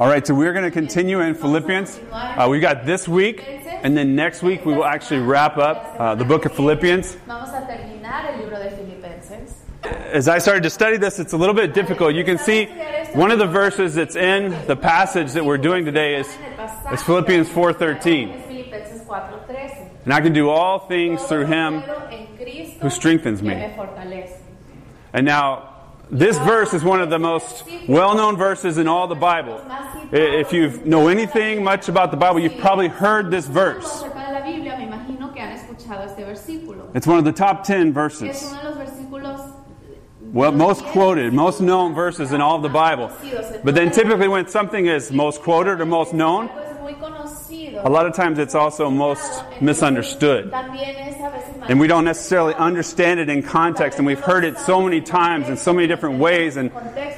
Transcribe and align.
All 0.00 0.08
right, 0.08 0.26
so 0.26 0.32
we're 0.32 0.54
going 0.54 0.64
to 0.64 0.70
continue 0.70 1.20
in 1.20 1.34
Philippians. 1.34 2.00
Uh, 2.10 2.48
we 2.50 2.58
got 2.58 2.86
this 2.86 3.06
week, 3.06 3.44
and 3.82 3.94
then 3.94 4.16
next 4.16 4.42
week 4.42 4.64
we 4.64 4.72
will 4.72 4.86
actually 4.86 5.20
wrap 5.20 5.58
up 5.58 5.94
uh, 6.00 6.14
the 6.14 6.24
book 6.24 6.46
of 6.46 6.54
Philippians. 6.54 7.16
Vamos 7.26 7.50
a 7.50 7.66
terminar 7.66 8.32
el 8.32 8.38
libro 8.38 8.58
de 8.58 8.70
Filipenses. 8.70 9.56
As 10.10 10.26
I 10.26 10.38
started 10.38 10.62
to 10.62 10.70
study 10.70 10.96
this, 10.96 11.18
it's 11.18 11.34
a 11.34 11.36
little 11.36 11.54
bit 11.54 11.74
difficult. 11.74 12.14
You 12.14 12.24
can 12.24 12.38
see 12.38 12.64
one 13.12 13.30
of 13.30 13.38
the 13.38 13.46
verses 13.46 13.94
that's 13.94 14.16
in 14.16 14.52
the 14.66 14.74
passage 14.74 15.32
that 15.32 15.44
we're 15.44 15.58
doing 15.58 15.84
today 15.84 16.16
is, 16.16 16.26
is 16.90 17.02
Philippians 17.02 17.50
4:13. 17.50 18.30
Es 18.30 18.46
Filipenses 18.46 19.02
4:13. 19.06 19.90
And 20.06 20.14
I 20.14 20.22
can 20.22 20.32
do 20.32 20.48
all 20.48 20.78
things 20.78 21.22
through 21.24 21.44
him 21.44 21.82
Todo 21.82 21.92
puedo 21.92 22.10
en 22.10 22.38
Cristo 22.38 22.78
who 22.80 22.88
strengthens 22.88 23.42
me. 23.42 23.52
And 25.12 25.26
now, 25.26 25.69
this 26.10 26.36
verse 26.38 26.74
is 26.74 26.82
one 26.82 27.00
of 27.00 27.10
the 27.10 27.18
most 27.18 27.64
well 27.88 28.14
known 28.14 28.36
verses 28.36 28.78
in 28.78 28.88
all 28.88 29.06
the 29.06 29.14
Bible. 29.14 29.64
If 30.12 30.52
you 30.52 30.80
know 30.84 31.08
anything 31.08 31.62
much 31.62 31.88
about 31.88 32.10
the 32.10 32.16
Bible, 32.16 32.40
you've 32.40 32.58
probably 32.58 32.88
heard 32.88 33.30
this 33.30 33.46
verse. 33.46 34.02
It's 36.94 37.06
one 37.06 37.18
of 37.18 37.24
the 37.24 37.32
top 37.32 37.64
10 37.64 37.92
verses. 37.92 38.52
Well, 40.32 40.52
most 40.52 40.84
quoted, 40.84 41.32
most 41.32 41.60
known 41.60 41.94
verses 41.94 42.32
in 42.32 42.40
all 42.40 42.56
of 42.56 42.62
the 42.62 42.68
Bible. 42.68 43.10
But 43.64 43.74
then 43.74 43.90
typically 43.90 44.28
when 44.28 44.46
something 44.46 44.86
is 44.86 45.10
most 45.10 45.42
quoted 45.42 45.80
or 45.80 45.86
most 45.86 46.12
known, 46.12 46.48
algo 46.48 46.70
es 46.70 46.80
muy 46.80 46.94
conocido. 46.94 47.69
A 47.84 47.88
lot 47.90 48.06
of 48.06 48.14
times 48.14 48.38
it's 48.38 48.54
also 48.54 48.90
most 48.90 49.42
misunderstood. 49.60 50.50
También 50.50 50.94
es 50.96 51.16
a 51.16 51.30
veces 51.30 51.56
mal- 51.58 51.70
And 51.70 51.80
we 51.80 51.86
don't 51.86 52.04
necessarily 52.04 52.54
understand 52.54 53.20
it 53.20 53.28
in 53.28 53.42
context, 53.42 53.98
and 53.98 54.06
we've 54.06 54.20
heard 54.20 54.44
it 54.44 54.58
so 54.58 54.80
many 54.80 55.00
times 55.00 55.48
in 55.48 55.56
so 55.56 55.72
many 55.72 55.86
different 55.86 56.18
ways, 56.18 56.56
and, 56.56 56.70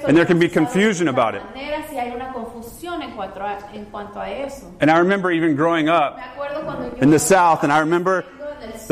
and 0.07 0.16
there 0.16 0.27
can 0.27 0.38
be 0.38 0.48
confusion 0.48 1.09
about 1.09 1.35
it. 1.35 1.43
maneras 1.55 1.87
y 1.93 1.97
hay 1.98 2.11
una 2.15 2.33
confusión 2.33 3.02
en 3.02 3.12
cuanto 3.12 3.41
a, 3.41 3.59
en 3.75 3.87
cuanto 3.87 4.21
a 4.21 4.29
eso. 4.30 4.66
And 4.80 4.91
I 4.91 4.98
remember 4.98 5.30
even 5.30 5.55
growing 5.57 5.88
up 5.88 6.16
Me 6.16 6.23
acuerdo 6.23 6.65
cuando 6.65 6.90
yo 6.96 7.02
in 7.02 7.10
the 7.10 7.18
South, 7.18 7.63
and 7.65 7.73
I 7.73 7.79
remember 7.80 8.24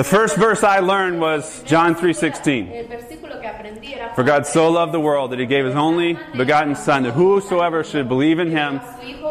the 0.00 0.04
first 0.04 0.38
verse 0.38 0.64
I 0.64 0.78
learned 0.78 1.20
was 1.20 1.62
John 1.64 1.94
3:16. 1.94 2.72
El 2.72 2.84
versículo 2.84 3.38
que 3.38 3.46
aprendí 3.46 3.94
era 3.94 4.14
For 4.14 4.24
God 4.24 4.46
so 4.46 4.70
loved 4.70 4.94
the 4.94 5.00
world 5.00 5.30
that 5.32 5.38
he 5.38 5.44
gave 5.44 5.66
his 5.66 5.74
only 5.74 6.18
begotten 6.34 6.74
Son, 6.74 7.02
that 7.02 7.12
whosoever 7.12 7.84
should 7.84 8.08
believe 8.08 8.38
in 8.38 8.50
him 8.50 8.80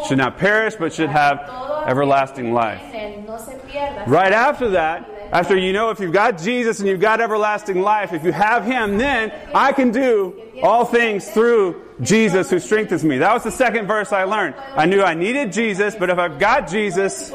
should 0.08 0.20
not 0.20 0.38
perish, 0.38 0.76
but 0.76 0.94
should 0.94 1.10
have 1.10 1.40
everlasting 1.88 2.54
life. 2.54 2.82
En 2.94 2.94
él 2.94 3.26
no 3.26 3.38
se 3.40 3.58
pierda. 3.68 4.06
Right 4.06 4.32
after 4.32 4.70
that, 4.70 5.10
after 5.32 5.58
you 5.58 5.74
know 5.74 5.90
if 5.90 6.00
you've 6.00 6.14
got 6.14 6.38
Jesus 6.38 6.78
and 6.80 6.88
you've 6.88 7.02
got 7.02 7.20
everlasting 7.20 7.82
life, 7.82 8.14
if 8.14 8.24
you 8.24 8.32
have 8.32 8.64
him, 8.64 9.00
then 9.00 9.34
I 9.56 9.72
can 9.72 9.90
do 9.90 10.40
all 10.62 10.86
things 10.86 11.28
through 11.32 11.82
Jesus 12.00 12.52
who 12.52 12.60
strengthens 12.60 13.04
me. 13.04 13.18
That 13.18 13.34
was 13.34 13.44
the 13.44 13.52
second 13.52 13.88
verse 13.88 14.14
I 14.14 14.26
learned. 14.26 14.54
I 14.76 14.86
knew 14.86 15.02
I 15.02 15.16
needed 15.16 15.52
Jesus, 15.52 15.96
but 15.96 16.12
if 16.12 16.20
I've 16.20 16.38
got 16.38 16.68
Jesus, 16.68 17.32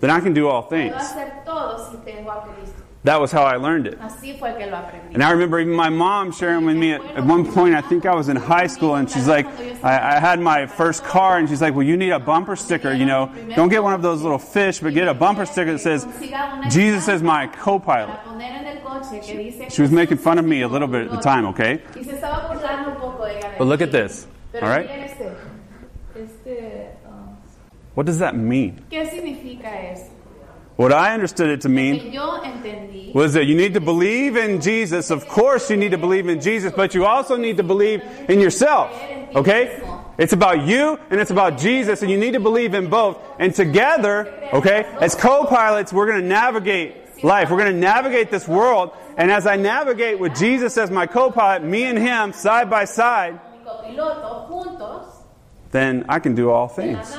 then 0.00 0.10
I 0.10 0.20
can 0.20 0.34
do 0.34 0.48
all 0.48 0.62
things. 0.62 0.94
hacer 0.94 1.44
todo 1.44 1.90
si 1.90 1.96
tengo 1.98 2.30
a 2.30 2.42
Cristo. 2.42 2.82
That 3.04 3.20
was 3.20 3.30
how 3.30 3.44
I 3.44 3.54
learned 3.54 3.86
it. 3.86 4.00
Así 4.00 4.36
fue 4.36 4.52
que 4.58 4.66
lo 4.66 4.76
aprendí. 4.76 5.14
And 5.14 5.22
I 5.22 5.30
remember 5.30 5.60
even 5.60 5.74
my 5.74 5.90
mom 5.90 6.32
sharing 6.32 6.64
with 6.64 6.76
me 6.76 6.90
at, 6.92 7.00
at 7.16 7.24
one 7.24 7.44
point, 7.52 7.72
I 7.76 7.80
think 7.80 8.04
I 8.04 8.12
was 8.16 8.28
in 8.28 8.34
high 8.34 8.66
school, 8.66 8.96
and 8.96 9.08
she's 9.08 9.28
like, 9.28 9.46
I, 9.84 10.16
I 10.16 10.18
had 10.18 10.40
my 10.40 10.66
first 10.66 11.04
car, 11.04 11.38
and 11.38 11.48
she's 11.48 11.60
like, 11.62 11.72
Well, 11.76 11.86
you 11.86 11.96
need 11.96 12.10
a 12.10 12.18
bumper 12.18 12.56
sticker, 12.56 12.92
you 12.92 13.06
know. 13.06 13.30
Don't 13.54 13.68
get 13.68 13.84
one 13.84 13.94
of 13.94 14.02
those 14.02 14.22
little 14.22 14.40
fish, 14.40 14.80
but 14.80 14.92
get 14.92 15.06
a 15.06 15.14
bumper 15.14 15.46
sticker 15.46 15.72
that 15.72 15.78
says, 15.78 16.04
Jesus 16.68 17.06
is 17.06 17.22
my 17.22 17.46
co 17.46 17.78
pilot. 17.78 18.08
para 18.08 18.24
poner 18.24 18.50
en 18.60 18.66
el 18.66 18.82
coche 18.82 19.20
que 19.24 19.36
dice 19.38 19.70
She 19.70 19.82
was 19.82 19.92
making 19.92 20.18
fun 20.18 20.38
of 20.38 20.44
me 20.44 20.62
a 20.62 20.68
little 20.68 20.88
bit 20.88 21.02
at 21.06 21.10
the 21.12 21.20
time, 21.20 21.46
okay? 21.46 21.80
y 21.94 22.02
se 22.02 22.10
estaba 22.16 22.48
burlando 22.48 22.90
un 22.90 22.96
poco 22.96 23.24
de 23.24 23.38
ella. 23.38 23.54
But 23.56 23.68
look 23.68 23.82
at 23.82 23.92
this, 23.92 24.26
all 24.54 24.62
right? 24.62 24.84
miren 24.88 25.04
este, 25.04 25.32
este, 26.16 26.90
ah, 27.06 27.36
What 27.96 28.04
does 28.04 28.18
that 28.18 28.36
mean? 28.36 28.84
¿qué 28.90 29.08
significa 29.08 29.64
eso? 29.90 30.10
What 30.76 30.92
I 30.92 31.14
understood 31.14 31.48
it 31.48 31.62
to 31.62 31.70
mean 31.70 31.98
Que 31.98 32.10
yo 32.10 32.42
entendí 32.42 33.14
was 33.14 33.32
that 33.32 33.46
you 33.46 33.56
need 33.56 33.72
to 33.72 33.80
believe 33.80 34.36
in 34.36 34.60
Jesus. 34.60 35.10
Of 35.10 35.26
course, 35.26 35.70
you 35.70 35.78
need 35.78 35.92
to 35.92 35.98
believe 35.98 36.28
in 36.28 36.38
Jesus, 36.38 36.74
but 36.76 36.94
you 36.94 37.06
also 37.06 37.36
need 37.36 37.56
to 37.56 37.62
believe 37.62 38.02
in 38.28 38.40
yourself. 38.40 38.92
Okay? 39.34 39.80
It's 40.18 40.34
about 40.34 40.66
you 40.66 40.98
and 41.08 41.18
it's 41.18 41.30
about 41.30 41.56
Jesus, 41.56 42.02
and 42.02 42.10
you 42.10 42.18
need 42.18 42.32
to 42.32 42.40
believe 42.40 42.74
in 42.74 42.90
both. 42.90 43.16
And 43.38 43.54
together, 43.54 44.50
okay, 44.52 44.84
as 45.00 45.14
co 45.14 45.46
pilots, 45.46 45.94
we're 45.94 46.06
going 46.06 46.20
to 46.20 46.28
navigate 46.28 47.24
life. 47.24 47.50
We're 47.50 47.56
going 47.56 47.72
to 47.72 47.78
navigate 47.78 48.30
this 48.30 48.46
world. 48.46 48.92
And 49.16 49.30
as 49.30 49.46
I 49.46 49.56
navigate 49.56 50.18
with 50.18 50.36
Jesus 50.36 50.76
as 50.76 50.90
my 50.90 51.06
co 51.06 51.30
pilot, 51.30 51.64
me 51.64 51.84
and 51.84 51.98
him 51.98 52.34
side 52.34 52.68
by 52.68 52.84
side, 52.84 53.40
mi 53.52 53.64
copiloto 53.64 54.46
juntos, 54.48 55.15
then 55.70 56.04
I 56.08 56.18
can 56.18 56.34
do 56.34 56.50
all 56.50 56.68
things. 56.68 57.14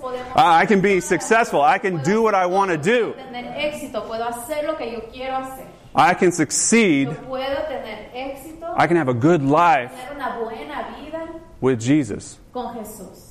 podemos 0.00 0.32
ah, 0.34 0.56
I 0.56 0.66
can 0.66 0.80
be 0.80 1.00
successful. 1.00 1.62
I 1.62 1.78
can 1.78 2.02
do 2.02 2.22
what 2.22 2.34
I 2.34 2.46
want 2.46 2.70
to 2.70 2.76
do. 2.76 3.14
tener 3.14 3.54
éxito, 3.58 4.06
puedo 4.06 4.24
hacer 4.24 4.66
lo 4.66 4.76
que 4.76 4.92
yo 4.92 5.00
quiero 5.12 5.36
hacer. 5.36 5.66
I 5.94 6.14
can 6.14 6.32
succeed. 6.32 7.08
Yo 7.08 7.14
puedo 7.26 7.56
tener 7.68 8.10
éxito, 8.14 8.74
I 8.76 8.86
can 8.86 8.96
have 8.96 9.08
a 9.08 9.14
good 9.14 9.42
life 9.42 9.90
tener 9.90 10.14
una 10.14 10.38
buena 10.38 10.96
vida 11.00 11.40
with 11.60 11.80
Jesus, 11.80 12.38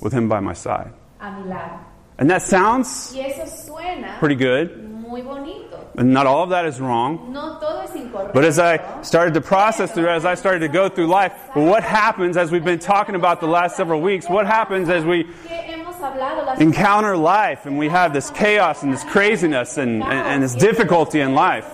with 0.02 0.12
Him 0.12 0.28
by 0.28 0.40
my 0.40 0.52
side. 0.52 0.92
a 1.20 1.30
mi 1.32 1.48
lado. 1.48 1.80
And 2.18 2.28
that 2.30 2.42
sounds 2.42 3.14
Y 3.14 3.20
eso 3.20 3.46
suena 3.46 4.18
pretty 4.18 4.34
good. 4.34 4.87
Muy 5.08 5.22
bonito. 5.22 5.88
And 5.96 6.12
not 6.12 6.26
all 6.26 6.44
of 6.44 6.50
that 6.50 6.66
is 6.66 6.80
wrong. 6.80 7.32
No 7.32 7.58
todo 7.58 7.80
es 7.80 7.90
incorrecto. 7.90 8.34
But 8.34 8.44
as 8.44 8.58
I 8.58 9.02
started 9.02 9.34
to 9.34 9.40
process 9.40 9.90
through, 9.92 10.08
as 10.08 10.24
I 10.24 10.34
started 10.34 10.60
to 10.60 10.68
go 10.68 10.88
through 10.88 11.06
life, 11.06 11.32
what 11.54 11.82
happens 11.82 12.36
as 12.36 12.50
we've 12.50 12.64
been 12.64 12.78
talking 12.78 13.14
about 13.14 13.40
the 13.40 13.48
last 13.48 13.76
several 13.76 14.00
weeks? 14.00 14.28
What 14.28 14.46
happens 14.46 14.88
as 14.88 15.04
we 15.04 15.24
que 15.24 15.32
hemos 15.48 15.96
hablado 15.96 16.44
las 16.46 16.60
encounter 16.60 17.16
life 17.16 17.66
and 17.66 17.78
we 17.78 17.88
have 17.88 18.12
this 18.12 18.30
chaos 18.30 18.82
and 18.82 18.92
this 18.92 19.04
craziness 19.04 19.78
and, 19.78 20.02
and, 20.02 20.12
and 20.12 20.42
this 20.42 20.54
difficulty 20.54 21.20
in 21.20 21.34
life? 21.34 21.66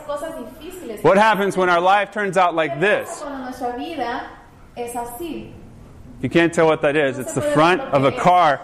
What 1.02 1.18
happens 1.18 1.56
when 1.56 1.68
our 1.68 1.80
life 1.80 2.12
turns 2.12 2.36
out 2.36 2.54
like 2.54 2.80
this? 2.80 3.22
You 6.22 6.30
can't 6.30 6.54
tell 6.54 6.66
what 6.66 6.80
that 6.82 6.96
is. 6.96 7.18
It's 7.18 7.34
the 7.34 7.42
front 7.42 7.80
of 7.82 8.04
a 8.04 8.12
car. 8.12 8.60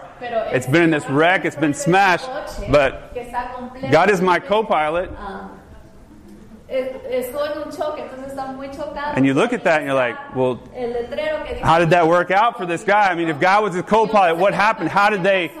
It's 0.55 0.65
been 0.67 0.83
in 0.83 0.89
this 0.91 1.07
wreck, 1.09 1.45
it's 1.45 1.55
been 1.55 1.73
smashed, 1.73 2.27
but. 2.71 3.13
God 3.91 4.09
is 4.09 4.21
my 4.21 4.39
co 4.39 4.63
pilot. 4.63 5.09
And 9.17 9.25
you 9.25 9.33
look 9.33 9.51
at 9.51 9.63
that 9.65 9.79
and 9.79 9.87
you're 9.87 9.95
like, 9.95 10.35
well, 10.35 10.59
how 11.61 11.79
did 11.79 11.89
that 11.89 12.07
work 12.07 12.31
out 12.31 12.57
for 12.57 12.65
this 12.65 12.83
guy? 12.83 13.09
I 13.09 13.15
mean, 13.15 13.27
if 13.27 13.39
God 13.41 13.61
was 13.63 13.73
his 13.73 13.83
co 13.83 14.07
pilot, 14.07 14.37
what 14.37 14.53
happened? 14.53 14.89
How 14.89 15.09
did 15.09 15.21
they 15.21 15.51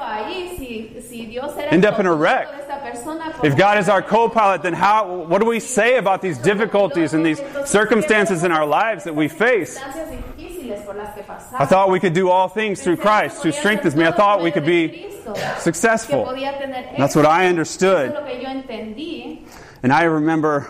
end 1.73 1.85
up 1.85 1.99
in 1.99 2.05
a 2.05 2.13
wreck? 2.15 2.47
If 3.43 3.57
God 3.57 3.77
is 3.79 3.89
our 3.89 4.01
co 4.01 4.29
pilot, 4.29 4.63
then 4.63 4.73
how, 4.73 5.13
what 5.25 5.41
do 5.41 5.47
we 5.47 5.59
say 5.59 5.97
about 5.97 6.21
these 6.21 6.37
difficulties 6.37 7.13
and 7.13 7.25
these 7.25 7.41
circumstances 7.65 8.43
in 8.45 8.51
our 8.53 8.65
lives 8.65 9.03
that 9.03 9.15
we 9.15 9.27
face? 9.27 9.77
Circunstancias 10.75 10.83
difíciles 10.83 10.85
por 10.85 10.95
las 10.95 11.15
que 11.15 11.23
pasamos. 11.23 11.61
I 11.61 11.65
thought 11.65 11.89
we 11.89 11.99
could 11.99 12.13
do 12.13 12.29
all 12.29 12.47
things 12.49 12.81
through 12.81 12.97
Christ 12.97 13.43
who 13.43 13.51
strengthens 13.51 13.95
me. 13.95 14.05
I 14.05 14.11
thought 14.11 14.41
we 14.41 14.51
could 14.51 14.65
be 14.65 15.11
successful. 15.59 16.23
Que 16.23 16.33
podía 16.33 16.57
tener 16.57 16.95
That's 16.97 17.15
what 17.15 17.25
I 17.25 17.47
understood. 17.47 18.11
Eso 18.11 18.17
es 18.17 18.21
lo 18.21 18.25
que 18.27 18.41
yo 18.41 18.49
entendí. 18.49 19.45
And 19.83 19.91
I 19.91 20.03
remember 20.03 20.67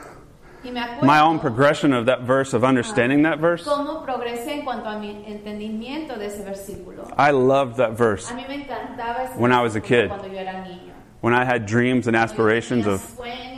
Y 0.63 0.69
me 0.69 0.79
acuerdo 0.79 1.03
my 1.03 1.19
own 1.19 1.39
progression 1.39 1.91
of 1.91 2.06
that 2.06 2.22
verse, 2.22 2.53
of 2.53 2.63
understanding 2.63 3.23
that 3.23 3.39
verse. 3.39 3.63
cómo 3.63 4.06
progresé 4.06 4.59
en 4.59 4.63
cuanto 4.63 4.88
a 4.89 5.00
mi 5.00 5.23
entendimiento 5.28 6.18
de 6.18 6.28
ese 6.28 6.44
versículo. 6.44 7.12
I 7.18 7.31
loved 7.31 7.78
that 7.78 7.94
verse 7.97 8.29
A 8.31 8.35
mí 8.35 8.47
me 8.47 8.63
encantaba 8.66 9.23
ese 9.25 9.38
When 9.38 9.51
I 9.51 9.62
was 9.62 9.75
a 9.75 9.81
kid. 9.81 10.09
cuando 10.09 10.28
yo 10.28 10.38
era 10.38 10.63
niño. 10.63 10.91
when 11.22 11.33
I 11.33 11.45
had 11.45 11.66
dreams 11.66 12.07
and 12.07 12.16
aspirations 12.16 12.85
of 12.88 13.01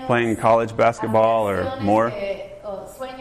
playing 0.08 0.36
college 0.38 0.76
basketball 0.76 1.48
or 1.48 1.80
more. 1.82 2.12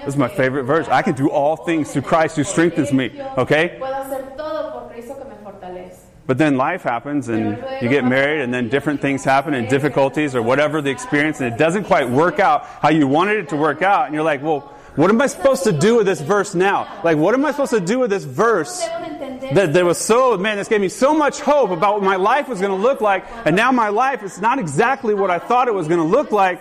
This 0.04 0.14
is 0.14 0.16
my 0.16 0.28
favorite 0.28 0.64
verse. 0.64 0.88
I 0.88 1.02
can 1.02 1.14
do 1.14 1.30
all 1.30 1.56
things 1.56 1.92
through 1.92 2.02
Christ 2.02 2.36
who 2.36 2.44
strengthens 2.44 2.92
me. 2.92 3.10
Okay? 3.38 3.78
Puedo 3.78 3.94
hacer 3.94 4.36
todo 4.36 4.72
por 4.72 4.90
Cristo 4.90 5.14
que 5.14 5.24
me 5.24 5.36
fortalece. 5.42 5.98
But 6.26 6.38
then 6.38 6.56
life 6.56 6.82
happens 6.82 7.28
and 7.28 7.58
you 7.82 7.88
get 7.88 8.04
married 8.04 8.42
and 8.42 8.54
then 8.54 8.68
different 8.68 9.00
things 9.00 9.24
happen 9.24 9.54
and 9.54 9.68
difficulties 9.68 10.34
or 10.34 10.42
whatever 10.42 10.80
the 10.80 10.90
experience 10.90 11.40
and 11.40 11.52
it 11.52 11.58
doesn't 11.58 11.84
quite 11.84 12.08
work 12.08 12.38
out 12.38 12.64
how 12.64 12.90
you 12.90 13.08
wanted 13.08 13.38
it 13.38 13.48
to 13.48 13.56
work 13.56 13.82
out 13.82 14.06
and 14.06 14.14
you're 14.14 14.22
like, 14.22 14.42
well, 14.42 14.72
what 14.94 15.10
am 15.10 15.20
I 15.20 15.26
supposed 15.26 15.64
to 15.64 15.72
do 15.72 15.96
with 15.96 16.06
this 16.06 16.20
verse 16.20 16.54
now? 16.54 17.00
Like, 17.02 17.16
what 17.16 17.34
am 17.34 17.44
I 17.44 17.50
supposed 17.50 17.72
to 17.72 17.80
do 17.80 17.98
with 17.98 18.10
this 18.10 18.24
verse 18.24 18.82
Debo 18.82 19.00
de 19.00 19.24
entender 19.24 19.54
that 19.54 19.72
there 19.72 19.84
was 19.84 19.98
so, 19.98 20.36
man, 20.36 20.58
this 20.58 20.68
gave 20.68 20.80
me 20.80 20.88
so 20.88 21.14
much 21.14 21.40
hope 21.40 21.70
about 21.70 21.94
what 21.94 22.02
my 22.02 22.16
life 22.16 22.48
was 22.48 22.60
going 22.60 22.70
to 22.70 22.82
look 22.82 23.00
like 23.00 23.24
and 23.44 23.56
now 23.56 23.72
my 23.72 23.88
life 23.88 24.22
is 24.22 24.40
not 24.40 24.58
exactly 24.58 25.14
what 25.14 25.30
I 25.30 25.38
thought 25.38 25.66
it 25.66 25.74
was 25.74 25.88
going 25.88 26.00
to 26.00 26.06
look 26.06 26.30
like. 26.30 26.60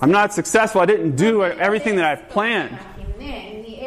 I'm 0.00 0.10
not 0.10 0.32
successful. 0.34 0.80
I 0.80 0.86
didn't 0.86 1.16
do 1.16 1.44
everything 1.44 1.96
that 1.96 2.04
I've 2.04 2.28
planned. 2.28 2.78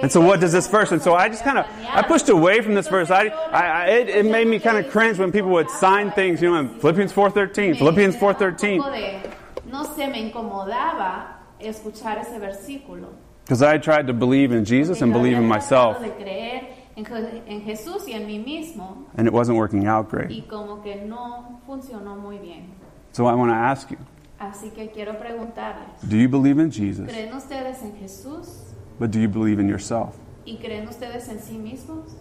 And 0.01 0.09
so, 0.11 0.21
what 0.21 0.39
does 0.39 0.53
this 0.53 0.67
verse? 0.67 0.91
And 0.93 1.01
so, 1.01 1.13
I 1.13 1.27
just 1.27 1.43
kind 1.43 1.57
of 1.57 1.65
I 1.89 2.01
pushed 2.03 2.29
away 2.29 2.61
from 2.61 2.73
this 2.73 2.87
verse. 2.87 3.11
I, 3.11 3.27
I, 3.27 3.85
it, 3.89 4.09
it 4.09 4.25
made 4.25 4.47
me 4.47 4.57
kind 4.59 4.77
of 4.77 4.89
cringe 4.91 5.19
when 5.19 5.31
people 5.31 5.49
would 5.49 5.69
sign 5.69 6.11
things. 6.11 6.41
You 6.41 6.51
know, 6.51 6.59
in 6.61 6.79
Philippians 6.79 7.11
four 7.11 7.29
thirteen, 7.29 7.75
Philippians 7.75 8.15
four 8.15 8.33
thirteen, 8.33 8.79
Un 8.81 8.85
poco 8.85 8.95
de- 8.95 9.21
No 9.69 9.83
sé, 9.83 10.09
me 10.09 10.31
incomodaba 10.31 11.39
escuchar 11.59 12.17
ese 12.19 12.39
versículo. 12.39 13.09
because 13.43 13.61
I 13.61 13.77
tried 13.77 14.07
to 14.07 14.13
believe 14.13 14.51
in 14.53 14.63
Jesus 14.63 15.01
and 15.01 15.11
believe 15.11 15.35
in 15.37 15.45
myself. 15.45 15.99
De 16.01 16.09
creer 16.11 16.63
en, 16.95 17.03
Je- 17.03 17.41
en 17.47 17.61
Jesús 17.61 18.07
y 18.07 18.13
en 18.13 18.25
mí 18.25 18.39
mismo 18.43 19.05
and 19.17 19.27
it 19.27 19.33
wasn't 19.33 19.57
working 19.57 19.85
out 19.85 20.09
great. 20.09 20.29
y 20.31 20.45
como 20.49 20.81
que 20.81 20.95
no 20.95 21.59
funcionó 21.67 22.15
muy 22.17 22.37
bien. 22.37 22.71
So 23.11 23.25
I 23.25 23.33
want 23.33 23.51
to 23.51 23.55
ask 23.55 23.91
you 23.91 23.97
Así 24.39 24.69
que 24.71 24.89
quiero 24.89 25.17
preguntarles, 25.19 25.89
do 26.07 26.15
you 26.15 26.29
believe 26.29 26.59
in 26.59 26.71
Jesus, 26.71 27.07
¿creen 27.07 27.33
ustedes 27.33 27.81
en 27.83 27.93
Jesús 27.97 28.73
but 28.97 29.11
do 29.11 29.19
you 29.19 29.27
believe 29.27 29.59
in 29.59 29.67
yourself? 29.67 30.15
y 30.45 30.57
creen 30.57 30.87
ustedes 30.87 31.27
en 31.27 31.39
sí 31.39 31.57
mismos? 31.57 32.15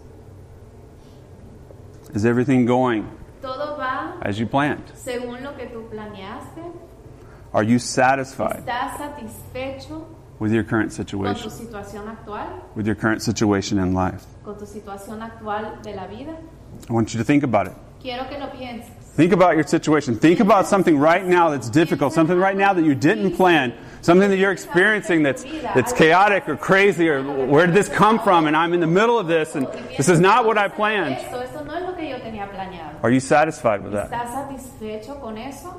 Is 2.15 2.25
everything 2.25 2.67
going 2.67 3.05
¿Todo 3.41 3.77
va 3.79 4.19
as 4.23 4.39
you 4.39 4.47
planned? 4.47 4.83
según 4.95 5.43
lo 5.43 5.53
que 5.57 5.67
tú 5.67 5.89
planeaste? 5.91 6.63
Are 7.53 7.63
you 7.63 7.79
satisfied 7.79 8.65
¿Estás 8.67 8.99
satisfecho 8.99 10.05
with 10.41 10.53
your 10.53 10.65
current 10.65 10.91
con 10.91 11.05
tu 11.05 11.05
situation, 11.05 11.51
situación 11.51 12.09
actual? 12.09 12.63
with 12.75 12.87
your 12.87 12.97
current 12.97 13.23
situation 13.23 13.79
in 13.79 13.95
life? 13.95 14.27
¿Con 14.45 14.59
tu 14.59 14.67
situación 14.67 15.23
actual 15.23 15.81
de 15.83 15.95
la 15.95 16.07
vida? 16.07 16.37
I 16.89 16.93
want 16.93 17.13
you 17.15 17.19
to 17.19 17.25
think 17.25 17.45
about 17.45 17.69
it. 17.69 17.75
Quiero 18.01 18.29
que 18.29 18.39
lo 18.39 18.51
pienses. 18.51 18.98
Think 19.19 19.33
about 19.33 19.57
your 19.57 19.67
situation. 19.67 20.15
Think 20.15 20.39
about 20.39 20.69
something 20.69 20.97
right 20.97 21.27
now 21.27 21.51
that's 21.51 21.69
difficult, 21.69 22.13
something 22.13 22.39
right 22.39 22.57
now 22.57 22.73
that 22.73 22.85
you 22.85 22.95
didn't 22.95 23.35
plan, 23.35 23.75
something 24.01 24.31
that 24.31 24.37
you're 24.37 24.53
experiencing 24.53 25.25
that's, 25.25 25.43
that's 25.43 25.93
chaotic 25.93 26.49
or 26.49 26.57
crazy, 26.57 27.09
or 27.09 27.25
where 27.47 27.67
did 27.67 27.75
this 27.75 27.89
come 27.89 28.21
from? 28.21 28.47
And 28.47 28.57
I'm 28.57 28.75
in 28.75 28.79
the 28.79 28.87
middle 28.87 29.19
of 29.19 29.27
this, 29.27 29.57
and 29.57 29.67
this 29.97 30.09
is 30.09 30.21
not 30.21 30.47
what 30.47 30.57
I 30.57 30.69
planned. 30.69 31.17
Esto, 31.17 31.41
esto 31.41 31.65
no 31.65 31.75
es 31.75 31.83
lo 31.83 31.97
que 31.97 32.09
yo 32.09 32.21
tenía 32.21 32.49
planeado. 32.49 33.03
Are 33.03 33.11
you 33.11 33.19
satisfied 33.19 33.83
with 33.83 33.93
that? 33.95 34.09
¿Estás 34.09 34.31
satisfecho 34.31 35.21
con 35.21 35.37
eso? 35.37 35.75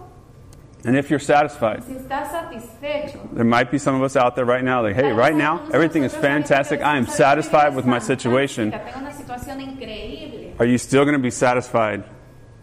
And 0.83 0.97
if 0.97 1.09
you're 1.09 1.17
satisfied, 1.17 1.85
Si 1.85 1.93
estás 1.93 2.31
satisfecho, 2.31 3.33
there 3.33 3.45
might 3.45 3.71
be 3.71 3.77
some 3.77 3.95
of 3.95 4.03
us 4.03 4.17
out 4.17 4.35
there 4.35 4.43
right 4.43 4.65
now, 4.65 4.81
like, 4.81 4.95
hey, 4.95 5.13
right 5.13 5.33
now, 5.33 5.65
everything 5.71 6.03
is 6.03 6.13
fantastic. 6.13 6.81
I 6.81 6.97
am 6.97 7.07
satisfied 7.07 7.73
with 7.73 7.85
my 7.85 7.99
situation. 7.99 8.71
Tengo 8.71 8.99
una 8.99 9.13
situación 9.13 9.61
increíble. 9.61 10.55
Are 10.59 10.65
you 10.65 10.77
still 10.77 11.05
going 11.05 11.15
to 11.15 11.23
be 11.23 11.31
satisfied 11.31 12.03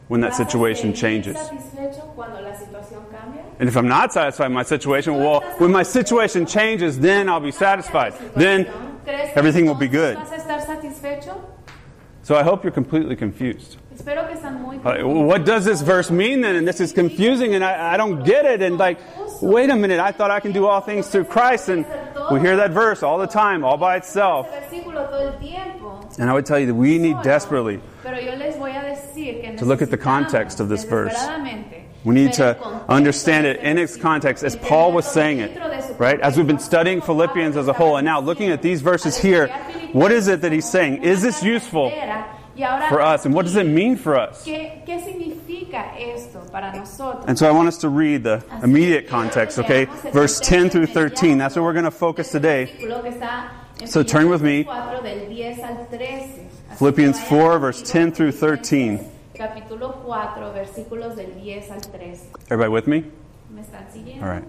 when 0.08 0.20
that 0.20 0.34
situation 0.34 0.92
changes? 0.94 1.36
And 3.58 3.68
if 3.68 3.76
I'm 3.76 3.88
not 3.88 4.12
satisfied 4.12 4.48
with 4.48 4.54
my 4.54 4.62
situation, 4.62 5.14
well, 5.16 5.40
when 5.58 5.72
my 5.72 5.82
situation 5.82 6.46
changes, 6.46 6.98
then 6.98 7.28
I'll 7.28 7.40
be 7.40 7.52
satisfied. 7.52 8.14
Then 8.34 8.66
everything 9.34 9.66
will 9.66 9.74
be 9.74 9.88
good. 9.88 10.18
So 12.22 12.34
I 12.34 12.42
hope 12.42 12.64
you're 12.64 12.72
completely 12.72 13.14
confused. 13.16 13.76
Like, 14.84 15.04
what 15.04 15.44
does 15.46 15.64
this 15.64 15.80
verse 15.80 16.10
mean 16.10 16.40
then? 16.42 16.56
And 16.56 16.68
this 16.68 16.80
is 16.80 16.92
confusing 16.92 17.54
and 17.54 17.64
I, 17.64 17.94
I 17.94 17.96
don't 17.96 18.24
get 18.24 18.44
it. 18.44 18.60
And 18.62 18.76
like, 18.76 18.98
wait 19.40 19.70
a 19.70 19.76
minute, 19.76 20.00
I 20.00 20.12
thought 20.12 20.30
I 20.30 20.40
can 20.40 20.52
do 20.52 20.66
all 20.66 20.80
things 20.80 21.08
through 21.08 21.24
Christ. 21.24 21.68
And 21.68 21.86
we 22.30 22.40
hear 22.40 22.56
that 22.56 22.72
verse 22.72 23.02
all 23.02 23.18
the 23.18 23.26
time, 23.26 23.64
all 23.64 23.76
by 23.78 23.96
itself. 23.96 24.48
Versículo 26.16 26.22
todo 26.22 26.22
el 26.22 26.22
tiempo. 26.22 26.22
And 26.22 26.30
I 26.30 26.32
would 26.32 26.46
tell 26.46 26.58
you 26.58 26.66
that 26.66 26.74
we 26.74 26.98
need 26.98 27.22
desperately 27.22 27.80
Pero 28.02 28.18
yo 28.18 28.34
les 28.36 28.56
voy 28.56 28.70
a 28.70 28.82
decir 28.82 29.40
que 29.42 29.56
To 29.58 29.64
look 29.64 29.82
at 29.82 29.90
the 29.90 29.98
context 29.98 30.60
of 30.60 30.68
this 30.68 30.84
verse. 30.84 31.16
We 32.04 32.14
need 32.14 32.34
to 32.34 32.56
understand 32.88 33.46
it 33.46 33.58
in 33.60 33.78
its 33.78 33.96
context 33.96 34.44
as 34.44 34.54
Paul 34.54 34.92
was 34.92 35.06
saying 35.06 35.40
it, 35.40 35.54
dentro 35.54 35.68
de 35.68 35.82
su 35.82 35.94
right? 35.98 36.20
As 36.20 36.36
we've 36.36 36.46
been 36.46 36.60
studying. 36.60 37.00
Philippians 37.00 37.56
as 37.56 37.66
a 37.66 37.72
whole 37.72 37.96
and 37.96 38.04
now 38.04 38.20
looking 38.20 38.50
at 38.50 38.62
these 38.62 38.80
verses 38.80 39.18
here, 39.18 39.48
what 39.92 40.12
is 40.12 40.28
it 40.28 40.42
that 40.42 40.52
he's 40.52 40.68
saying? 40.70 41.02
Is 41.02 41.20
this 41.20 41.42
useful 41.42 41.90
for 42.88 43.00
us? 43.00 43.24
And 43.24 43.34
what 43.34 43.44
does 43.44 43.56
it 43.56 43.66
mean 43.66 43.96
for 43.96 44.16
us? 44.16 44.44
¿Qué, 44.44 44.84
qué 44.86 45.00
significa 45.00 45.98
esto 45.98 46.46
para 46.52 46.72
nosotros? 46.72 47.24
And 47.26 47.36
so 47.36 47.48
I 47.48 47.50
want 47.50 47.66
us 47.66 47.78
to 47.78 47.88
read 47.88 48.22
the 48.22 48.44
immediate 48.62 49.08
context, 49.08 49.58
okay? 49.58 49.86
Verse 50.12 50.38
10 50.38 50.70
through 50.70 50.86
13. 50.86 51.38
That's 51.38 51.56
where 51.56 51.64
we're 51.64 51.72
going 51.72 51.86
to 51.86 51.90
focus 51.90 52.30
today. 52.30 52.70
Versículo 53.76 53.78
que 53.78 53.84
está 53.84 53.84
en 53.84 53.88
So 53.88 54.02
turn 54.02 54.28
with 54.28 54.42
me. 54.42 54.64
Filipenses 54.64 54.66
4 54.66 55.02
del 55.02 55.28
10 55.28 55.58
al 55.60 55.86
13. 55.88 56.48
Así 56.70 56.78
Philippians 56.78 57.20
4, 57.20 57.58
verse 57.58 57.82
10 57.82 58.12
through 58.12 58.32
13. 58.32 59.00
Capítulo 59.34 60.02
4, 60.04 60.52
versículos 60.52 61.16
del 61.16 61.34
10 61.34 61.70
al 61.70 61.80
13. 61.80 62.30
Everybody 62.50 62.70
with 62.70 62.86
me? 62.86 63.04
¿Me 63.50 63.62
están 63.62 63.90
siguiendo? 63.92 64.22
All 64.22 64.28
right. 64.28 64.44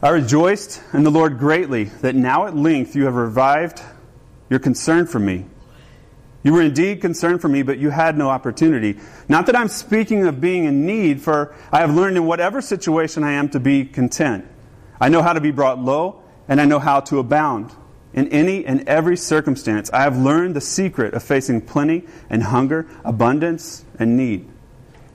I 0.00 0.10
rejoiced 0.10 0.80
in 0.94 1.02
the 1.02 1.10
Lord 1.10 1.38
greatly 1.38 1.84
that 2.02 2.14
now 2.14 2.46
at 2.46 2.56
length 2.56 2.94
you 2.94 3.04
have 3.04 3.16
revived 3.16 3.82
your 4.48 4.60
concern 4.60 5.06
for 5.06 5.18
me. 5.18 5.44
You 6.44 6.52
were 6.52 6.62
indeed 6.62 7.00
concerned 7.00 7.40
for 7.42 7.48
me, 7.48 7.62
but 7.62 7.78
you 7.78 7.90
had 7.90 8.16
no 8.16 8.30
opportunity. 8.30 8.98
Not 9.28 9.46
that 9.46 9.56
I'm 9.56 9.68
speaking 9.68 10.26
of 10.26 10.40
being 10.40 10.64
in 10.64 10.86
need, 10.86 11.20
for 11.20 11.54
I 11.72 11.80
have 11.80 11.94
learned 11.94 12.16
in 12.16 12.26
whatever 12.26 12.60
situation 12.60 13.24
I 13.24 13.32
am 13.32 13.48
to 13.50 13.60
be 13.60 13.84
content. 13.84 14.46
I 15.00 15.08
know 15.08 15.20
how 15.20 15.32
to 15.32 15.40
be 15.40 15.50
brought 15.50 15.80
low, 15.80 16.22
and 16.48 16.60
I 16.60 16.64
know 16.64 16.78
how 16.78 17.00
to 17.00 17.18
abound. 17.18 17.72
In 18.14 18.28
any 18.28 18.64
and 18.64 18.88
every 18.88 19.16
circumstance, 19.16 19.90
I 19.92 20.02
have 20.02 20.16
learned 20.16 20.56
the 20.56 20.60
secret 20.60 21.14
of 21.14 21.22
facing 21.22 21.60
plenty 21.60 22.04
and 22.30 22.42
hunger, 22.42 22.86
abundance 23.04 23.84
and 23.98 24.16
need. 24.16 24.48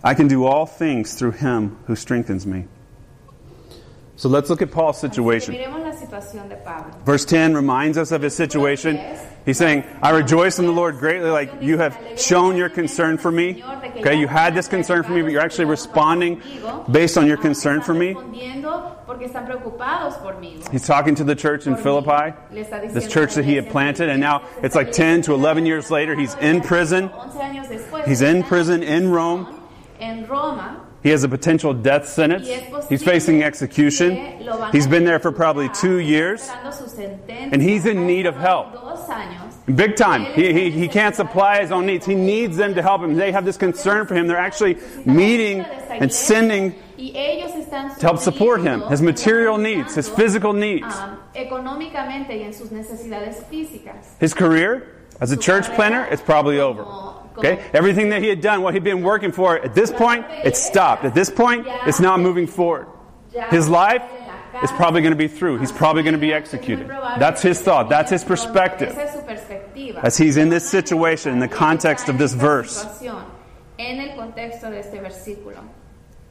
I 0.04 0.14
can 0.14 0.28
do 0.28 0.46
all 0.46 0.66
things 0.66 1.16
through 1.16 1.32
him 1.32 1.78
who 1.88 1.96
strengthens 1.96 2.46
me. 2.46 2.66
So 4.16 4.30
let's 4.30 4.50
look 4.50 4.62
at 4.62 4.72
Paul's 4.72 5.00
situation. 5.00 5.56
miremos 5.56 5.84
la 5.84 5.92
situación 5.92 6.50
de 6.50 6.56
Pablo. 6.58 6.94
Verse 7.04 7.26
10 7.26 7.56
reminds 7.56 7.98
us 7.98 8.12
of 8.12 8.22
his 8.22 8.36
situation. 8.36 9.00
He's 9.46 9.58
saying, 9.58 9.84
I 10.02 10.12
rejoice 10.12 10.58
in 10.58 10.66
the 10.66 10.72
Lord 10.72 11.00
greatly, 11.00 11.30
like 11.30 11.62
you 11.62 11.78
have 11.78 11.98
shown 12.18 12.56
your 12.56 12.70
concern 12.70 13.18
for 13.18 13.30
me. 13.30 13.62
Okay, 13.98 14.18
you 14.18 14.28
had 14.28 14.56
this 14.56 14.70
concern 14.70 15.04
for 15.04 15.12
me, 15.12 15.22
but 15.22 15.32
you're 15.32 15.42
actually 15.42 15.66
responding 15.66 16.42
based 16.90 17.18
on 17.18 17.28
your 17.28 17.38
concern 17.38 17.82
for 17.82 17.94
me. 17.94 18.16
He's 20.72 20.88
talking 20.88 21.16
to 21.16 21.24
the 21.24 21.36
church 21.36 21.68
in 21.68 21.76
Philippi, 21.76 22.34
this 22.52 23.12
church 23.12 23.36
that 23.36 23.44
he 23.44 23.56
had 23.56 23.70
planted, 23.70 24.10
and 24.10 24.22
now 24.22 24.48
it's 24.62 24.76
like 24.76 24.92
10 24.92 25.24
to 25.24 25.34
11 25.34 25.66
years 25.66 25.92
later, 25.92 26.16
he's 26.16 26.36
in 26.36 26.62
prison. 26.62 27.10
11 27.10 27.42
años 27.42 27.68
después, 27.68 28.06
He's 28.06 28.22
in 28.22 28.44
prison 28.44 28.82
in 28.82 29.12
Rome. 29.12 29.60
He 31.04 31.10
has 31.10 31.24
a 31.24 31.30
potential 31.30 31.74
death 31.74 32.08
sentence. 32.08 32.48
He's 32.88 33.04
facing 33.04 33.44
execution. 33.44 34.42
He's 34.72 34.88
been 34.88 35.04
there 35.04 35.20
for 35.20 35.32
probably 35.32 35.70
two 35.70 35.98
years. 35.98 36.42
esperando 36.42 36.72
su 36.74 36.86
sentencia. 36.86 37.50
And 37.52 37.62
he's 37.62 37.86
in 37.86 38.08
need 38.08 38.26
of 38.26 38.36
help. 38.38 38.74
Big 39.76 39.96
time. 39.96 40.26
He, 40.34 40.54
he, 40.54 40.72
he 40.72 40.88
can't 40.88 41.16
supply 41.16 41.62
his 41.62 41.72
own 41.72 41.86
needs. 41.86 42.06
He 42.06 42.16
needs 42.16 42.58
them 42.58 42.74
to 42.76 42.82
help 42.82 43.02
him. 43.02 43.16
They 43.16 43.32
have 43.32 43.46
this 43.46 43.58
concern 43.58 44.08
for 44.08 44.16
him. 44.16 44.28
They're 44.28 44.38
actually 44.38 44.78
meeting 45.06 45.62
and 45.90 46.12
sending 46.12 46.76
Y 46.98 47.12
ellos 47.16 47.52
están 47.52 47.94
to 47.98 48.06
help 48.06 48.20
support 48.20 48.62
him, 48.62 48.82
his 48.84 49.02
material 49.02 49.58
needs, 49.58 49.96
his 49.96 50.08
physical 50.08 50.54
needs. 50.54 50.96
um, 50.96 51.18
económicamente 51.34 52.38
y 52.38 52.44
en 52.44 52.54
sus 52.54 52.72
necesidades 52.72 53.44
físicas. 53.50 54.16
His 54.20 54.34
career 54.34 54.88
as 55.20 55.32
a 55.32 55.38
church 55.38 55.66
planner, 55.76 56.06
it's 56.12 56.22
probably 56.22 56.60
over. 56.60 56.86
Okay? 57.38 57.64
Everything 57.74 58.10
that 58.10 58.22
he 58.22 58.30
had 58.30 58.42
done, 58.42 58.62
what 58.62 58.74
he'd 58.74 58.84
been 58.84 59.02
working 59.02 59.32
for, 59.32 59.58
at 59.58 59.74
this 59.74 59.92
point, 59.92 60.26
it's 60.30 60.62
stopped. 60.62 61.04
At 61.06 61.14
this 61.14 61.30
point, 61.30 61.66
it's 61.86 62.00
not 62.00 62.20
moving 62.20 62.48
forward. 62.48 62.88
His 63.50 63.68
life 63.68 64.04
is 64.62 64.72
probably 64.72 65.02
going 65.02 65.12
to 65.12 65.18
be 65.18 65.28
through. 65.28 65.60
He's 65.60 65.72
probably 65.72 66.04
going 66.04 66.14
to 66.14 66.20
be 66.20 66.34
executed. 66.34 66.88
That's 66.88 67.42
his 67.42 67.60
thought. 67.62 67.90
That's 67.90 68.12
his 68.12 68.24
perspective. 68.24 68.90
Esa 68.90 69.04
es 69.04 69.14
su 69.14 69.22
perspectiva. 69.22 70.04
As 70.04 70.18
he's 70.18 70.38
in 70.38 70.50
this 70.50 70.70
situation, 70.70 71.34
in 71.34 71.40
the 71.40 71.48
context 71.48 72.10
of 72.10 72.18
this 72.18 72.34
verse. 72.34 72.86
situación, 72.86 73.26
En 73.78 74.00
el 74.00 74.16
contexto 74.16 74.70
de 74.70 74.80
este 74.80 75.02
versículo. 75.02 75.64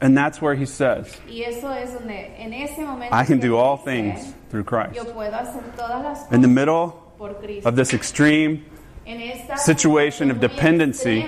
And 0.01 0.17
that's 0.17 0.43
where 0.43 0.57
he 0.57 0.67
says, 0.67 1.17
Y 1.29 1.45
eso 1.47 1.71
es 1.71 1.93
donde 1.93 2.35
en 2.37 2.53
ese 2.53 2.79
momento 2.79 3.15
I 3.15 3.25
can 3.25 3.39
do 3.39 3.57
all 3.57 3.77
things 3.77 4.35
through 4.51 4.65
Christ. 4.65 4.97
Yo 4.97 5.05
puedo 5.05 5.33
hacer 5.33 5.63
todas 5.77 6.03
las 6.03 6.19
cosas 6.25 6.33
In 6.33 6.43
the 6.43 6.49
middle 6.49 6.99
of 7.65 7.77
this 7.77 7.95
extreme 7.95 8.65
situation 9.57 10.31
of 10.31 10.41
dependency, 10.41 11.23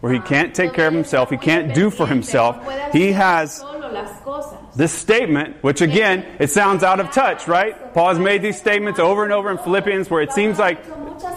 where 0.00 0.12
he 0.12 0.20
can't 0.20 0.54
take 0.54 0.74
care 0.74 0.88
of 0.88 0.94
himself, 0.94 1.30
he 1.30 1.36
can't 1.36 1.74
do 1.74 1.90
for 1.90 2.06
himself, 2.06 2.58
he 2.92 3.12
has 3.12 3.56
solo 3.56 3.90
las 3.90 4.20
cosas. 4.22 4.76
this 4.76 4.92
statement, 4.92 5.62
which 5.62 5.80
again, 5.80 6.26
it 6.38 6.50
sounds 6.50 6.82
out 6.82 7.00
of 7.00 7.10
touch, 7.10 7.48
right? 7.48 7.94
Paul 7.94 8.08
has 8.10 8.18
made 8.18 8.42
these 8.42 8.58
statements 8.58 8.98
over 8.98 9.24
and 9.24 9.32
over 9.32 9.50
in 9.50 9.58
Philippians 9.58 10.10
where 10.10 10.20
it 10.20 10.32
seems 10.32 10.58
like 10.58 10.84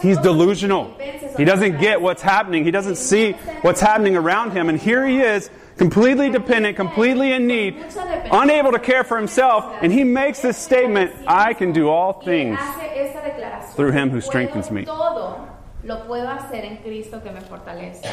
he's 0.01 0.17
delusional. 0.17 0.93
He 1.37 1.45
doesn't 1.45 1.79
get 1.79 2.01
what's 2.01 2.21
happening, 2.21 2.65
he 2.65 2.71
doesn't 2.71 2.97
see 2.97 3.33
what's 3.61 3.79
happening 3.79 4.17
around 4.17 4.51
him, 4.51 4.69
and 4.69 4.77
here 4.79 5.05
he 5.05 5.21
is. 5.21 5.49
Completely 5.77 6.31
dependent, 6.31 6.75
completely 6.75 7.31
in 7.33 7.45
need, 7.45 7.77
unable 8.31 8.71
to 8.71 8.79
care 8.79 9.03
for 9.03 9.15
himself, 9.15 9.77
and 9.83 9.93
he 9.93 10.03
makes 10.03 10.41
this 10.41 10.57
statement 10.57 11.13
I 11.27 11.53
can 11.53 11.71
do 11.71 11.87
all 11.87 12.13
things 12.13 12.57
hace 12.57 13.11
esa 13.11 13.19
declaración. 13.19 13.75
through 13.75 13.91
him 13.91 14.09
who 14.09 14.19
strengthens 14.19 14.71
me. 14.71 14.85
Lo 15.87 16.05
puedo 16.05 16.29
hacer 16.29 16.65
en 16.65 16.77
Cristo 16.77 17.23
que 17.23 17.31
me 17.31 17.39
fortalece. 17.39 18.07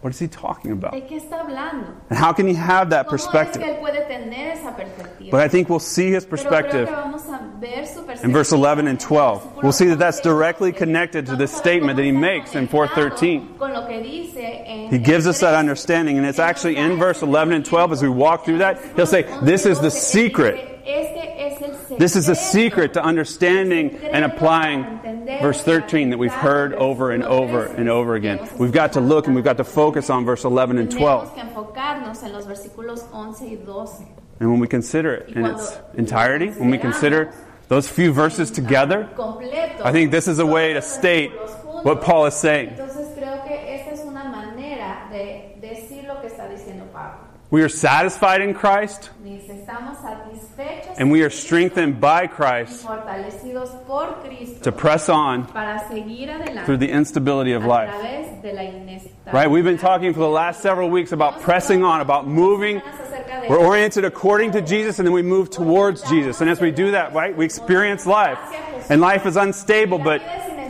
What 0.00 0.12
is 0.12 0.20
he 0.20 0.28
talking 0.28 0.70
about? 0.70 0.92
¿De 0.92 1.04
qué 1.08 1.16
está 1.16 1.40
hablando? 1.40 1.88
And 2.08 2.16
how 2.16 2.32
can 2.32 2.46
he 2.46 2.54
have 2.54 2.90
that 2.90 3.06
¿Cómo 3.06 3.16
es 3.16 3.26
que 3.26 3.32
perspective? 3.32 3.64
él 3.64 3.80
puede 3.80 4.06
tener 4.06 4.52
esa 4.52 4.76
perspectiva? 4.76 5.32
But 5.32 5.40
I 5.40 5.48
think 5.48 5.68
we'll 5.68 5.80
see 5.80 6.12
his 6.12 6.24
perspective 6.24 6.86
que 6.86 6.94
vamos 6.94 7.28
a 7.28 7.40
ver 7.58 7.84
su 7.84 8.06
in 8.22 8.32
verse 8.32 8.52
11 8.52 8.86
and 8.86 9.00
12. 9.00 9.56
We'll 9.60 9.72
see 9.72 9.86
that 9.86 9.98
that's 9.98 10.20
directly 10.20 10.72
connected 10.72 11.26
to 11.26 11.34
this 11.34 11.50
statement 11.50 11.96
that 11.96 12.04
he 12.04 12.12
makes 12.12 12.54
in 12.54 12.68
413. 12.68 13.56
Con 13.58 13.72
lo 13.72 13.88
que 13.88 14.00
dice 14.00 14.62
en 14.64 14.88
He 14.88 14.98
gives 14.98 15.26
us 15.26 15.40
that 15.40 15.54
understanding, 15.54 16.16
and 16.16 16.24
it's 16.24 16.38
actually 16.38 16.76
in 16.76 16.96
verse 16.96 17.22
11 17.22 17.52
and 17.54 17.64
12 17.64 17.90
as 17.90 18.00
we 18.00 18.08
walk 18.08 18.44
through 18.44 18.58
that. 18.58 18.78
He'll 18.94 19.04
say, 19.06 19.22
This 19.42 19.66
is 19.66 19.80
the 19.80 19.90
secret. 19.90 20.77
Este 20.88 21.34
es 21.36 21.60
el 21.60 21.74
secreto 21.74 21.98
This 21.98 22.16
is 22.16 22.26
the 22.26 22.34
secret 22.34 22.94
to 22.94 23.02
understanding 23.02 23.94
and 24.10 24.24
applying 24.24 24.84
verse 25.42 25.62
13 25.62 26.08
that 26.10 26.18
we've 26.18 26.32
heard 26.32 26.72
over 26.72 27.10
and 27.10 27.22
over 27.22 27.66
and 27.66 27.90
over 27.90 28.14
again. 28.14 28.48
We've 28.58 28.72
got 28.72 28.94
to 28.94 29.00
look 29.00 29.26
and 29.26 29.36
we've 29.36 29.44
got 29.44 29.58
to 29.58 29.64
focus 29.64 30.08
on 30.08 30.24
verse 30.24 30.44
11 30.44 30.78
and 30.78 30.90
12. 30.90 31.34
Tenemos 31.34 31.34
que 31.34 31.42
enfocarnos 31.42 32.22
en 32.22 32.32
los 32.32 32.46
versículos 32.46 33.04
11 33.12 33.50
y 33.50 33.56
12. 33.56 34.06
And 34.40 34.50
when 34.50 34.60
we 34.60 34.66
consider 34.66 35.12
it 35.14 35.36
in 35.36 35.44
its 35.44 35.76
entirety, 35.94 36.48
when 36.52 36.70
we 36.70 36.78
consider 36.78 37.34
those 37.68 37.86
few 37.86 38.10
verses 38.10 38.50
together, 38.50 39.10
I 39.84 39.92
think 39.92 40.10
this 40.10 40.26
is 40.26 40.38
a 40.38 40.46
way 40.46 40.72
to 40.72 40.80
state 40.80 41.32
what 41.82 42.00
Paul 42.00 42.24
is 42.24 42.34
saying. 42.34 42.70
Entonces 42.70 43.14
creo 43.14 43.44
que 43.44 43.54
esta 43.74 43.92
es 43.92 44.00
una 44.06 44.24
manera 44.24 45.06
de 45.10 45.58
decir 45.60 46.04
lo 46.06 46.22
que 46.22 46.28
está 46.28 46.48
diciendo 46.48 46.90
Pablo. 46.90 47.28
We 47.50 47.62
are 47.62 47.68
satisfied 47.70 48.42
in 48.42 48.52
Christ, 48.52 49.08
Dice, 49.17 49.17
estamos 49.17 49.17
satisfechos 49.17 49.17
and 50.98 51.12
we 51.12 51.22
are 51.22 51.30
strengthened 51.30 52.00
by 52.00 52.26
Christ 52.26 52.84
to 54.62 54.72
press 54.72 55.08
on 55.08 55.46
through 56.66 56.76
the 56.76 56.90
instability 56.90 57.52
of 57.52 57.64
life. 57.64 57.88
través 57.88 58.42
de 58.42 58.52
la 58.52 58.62
inestabilidad. 58.62 59.32
Right? 59.32 59.50
We've 59.50 59.64
been 59.64 59.78
talking 59.78 60.12
for 60.12 60.20
the 60.20 60.28
last 60.28 60.60
several 60.60 60.90
weeks 60.90 61.12
about 61.12 61.40
pressing 61.40 61.84
on, 61.84 62.00
about 62.00 62.26
moving. 62.26 62.82
We're 63.48 63.58
oriented 63.58 64.04
according 64.04 64.52
to 64.52 64.60
Jesus, 64.60 64.98
and 64.98 65.06
then 65.06 65.12
we 65.12 65.22
move 65.22 65.50
towards 65.50 66.02
Jesus. 66.08 66.40
And 66.40 66.50
as 66.50 66.60
we 66.60 66.72
do 66.72 66.90
that, 66.90 67.14
right, 67.14 67.36
we 67.36 67.44
experience 67.44 68.04
life. 68.04 68.38
And 68.90 69.00
life 69.00 69.24
is 69.24 69.36
unstable, 69.36 69.98
but 69.98 70.20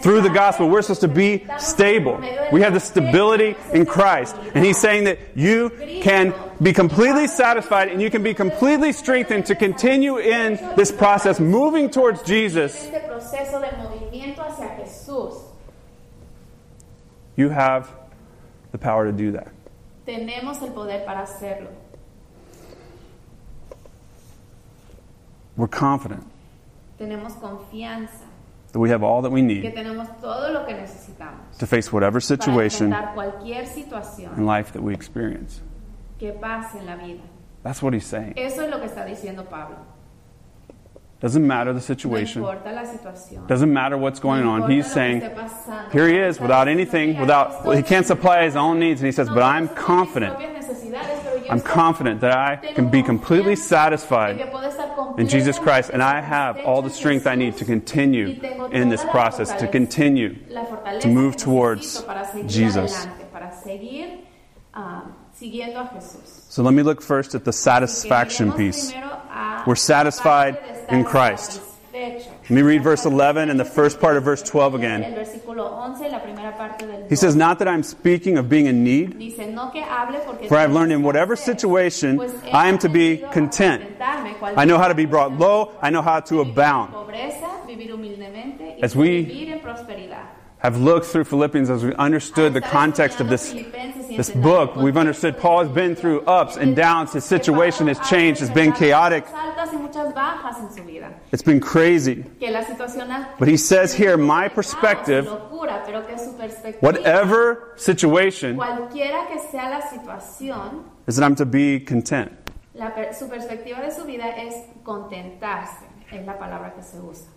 through 0.01 0.23
the 0.23 0.31
gospel, 0.31 0.69
we're 0.69 0.83
supposed 0.83 1.01
to 1.03 1.09
be 1.09 1.47
stable. 1.59 2.21
We 2.53 2.63
have 2.63 2.75
the 2.75 2.81
stability 2.81 3.57
in 3.73 3.87
Christ. 3.87 4.37
And 4.55 4.65
He's 4.65 4.79
saying 4.79 5.05
that 5.05 5.19
you 5.35 5.71
can 6.03 6.35
be 6.63 6.73
completely 6.73 7.27
satisfied 7.27 7.89
and 7.89 8.01
you 8.01 8.11
can 8.11 8.23
be 8.23 8.35
completely 8.35 8.93
strengthened 8.93 9.47
to 9.47 9.55
continue 9.55 10.19
in 10.19 10.55
this 10.77 10.91
process, 10.93 11.41
moving 11.41 11.91
towards 11.91 12.23
Jesus. 12.23 12.75
este 12.75 13.07
proceso 13.07 13.61
de 13.61 13.69
movimiento 13.77 14.43
hacia 14.43 14.69
Jesús. 14.77 15.43
You 17.37 17.51
have 17.51 17.91
the 18.73 18.79
power 18.79 19.07
to 19.07 19.13
do 19.13 19.33
that. 19.33 19.49
Tenemos 20.07 20.63
el 20.63 20.71
poder 20.71 21.05
para 21.05 21.23
hacerlo. 21.23 21.69
We're 25.57 25.67
confident 25.67 26.25
Tenemos 26.99 27.35
confianza 27.35 28.28
that 28.73 28.79
we 28.79 28.91
have 28.91 29.03
all 29.03 29.23
that 29.23 29.31
we 29.31 29.43
need 29.43 29.63
tenemos 29.75 30.09
todo 30.21 30.53
lo 30.53 30.67
que 30.67 30.75
to 31.59 31.67
face 31.67 31.93
whatever 31.93 32.21
situation 32.21 32.93
enfrentar 32.93 33.15
cualquier 33.15 33.67
situación 33.67 34.37
in 34.37 34.47
life 34.47 34.73
that 34.73 34.83
we 34.83 34.93
experience. 34.95 35.63
que 36.19 36.33
pase 36.33 36.79
en 36.79 36.87
la 36.87 36.97
vida. 36.97 37.23
That's 37.63 37.83
what 37.83 37.95
he's 37.95 38.07
saying. 38.07 38.35
Eso 38.37 38.63
es 38.63 38.71
lo 38.71 38.79
que 38.79 38.87
está 38.87 39.05
Pablo. 39.49 39.77
Doesn't 41.21 41.45
matter 41.45 41.73
the 41.73 41.81
situation. 41.81 42.43
Doesn't 43.49 43.73
matter 43.73 43.99
what's 43.99 44.21
going 44.21 44.45
on. 44.45 44.71
He's 44.71 44.91
saying, 44.91 45.23
here 45.91 46.07
he 46.07 46.17
is 46.17 46.39
without 46.39 46.69
anything, 46.69 47.19
without, 47.19 47.75
he 47.75 47.83
can't 47.83 48.07
supply 48.07 48.45
his 48.45 48.55
own 48.55 48.79
needs. 48.79 49.01
And 49.01 49.07
he 49.07 49.13
says, 49.13 49.29
but 49.29 49.43
I'm 49.43 49.69
confident. 49.69 50.39
I'm 51.49 51.61
confident 51.61 52.21
that 52.21 52.37
I 52.37 52.57
can 52.75 52.91
be 52.91 53.03
completely 53.03 53.57
satisfied 53.57 54.41
in 55.19 55.29
Jesus 55.29 55.59
Christ, 55.59 55.91
and 55.93 56.03
I 56.03 56.21
have 56.21 56.59
all 56.59 56.83
the 56.83 56.91
strength 56.91 57.27
I 57.27 57.35
need 57.35 57.57
to 57.59 57.65
continue 57.65 58.41
in 58.71 58.89
this 58.89 59.05
process, 59.05 59.53
to 59.61 59.69
continue 59.69 60.37
to 61.01 61.09
move 61.09 61.37
towards 61.37 62.05
Jesus. 62.47 63.07
So 66.49 66.63
let 66.63 66.75
me 66.75 66.83
look 66.83 67.01
first 67.01 67.35
at 67.35 67.45
the 67.45 67.53
satisfaction 67.53 68.53
piece. 68.53 68.93
We're 69.67 69.75
satisfied 69.75 70.59
in 70.89 71.05
Christ. 71.05 71.63
Let 71.99 72.51
me 72.51 72.63
read 72.63 72.83
verse 72.83 73.05
11 73.05 73.51
and 73.51 73.59
the 73.59 73.65
first 73.65 74.01
part 74.01 74.17
of 74.17 74.25
verse 74.25 74.43
12 74.43 74.75
again. 74.75 75.03
El 75.03 75.13
versículo 75.15 75.67
11, 75.89 76.11
la 76.11 76.21
primera 76.21 76.57
parte 76.57 76.87
del 76.87 77.07
He 77.09 77.17
says, 77.17 77.35
Not 77.35 77.59
that 77.59 77.69
I'm 77.69 77.83
speaking 77.83 78.39
of 78.39 78.49
being 78.49 78.67
in 78.67 78.85
need, 78.85 79.19
Dice, 79.19 79.47
no 79.53 79.71
que 79.71 79.83
hable 79.83 80.21
porque 80.25 80.49
for 80.49 80.57
I've 80.57 80.73
learned 80.73 80.93
in 80.93 81.03
whatever 81.03 81.35
situation 81.37 82.21
I 82.53 82.69
am 82.69 82.79
to 82.79 82.89
be 82.89 83.19
content. 83.33 83.83
I 84.01 84.65
know 84.65 84.79
how 84.79 84.89
to 84.89 84.95
be 84.95 85.07
brought 85.07 85.33
low, 85.39 85.73
I 85.83 85.91
know 85.91 86.03
how 86.03 86.21
to 86.21 86.41
abound. 86.41 86.93
Pobreza, 86.95 87.67
vivir 87.67 87.91
humildemente 87.93 88.77
y 88.77 88.81
As 88.83 88.95
we- 88.95 89.25
vivir 89.25 89.53
en 89.55 89.61
prosperidad. 89.61 90.37
Have 90.61 90.77
looked 90.77 91.07
through 91.07 91.25
Philippians 91.25 91.71
as 91.71 91.85
we 91.85 91.95
understood 91.95 92.53
the 92.53 92.61
context 92.61 93.21
of 93.21 93.29
this, 93.29 93.53
this 94.19 94.31
book. 94.31 94.75
We've 94.75 94.97
understood 94.97 95.39
Paul 95.39 95.61
has 95.65 95.69
been 95.73 95.95
through 95.95 96.23
ups 96.23 96.57
and 96.57 96.75
downs. 96.75 97.13
His 97.13 97.25
situation 97.25 97.87
has 97.87 98.01
changed, 98.11 98.43
It's 98.43 98.51
been 98.51 98.73
chaotic, 98.73 99.25
it's 101.33 101.43
been 101.43 101.61
crazy. 101.61 102.25
But 103.39 103.49
he 103.49 103.57
says 103.57 103.95
here, 103.95 104.17
my 104.17 104.49
perspective, 104.49 105.27
whatever 106.81 107.73
situation, 107.77 108.61
is 111.07 111.17
that 111.17 111.23
I'm 111.23 111.37
to 111.37 111.47
be 111.47 111.79
content. 111.79 112.33
su 113.13 113.29
perspectiva 113.29 113.81
de 113.81 113.91
su 113.93 114.05
vida 114.05 114.29
es 114.37 114.55
contentarse, 114.83 115.87
es 116.11 116.27
la 116.27 116.37
palabra 116.39 116.75
que 116.75 116.83
se 116.83 116.99
usa. 116.99 117.29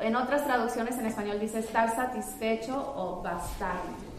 En 0.00 0.16
otras 0.16 0.44
traducciones 0.44 0.98
en 0.98 1.06
español 1.06 1.38
dice 1.38 1.60
estar 1.60 1.94
satisfecho 1.94 2.74
o 2.96 3.22
bastarme. 3.22 4.13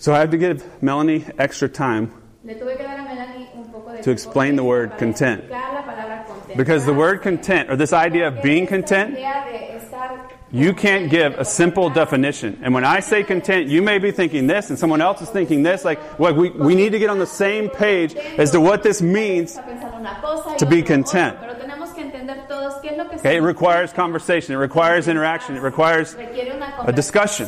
So 0.00 0.14
I 0.14 0.20
have 0.20 0.30
to 0.30 0.38
give 0.38 0.64
Melanie 0.82 1.26
extra 1.38 1.68
time 1.68 2.10
Le 2.42 2.54
tuve 2.54 2.74
que 2.74 2.82
dar 2.84 2.98
a 2.98 3.02
Melanie 3.04 3.48
un 3.54 3.64
poco 3.70 3.92
de 3.92 4.02
To 4.02 4.10
explain 4.10 4.56
the 4.56 4.64
word 4.64 4.96
content. 4.96 5.42
explicar 5.42 5.74
la 5.74 5.82
palabra 5.82 6.24
contentar. 6.26 6.56
because 6.56 6.86
the 6.86 6.94
word 6.94 7.20
content, 7.20 7.70
or 7.70 7.76
this 7.76 7.92
idea 7.92 8.28
of 8.28 8.42
being 8.42 8.66
content, 8.66 9.10
Idea 9.14 9.44
de 9.44 9.78
estar 9.78 10.26
You 10.50 10.72
can't 10.72 11.10
give 11.10 11.34
a 11.38 11.44
simple 11.44 11.90
definition. 11.90 12.58
And 12.62 12.72
when 12.72 12.82
I 12.82 13.00
say 13.00 13.22
content, 13.24 13.68
you 13.68 13.82
may 13.82 13.98
be 13.98 14.10
thinking 14.10 14.46
this 14.46 14.70
and 14.70 14.78
someone 14.78 15.02
else 15.02 15.20
is 15.20 15.28
thinking 15.28 15.62
this. 15.62 15.84
Like, 15.84 16.00
well, 16.18 16.32
we, 16.34 16.48
we 16.48 16.74
need 16.74 16.92
to 16.92 16.98
get 16.98 17.10
on 17.10 17.18
the 17.18 17.26
same 17.26 17.68
page 17.68 18.16
as 18.16 18.50
to 18.52 18.60
what 18.60 18.82
this 18.82 19.02
means. 19.02 19.54
Está 19.54 19.66
pensando 19.66 19.98
una 20.00 20.18
cosa 20.22 20.50
y 20.52 20.56
to 20.56 20.66
be 20.66 20.82
content. 20.82 21.36
cosa, 21.36 21.46
pero 21.46 21.54
tenemos 21.60 21.94
que 21.94 22.02
entender 22.02 22.48
todos 22.48 22.80
qué 22.80 22.92
es 22.92 22.96
lo 22.96 23.04
que 23.04 23.16
Okay? 23.16 23.36
It 23.36 23.42
requires 23.42 23.92
conversation. 23.92 24.54
It 24.54 24.58
requires 24.58 25.08
interaction. 25.08 25.56
It 25.56 25.62
requires 25.62 26.16
a 26.16 26.90
discussion. 26.90 27.46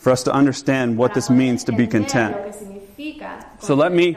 Conversación, 0.00 0.06
una 0.06 0.06
discusión 0.06 0.06
for 0.06 0.10
us 0.10 0.22
to 0.22 0.32
understand 0.32 0.96
what 0.96 1.14
this 1.14 1.28
means 1.30 1.64
to 1.64 1.72
be 1.72 1.86
content. 1.86 2.36
lo 2.36 2.42
que 2.44 2.52
significa 2.52 3.44
So 3.60 3.74
let 3.74 3.92
me, 3.92 4.16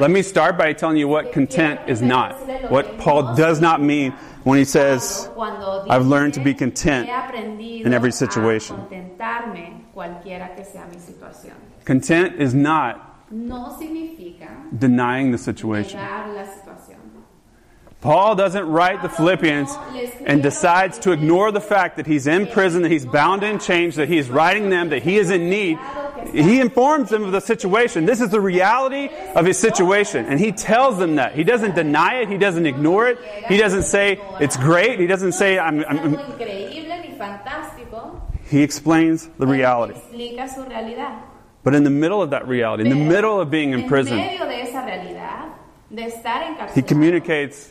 let 0.00 0.10
me 0.10 0.22
start 0.22 0.58
by 0.58 0.72
telling 0.72 0.96
you 0.96 1.06
what 1.08 1.32
content 1.32 1.80
is 1.86 2.02
not. 2.02 2.34
What 2.70 2.98
Paul 2.98 3.34
does 3.36 3.60
not 3.60 3.80
mean 3.80 4.12
when 4.44 4.58
he 4.58 4.64
says, 4.64 5.28
I've 5.88 6.06
learned 6.06 6.34
to 6.34 6.40
be 6.40 6.54
content 6.54 7.08
in 7.08 7.92
every 7.94 8.12
situation." 8.12 8.76
contentarme 8.76 9.84
cualquiera 9.94 10.56
que 10.56 10.64
sea 10.64 10.86
mi 10.90 10.98
situación. 10.98 11.54
content 11.84 12.40
is 12.40 12.54
not 12.54 13.06
denying 14.76 15.30
the 15.30 15.38
situation. 15.38 16.00
Negar 18.02 18.36
la 18.36 18.36
situación. 18.36 18.36
Paul 18.36 18.36
doesn't 18.36 18.66
write 18.66 19.02
the 19.02 19.08
Philippians 19.08 19.76
and 20.24 20.42
decides 20.42 20.98
to 21.00 21.12
ignore 21.12 21.52
the 21.52 21.60
fact 21.60 21.96
that 21.96 22.06
he's 22.06 22.26
in 22.26 22.46
prison, 22.46 22.82
that 22.82 22.90
he's 22.90 23.06
bound 23.06 23.42
in 23.42 23.58
chains, 23.58 23.96
that 23.96 24.08
he's 24.08 24.30
writing 24.30 24.70
them, 24.70 24.90
that 24.90 25.02
he 25.02 25.16
is 25.16 25.30
in 25.30 25.50
need. 25.50 25.78
He 26.32 26.60
informs 26.60 27.10
them 27.10 27.24
of 27.24 27.32
the 27.32 27.40
situation. 27.40 28.04
This 28.04 28.20
is 28.20 28.30
the 28.30 28.40
reality 28.40 29.08
of 29.34 29.46
his 29.46 29.58
situation. 29.58 30.26
And 30.26 30.38
he 30.38 30.52
tells 30.52 30.98
them 30.98 31.16
that. 31.16 31.34
He 31.34 31.44
doesn't 31.44 31.74
deny 31.74 32.20
it. 32.20 32.28
He 32.28 32.38
doesn't 32.38 32.66
ignore 32.66 33.08
it. 33.08 33.18
He 33.48 33.56
doesn't 33.56 33.84
say, 33.84 34.18
it's 34.38 34.56
great. 34.56 35.00
He 35.00 35.06
doesn't 35.06 35.32
say, 35.32 35.58
I'm, 35.58 35.84
I'm, 35.84 35.98
algo 35.98 36.38
increíble 36.38 37.00
ni 37.02 37.16
fantástico. 37.18 38.20
he 38.50 38.62
explains 38.62 39.28
the 39.38 39.46
reality. 39.46 39.94
Explica 39.94 40.48
su 40.48 40.64
realidad. 40.64 41.22
But 41.62 41.74
in 41.74 41.84
the 41.84 41.90
middle 41.90 42.22
of 42.22 42.30
that 42.30 42.48
reality, 42.48 42.84
in 42.84 42.90
the 42.90 43.04
middle 43.04 43.40
of 43.40 43.50
being 43.50 43.72
in 43.72 43.86
prison, 43.86 44.16
medio 44.16 44.46
de 44.46 44.62
esa 44.62 44.80
realidad, 44.80 45.52
de 45.94 46.04
estar 46.04 46.74
he 46.74 46.82
communicates. 46.82 47.70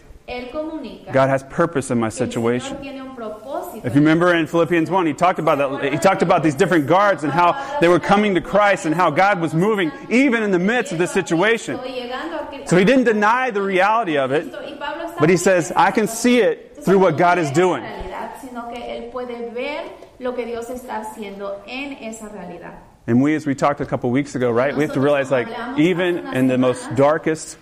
God 1.11 1.29
has 1.29 1.43
purpose 1.43 1.91
in 1.91 1.99
my 1.99 2.09
que 2.09 2.21
el 2.25 2.27
Señor 2.27 2.33
situation. 2.33 2.77
tiene 2.81 3.01
un 3.01 3.15
propósito. 3.15 3.85
If 3.85 3.95
you 3.95 4.01
remember 4.01 4.33
in 4.35 4.47
Philippians 4.47 4.89
1, 4.89 5.05
he 5.07 5.13
talked 5.13 5.39
about 5.39 5.57
that. 5.57 5.91
He 5.91 5.97
talked 5.97 6.21
about 6.21 6.43
these 6.43 6.55
different 6.55 6.87
guards 6.87 7.23
and 7.23 7.31
how 7.33 7.55
they 7.81 7.87
were 7.87 7.99
coming 7.99 8.35
to 8.35 8.41
Christ 8.41 8.85
and 8.85 8.93
how 8.93 9.09
God 9.09 9.41
was 9.41 9.53
moving 9.53 9.91
even 10.09 10.43
in 10.43 10.51
the 10.51 10.59
midst 10.59 10.91
of 10.91 10.99
this 10.99 11.11
situation. 11.11 11.77
Estoy 11.77 12.09
llegando 12.09 12.63
a- 12.63 12.67
So 12.67 12.77
he 12.77 12.85
didn't 12.85 13.05
deny 13.05 13.51
the 13.51 13.61
reality 13.61 14.17
of 14.17 14.31
it, 14.31 14.45
Y 14.45 14.75
Pablo 14.79 15.05
está 15.07 15.19
but 15.19 15.29
he 15.29 15.37
says, 15.37 15.71
I 15.75 15.91
can 15.91 16.07
see 16.07 16.39
it 16.39 16.77
through 16.83 16.99
what 16.99 17.17
God 17.17 17.39
is 17.39 17.49
doing. 17.51 17.83
esa 17.83 18.03
realidad, 18.03 18.31
sino 18.41 18.69
que 18.71 18.79
él 18.81 19.11
puede 19.11 19.51
ver 19.53 19.85
lo 20.19 20.33
que 20.33 20.45
Dios 20.45 20.69
está 20.69 21.01
haciendo 21.01 21.61
en 21.67 21.93
esa 22.03 22.29
realidad. 22.29 22.73
And 23.07 23.23
we, 23.23 23.33
as 23.35 23.47
we 23.47 23.55
talked 23.55 23.81
a 23.81 23.85
couple 23.85 24.11
weeks 24.11 24.35
ago, 24.35 24.51
right, 24.51 24.75
we 24.75 24.83
have 24.83 24.93
to 24.93 24.99
realize, 24.99 25.31
like, 25.31 25.47
even 25.77 26.27
in 26.33 26.47
the 26.47 26.57
most 26.59 26.93
darkest, 26.95 27.57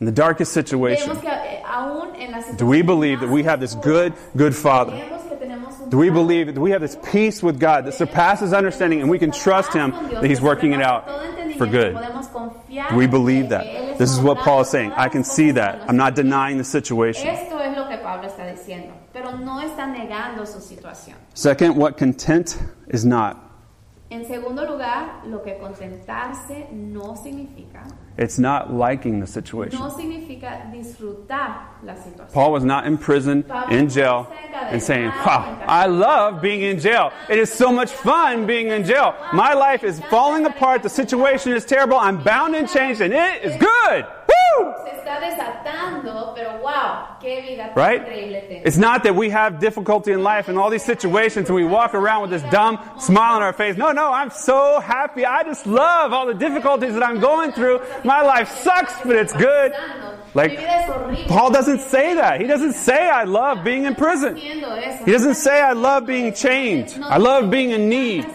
in 0.00 0.06
the 0.06 0.12
darkest 0.12 0.52
situation, 0.52 1.10
Vemos 1.10 1.20
que 1.20 1.30
aún 1.64 2.14
en 2.16 2.32
la 2.32 2.40
do 2.56 2.66
we 2.66 2.82
believe 2.82 3.20
that 3.20 3.28
we 3.28 3.42
have 3.42 3.60
this 3.60 3.74
good, 3.74 4.14
good 4.36 4.54
Father? 4.54 4.92
Vemos 4.92 5.28
que 5.28 5.36
tenemos 5.36 5.80
un 5.80 5.90
Do 5.90 5.98
we 5.98 6.10
believe 6.10 6.54
that 6.54 6.60
we 6.60 6.70
have 6.70 6.80
this 6.80 6.96
peace 7.10 7.42
with 7.42 7.60
God 7.60 7.84
that 7.84 7.94
surpasses 7.94 8.52
understanding 8.52 9.00
and 9.00 9.10
we 9.10 9.18
can 9.18 9.30
trust 9.30 9.72
Him 9.72 9.90
that 9.90 10.24
He's 10.24 10.40
working 10.40 10.72
it 10.72 10.80
out 10.80 11.06
for 11.58 11.66
good? 11.66 11.94
Do 12.90 12.96
we 12.96 13.06
believe 13.06 13.50
that? 13.50 13.98
This 13.98 14.10
is 14.10 14.20
what 14.20 14.38
Paul 14.38 14.62
is 14.62 14.70
saying. 14.70 14.92
I 14.92 15.08
can 15.08 15.24
see 15.24 15.50
that. 15.52 15.88
I'm 15.88 15.96
not 15.96 16.14
denying 16.14 16.56
the 16.58 16.64
situation. 16.64 17.28
Esto 17.28 17.58
es 17.58 17.76
lo 17.76 17.86
que 17.88 17.98
Pablo 17.98 18.28
está 18.28 18.46
diciendo. 18.46 18.94
pero 19.12 19.32
no 19.36 19.60
está 19.60 19.86
negando 19.86 20.46
su 20.46 20.60
situación. 20.60 21.16
Second, 21.34 21.76
what 21.76 21.96
content 21.96 22.58
is 22.88 23.04
not. 23.04 23.49
En 24.12 24.24
segundo 24.26 24.66
lugar, 24.66 25.20
lo 25.24 25.40
que 25.40 25.56
contentarse 25.58 26.66
no 26.72 27.14
significa, 27.14 27.84
It's 28.18 28.38
not 28.40 28.72
liking 28.72 29.20
the 29.20 29.26
situation. 29.26 29.78
no 29.78 29.88
significa 29.88 30.66
disfrutar 30.72 31.78
la 31.84 31.94
situación. 31.94 32.32
Paul 32.32 32.50
was 32.52 32.64
not 32.64 32.86
in 32.86 32.98
prison, 32.98 33.44
in 33.70 33.88
jail, 33.88 34.26
and 34.52 34.82
saying, 34.82 35.10
Wow, 35.24 35.62
I 35.64 35.86
love 35.86 36.42
being 36.42 36.62
in 36.62 36.80
jail. 36.80 37.12
It 37.28 37.38
is 37.38 37.52
so 37.52 37.70
much 37.72 37.92
fun 37.92 38.46
being 38.46 38.68
in 38.68 38.84
jail. 38.84 39.14
My 39.32 39.54
life 39.54 39.84
is 39.84 40.00
falling 40.10 40.44
apart. 40.44 40.82
The 40.82 40.88
situation 40.90 41.52
is 41.52 41.64
terrible. 41.64 41.96
I'm 41.96 42.20
bound 42.22 42.56
and 42.56 42.68
changed, 42.68 43.00
and 43.00 43.14
it 43.14 43.44
is 43.44 43.56
good. 43.58 44.06
Se 44.84 44.90
está 44.96 45.20
desatando, 45.20 46.32
pero 46.34 46.58
wow, 46.62 47.16
qué 47.20 47.40
vida 47.42 47.72
Right? 47.74 48.00
increíble 48.02 48.40
tengo. 48.48 48.62
It's 48.66 48.76
not 48.78 49.02
that 49.04 49.14
we 49.14 49.30
have 49.30 49.58
difficulty 49.58 50.12
in 50.12 50.22
life 50.22 50.48
and 50.48 50.58
all 50.58 50.70
these 50.70 50.84
situations 50.84 51.48
and 51.48 51.56
we 51.56 51.64
walk 51.64 51.94
around 51.94 52.22
with 52.22 52.30
this 52.30 52.42
dumb 52.50 52.78
smile 52.98 53.36
on 53.36 53.42
our 53.42 53.52
face. 53.52 53.76
No, 53.76 53.92
no, 53.92 54.12
I'm 54.12 54.30
so 54.30 54.80
happy. 54.80 55.24
I 55.24 55.42
just 55.44 55.66
love 55.66 56.12
all 56.12 56.26
the 56.26 56.34
difficulties 56.34 56.94
that 56.94 57.02
I'm 57.02 57.20
going 57.20 57.52
through. 57.52 57.80
My 58.04 58.22
life 58.22 58.48
sucks, 58.48 58.94
but 59.04 59.16
it's 59.16 59.32
good. 59.32 59.72
Like, 60.34 60.52
Mi 60.52 60.56
vida 60.58 60.68
es 60.70 60.86
horrible. 60.88 61.24
Paul 61.28 61.50
doesn't 61.50 61.80
say 61.80 62.14
that. 62.14 62.40
He 62.40 62.46
doesn't 62.46 62.74
say, 62.74 63.08
I 63.08 63.24
love 63.24 63.64
being 63.64 63.84
in 63.84 63.94
prison. 63.96 64.36
He 64.36 65.10
doesn't 65.10 65.34
say, 65.34 65.60
I 65.60 65.72
love 65.72 66.06
being 66.06 66.32
chained. 66.34 66.96
I 67.02 67.16
love 67.18 67.50
being 67.50 67.70
in 67.70 67.88
need. 67.88 68.26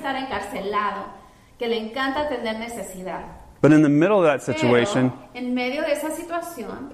que 1.58 1.68
le 1.70 1.78
encanta 1.78 2.28
tener 2.28 2.60
necesidad. 2.60 3.35
But 3.66 3.74
in 3.74 3.82
the 3.82 3.90
middle 3.90 4.20
of 4.20 4.26
that 4.26 4.44
situation, 4.44 5.10
Pero, 5.10 5.22
en 5.34 5.56
medio 5.56 5.82
de 5.82 5.90
esa 5.90 6.12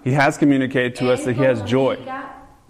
he 0.06 0.14
has 0.14 0.38
communicated 0.38 0.96
to 0.96 1.12
us 1.12 1.26
that 1.26 1.34
he 1.34 1.44
has 1.44 1.62
joy. 1.64 1.98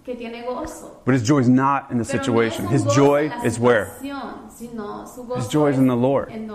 que 0.04 0.16
tiene 0.16 0.44
gozo. 0.44 1.04
But 1.04 1.14
his 1.14 1.22
joy 1.22 1.38
is 1.38 1.48
not 1.48 1.88
in 1.92 1.98
the 1.98 2.04
situation. 2.04 2.66
His 2.66 2.84
joy 2.96 3.30
is 3.44 3.60
where? 3.60 3.92
sino 4.00 5.06
su 5.06 5.22
gozo 5.22 5.36
His 5.36 5.46
joy 5.46 5.68
is 5.68 5.78
in 5.78 5.86
the 5.86 5.94
Lord. 5.94 6.30
¿En? 6.32 6.50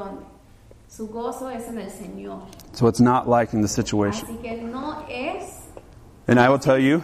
Su 0.89 1.07
gozo 1.07 1.47
es 1.47 1.69
en 1.69 1.77
el 1.77 1.89
Señor. 1.89 2.41
So 2.73 2.87
it's 2.87 2.99
not 2.99 3.29
like 3.29 3.53
in 3.53 3.61
the 3.61 3.69
situation. 3.69 4.27
Así 4.27 4.41
que 4.41 4.57
no 4.63 5.05
es 5.09 5.69
And 6.27 6.41
I 6.41 6.49
will 6.49 6.59
tell 6.59 6.77
you, 6.77 7.01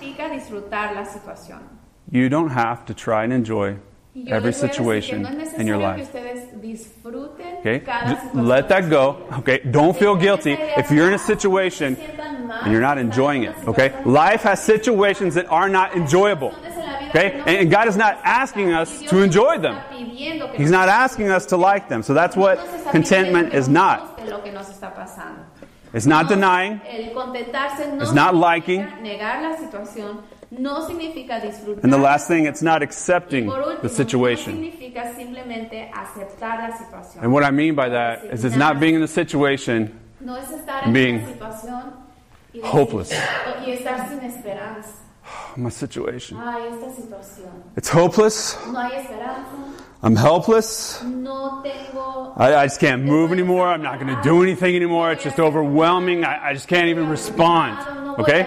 you 2.11 2.27
don't 2.27 2.49
have 2.49 2.85
to 2.87 2.93
try 2.93 3.23
and 3.23 3.31
enjoy 3.31 3.77
every 4.15 4.25
les 4.25 4.31
voy 4.31 4.37
a 4.37 4.41
decir 4.41 4.67
que 4.69 4.73
situation 4.75 5.25
in 5.57 5.67
your 5.67 5.77
life. 5.77 5.95
que 5.97 6.03
ustedes 6.03 6.61
disfruten 6.61 7.57
Okay? 7.59 7.79
cada 7.79 8.09
Just 8.09 8.21
situación. 8.23 8.47
let 8.47 8.67
that 8.69 8.89
go. 8.89 9.17
Okay? 9.39 9.59
Don't 9.71 9.95
feel 9.97 10.15
guilty 10.15 10.53
if 10.53 10.91
you're 10.91 11.07
in 11.07 11.13
a 11.13 11.17
situation 11.19 11.97
and 11.97 12.71
you're 12.71 12.81
not 12.81 12.97
enjoying 12.97 13.43
it. 13.43 13.55
Okay? 13.67 13.93
Life 14.05 14.43
has 14.43 14.61
situations 14.61 15.33
that 15.35 15.47
are 15.49 15.69
not 15.69 15.95
enjoyable. 15.95 16.53
Okay? 17.09 17.41
And 17.45 17.69
God 17.71 17.87
is 17.87 17.95
not 17.95 18.19
asking 18.23 18.71
us 18.73 19.01
to 19.09 19.19
enjoy 19.21 19.59
them. 19.59 19.79
He's 20.55 20.71
not 20.71 20.89
asking 20.89 21.29
us 21.29 21.45
to 21.47 21.57
like 21.57 21.87
them. 21.89 22.03
So 22.03 22.13
that's 22.13 22.35
what 22.35 22.59
contentment 22.91 23.53
is 23.53 23.67
not. 23.69 24.19
Lo 24.29 24.39
que 24.41 24.51
nos 24.51 24.69
está 24.69 24.93
pasando. 24.93 25.43
It's 25.93 26.07
not 26.07 26.27
denying. 26.27 26.81
El 26.87 27.13
contentarse 27.13 27.85
no 27.95 28.01
It's 28.01 28.13
not 28.13 28.33
liking. 28.35 28.81
Negar 30.57 30.73
la 30.73 30.81
situación, 30.81 30.83
no 30.83 30.87
significa 30.87 31.39
disfrutar. 31.39 31.83
And 31.83 31.93
the 31.93 31.97
last 31.97 32.27
thing, 32.27 32.45
it's 32.45 32.61
not 32.61 32.81
accepting 32.81 33.47
último, 33.47 33.81
the 33.81 33.87
no 33.87 33.93
situation. 33.93 34.53
significa 34.53 35.13
simplemente 35.15 35.91
aceptar 35.93 36.69
la 36.69 36.77
situación. 36.77 37.23
And 37.23 37.33
what 37.33 37.43
I 37.43 37.51
mean 37.51 37.75
by 37.75 37.89
that 37.89 38.25
is 38.25 38.43
it's 38.45 38.55
not 38.55 38.79
being 38.79 38.95
in 38.95 39.01
the 39.01 39.07
situation 39.07 39.99
no 40.19 40.37
es 40.37 40.49
estar 40.51 40.85
en 40.85 40.93
being 40.93 41.25
situación 41.25 41.93
y 42.53 42.59
decir- 42.59 42.69
hopeless. 42.69 43.11
y 43.65 43.71
estar 43.71 44.07
sin 44.09 44.19
esperanza. 44.19 44.89
my 45.57 45.69
situation. 45.69 46.37
Ay, 46.37 46.63
esta 46.71 47.01
situación. 47.01 47.51
It's 47.75 47.89
hopeless. 47.89 48.57
No 48.67 48.79
hay 48.79 48.97
esperanza. 48.97 49.83
I'm 50.01 50.17
helpless. 50.17 51.01
No 51.03 51.63
tengo. 51.63 52.33
I, 52.35 52.55
I 52.55 52.65
just 52.65 52.81
can't 52.81 53.03
move 53.03 53.31
anymore. 53.31 53.67
I'm 53.67 53.81
not 53.81 54.01
going 54.01 54.13
to 54.13 54.21
do 54.21 54.43
anything 54.43 54.75
anymore. 54.75 55.13
It's 55.13 55.23
just 55.23 55.39
overwhelming. 55.39 56.25
I, 56.25 56.49
I 56.49 56.53
just 56.53 56.67
can't 56.67 56.89
even 56.89 57.07
respond. 57.07 57.77
No 58.03 58.17
Okay? 58.17 58.45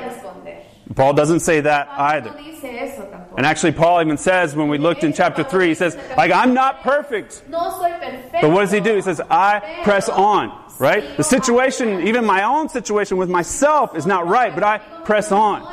Paul 0.95 1.15
doesn't 1.15 1.41
say 1.41 1.61
that 1.61 1.89
either. 1.91 2.31
No 2.31 2.37
dice 2.37 2.65
eso 2.65 3.03
tampoco. 3.03 3.35
And 3.37 3.45
actually, 3.45 3.73
Paul 3.73 4.01
even 4.01 4.17
says 4.17 4.55
when 4.55 4.69
we 4.69 4.79
looked 4.79 5.03
in 5.03 5.13
chapter 5.13 5.43
3, 5.43 5.69
he 5.69 5.75
says, 5.75 5.97
like, 6.17 6.31
I'm 6.31 6.55
not 6.55 6.83
perfect. 6.83 7.43
No 7.49 7.71
soy 7.71 7.91
perfecto. 7.91 8.39
But 8.41 8.51
what 8.51 8.61
does 8.61 8.71
he 8.71 8.81
do? 8.81 8.95
He 8.95 9.03
says, 9.03 9.21
I 9.29 9.83
press 9.83 10.09
on, 10.09 10.53
right? 10.79 11.17
The 11.17 11.25
situation, 11.25 12.07
even 12.07 12.25
my 12.25 12.45
own 12.45 12.69
situation 12.69 13.17
with 13.17 13.29
myself 13.29 13.97
is 13.97 14.07
not 14.07 14.27
right, 14.27 14.55
but 14.55 14.63
I 14.63 14.79
press 15.05 15.33
on. 15.33 15.67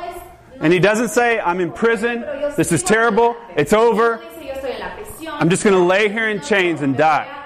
And 0.60 0.72
he 0.72 0.78
doesn't 0.78 1.08
say, 1.08 1.38
I'm 1.40 1.60
in 1.60 1.72
prison. 1.72 2.20
This 2.56 2.72
is 2.72 2.82
terrible. 2.82 3.36
It's 3.56 3.72
over. 3.72 4.20
I'm 5.28 5.48
just 5.48 5.64
going 5.64 5.74
to 5.74 5.82
lay 5.82 6.08
here 6.08 6.28
in 6.28 6.40
chains 6.40 6.80
and 6.82 6.96
die. 6.96 7.40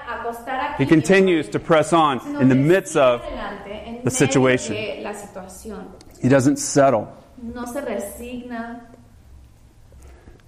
He 0.77 0.85
continues 0.85 1.49
to 1.49 1.59
press 1.59 1.93
on 1.93 2.41
in 2.41 2.49
the 2.49 2.55
midst 2.55 2.97
of, 2.97 3.21
the 4.03 4.11
situation. 4.11 4.75
He 6.21 6.29
doesn't 6.29 6.57
settle. 6.57 7.15
No 7.41 7.65
se 7.65 7.81
resigna. 7.81 8.81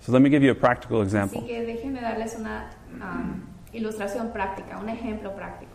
So 0.02 0.12
let 0.12 0.22
me 0.22 0.30
give 0.30 0.44
you 0.44 0.52
a 0.52 0.56
practical 0.56 1.02
example. 1.02 1.40
Así 1.42 1.48
que 1.48 1.62
déjenme 1.66 2.02
darles 2.02 2.36
una 2.36 2.70
um, 3.02 3.44
ilustración 3.74 4.32
práctica, 4.34 4.78
un 4.80 4.90
ejemplo 4.90 5.34
práctico. 5.36 5.72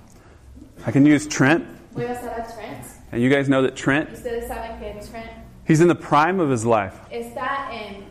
I 0.86 0.90
can 0.92 1.06
use 1.06 1.26
Trent. 1.26 1.64
Voy 1.92 2.04
a 2.04 2.12
usar 2.12 2.40
a 2.40 2.52
Trent. 2.52 2.84
And 3.12 3.22
you 3.22 3.30
guys 3.30 3.48
know 3.48 3.62
that 3.62 3.76
Trent, 3.76 4.10
Ustedes 4.12 4.48
saben 4.48 4.78
que 4.78 5.00
Trent 5.08 5.30
he's 5.66 5.80
in 5.80 5.88
the 5.88 5.94
prime 5.94 6.40
of 6.40 6.50
his 6.50 6.64
life. 6.66 6.94
está 7.10 7.70
en. 7.72 8.04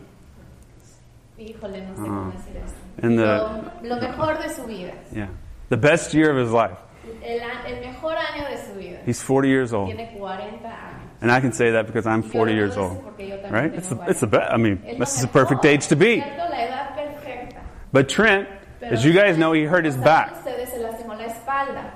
Híjole, 1.38 1.86
no 1.86 1.94
sé 1.94 2.00
cómo 2.00 2.32
decir 2.32 2.56
esto. 2.56 3.06
In 3.06 3.16
the, 3.16 3.26
Lo, 3.26 3.72
lo 3.82 4.00
mejor 4.00 4.38
de 4.42 4.48
su 4.48 4.64
vida. 4.66 4.94
yeah, 5.12 5.28
the 5.68 5.76
best 5.76 6.14
year 6.14 6.30
of 6.30 6.38
his 6.38 6.50
life. 6.50 6.78
El, 7.22 7.40
el 7.66 7.80
mejor 7.86 8.14
año 8.16 8.48
de 8.48 8.56
su 8.56 8.72
vida. 8.74 8.98
He's 9.04 9.22
40 9.22 9.48
years 9.48 9.72
old. 9.74 9.88
Tiene 9.94 10.16
40 10.18 10.66
años. 10.66 10.95
And 11.20 11.30
I 11.32 11.40
can 11.40 11.52
say 11.52 11.70
that 11.72 11.86
because 11.86 12.06
I'm 12.06 12.22
40 12.22 12.52
years 12.52 12.76
old. 12.76 12.92
decir 12.98 13.02
porque 13.04 13.28
yo 13.28 13.36
también 13.38 13.52
Right? 13.52 13.74
It's 13.74 13.88
the, 13.88 13.98
it's 14.08 14.20
the 14.20 14.26
best. 14.26 14.52
I 14.52 14.56
mean, 14.58 14.80
this 14.98 15.14
is 15.16 15.22
the 15.22 15.28
perfect 15.28 15.64
age 15.64 15.88
to 15.88 15.96
be. 15.96 16.20
¿cierto? 16.20 16.50
La 16.50 16.56
edad 16.56 16.94
perfecta. 16.94 17.60
But 17.92 18.08
Trent, 18.08 18.48
as 18.82 19.04
you 19.04 19.12
guys 19.12 19.36
know, 19.38 19.52
he 19.52 19.64
hurt 19.64 19.84
his 19.84 19.96
back, 19.96 20.34
Ustedes 20.44 20.68
se 20.68 20.78
lastimó 20.78 21.16
la 21.18 21.26
espalda. 21.26 21.90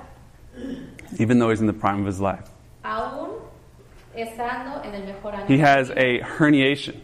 even 1.18 1.38
though 1.38 1.50
he's 1.50 1.61
in 1.61 1.66
the 1.66 1.72
prime 1.72 2.00
of 2.00 2.06
his 2.06 2.20
life. 2.20 2.48
Aún 2.85 3.40
estando 4.16 4.85
en 4.85 4.94
el 4.94 5.02
mejor 5.12 5.33
año. 5.33 5.46
He 5.46 5.59
has 5.59 5.90
a 5.90 6.20
herniation 6.20 7.00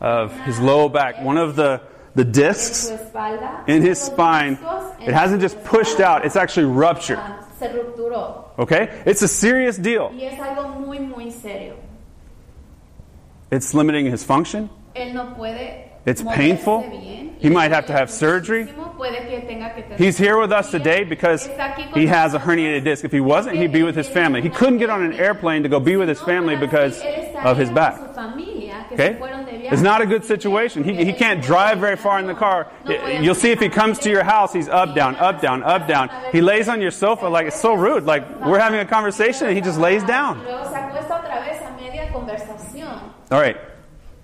of 0.00 0.32
his 0.44 0.58
low 0.60 0.88
back. 0.88 1.20
One 1.22 1.36
of 1.38 1.56
the, 1.56 1.80
the 2.14 2.24
discs 2.24 2.90
in 3.66 3.82
his 3.82 4.00
spine, 4.00 4.54
it 5.00 5.12
hasn't 5.12 5.40
just 5.40 5.62
pushed 5.64 6.00
out, 6.00 6.24
it's 6.24 6.36
actually 6.36 6.66
ruptured. 6.66 7.20
Se 7.58 7.68
rupturó. 7.68 8.56
Okay? 8.58 8.88
It's 9.04 9.22
a 9.22 9.28
serious 9.28 9.76
deal. 9.76 10.10
Y 10.12 10.24
es 10.24 10.38
algo 10.38 10.80
muy, 10.80 10.98
muy 11.00 11.30
serio. 11.30 11.74
It's 13.50 13.74
limiting 13.74 14.06
his 14.06 14.22
function. 14.22 14.70
Él 14.94 15.14
no 15.14 15.34
puede. 15.34 15.88
It's 16.06 16.22
painful. 16.22 16.82
He 16.82 17.48
Y 17.48 17.50
might 17.50 17.70
have 17.70 17.86
to 17.86 17.92
have 17.92 18.10
surgery. 18.10 18.66
Puede 18.96 19.28
que 19.28 19.40
tenga 19.46 19.74
que 19.74 19.82
tener 19.82 19.96
He's 19.96 20.18
here 20.18 20.38
with 20.38 20.50
us 20.50 20.70
today 20.70 21.04
because 21.04 21.46
Está 21.46 21.72
aquí 21.72 21.90
con 21.90 22.00
he 22.00 22.06
has 22.06 22.34
a 22.34 22.38
herniated 22.38 22.82
disc. 22.82 23.04
If 23.04 23.12
he 23.12 23.20
wasn't, 23.20 23.56
he'd 23.56 23.72
be 23.72 23.84
with 23.84 23.94
his 23.94 24.08
family. 24.08 24.42
He 24.42 24.50
couldn't 24.50 24.78
get 24.78 24.90
on 24.90 25.02
an 25.02 25.12
airplane 25.12 25.62
to 25.62 25.68
go 25.68 25.78
be 25.78 25.96
with 25.96 26.08
his 26.08 26.20
family 26.20 26.56
because 26.56 27.00
of 27.44 27.56
his 27.56 27.70
back. 27.70 28.00
Okay? 28.92 29.16
It's 29.72 29.82
not 29.82 30.00
a 30.00 30.06
good 30.06 30.24
situation. 30.24 30.84
He, 30.84 31.04
he 31.04 31.12
can't 31.12 31.42
drive 31.42 31.78
very 31.78 31.96
far 31.96 32.18
in 32.18 32.26
the 32.26 32.34
car. 32.34 32.70
You'll 32.86 33.34
see 33.34 33.50
if 33.50 33.60
he 33.60 33.68
comes 33.68 33.98
to 34.00 34.10
your 34.10 34.24
house, 34.24 34.52
he's 34.52 34.68
up, 34.68 34.94
down, 34.94 35.16
up, 35.16 35.40
down, 35.40 35.62
up, 35.62 35.86
down. 35.86 36.10
He 36.32 36.40
lays 36.40 36.68
on 36.68 36.80
your 36.80 36.90
sofa 36.90 37.26
like 37.26 37.46
it's 37.46 37.60
so 37.60 37.74
rude. 37.74 38.04
Like 38.04 38.40
we're 38.40 38.58
having 38.58 38.80
a 38.80 38.86
conversation 38.86 39.46
and 39.48 39.56
he 39.56 39.62
just 39.62 39.78
lays 39.78 40.02
down. 40.04 40.42
Luego 40.44 40.64
se 40.70 40.76
acuesta 40.76 41.20
otra 41.20 41.44
vez 41.44 41.62
a 41.62 41.70
media 41.80 42.10
conversación. 42.12 43.12
All 43.30 43.40
right. 43.40 43.56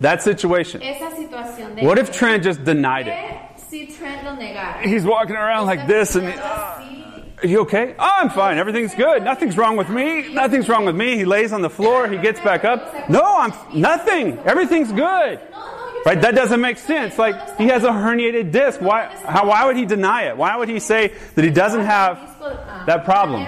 That 0.01 0.23
situation. 0.23 0.83
Esa 0.83 1.11
situación 1.15 1.77
de 1.77 1.85
What 1.85 1.99
if 1.99 2.11
Trent 2.11 2.43
just 2.43 2.65
denied 2.65 3.09
it? 3.09 3.45
He's 3.71 5.05
walking 5.05 5.37
around 5.37 5.67
like 5.67 5.87
this 5.87 6.15
and. 6.15 6.33
Ah. 6.39 6.84
Are 7.45 7.47
you 7.47 7.61
okay? 7.61 7.95
Oh, 7.99 8.13
I'm 8.21 8.31
fine. 8.31 8.57
Everything's 8.57 8.95
good. 8.95 9.23
Nothing's 9.23 9.59
wrong 9.59 9.77
with 9.77 9.91
me. 9.91 10.33
Nothing's 10.33 10.67
wrong 10.67 10.87
with 10.87 10.97
me. 10.97 11.19
He 11.19 11.27
lays 11.27 11.53
on 11.53 11.61
the 11.61 11.69
floor. 11.69 12.09
He 12.09 12.17
gets 12.17 12.41
back 12.41 12.65
up. 12.65 13.11
No, 13.11 13.21
I'm 13.23 13.53
nothing. 13.79 14.39
Everything's 14.47 14.91
good. 14.91 15.39
Right? 16.07 16.19
That 16.23 16.35
doesn't 16.35 16.63
make 16.63 16.79
sense. 16.79 17.19
Like 17.19 17.59
he 17.59 17.67
has 17.67 17.85
a 17.85 17.91
herniated 17.91 18.51
disc. 18.51 18.81
Why? 18.81 19.15
How? 19.27 19.47
Why 19.49 19.67
would 19.67 19.77
he 19.77 19.85
deny 19.85 20.23
it? 20.23 20.39
Why 20.39 20.57
would 20.57 20.71
he 20.71 20.81
say 20.81 21.13
that 21.35 21.45
he 21.45 21.51
doesn't 21.51 21.85
have 21.85 22.17
that 22.87 23.05
problem? 23.05 23.43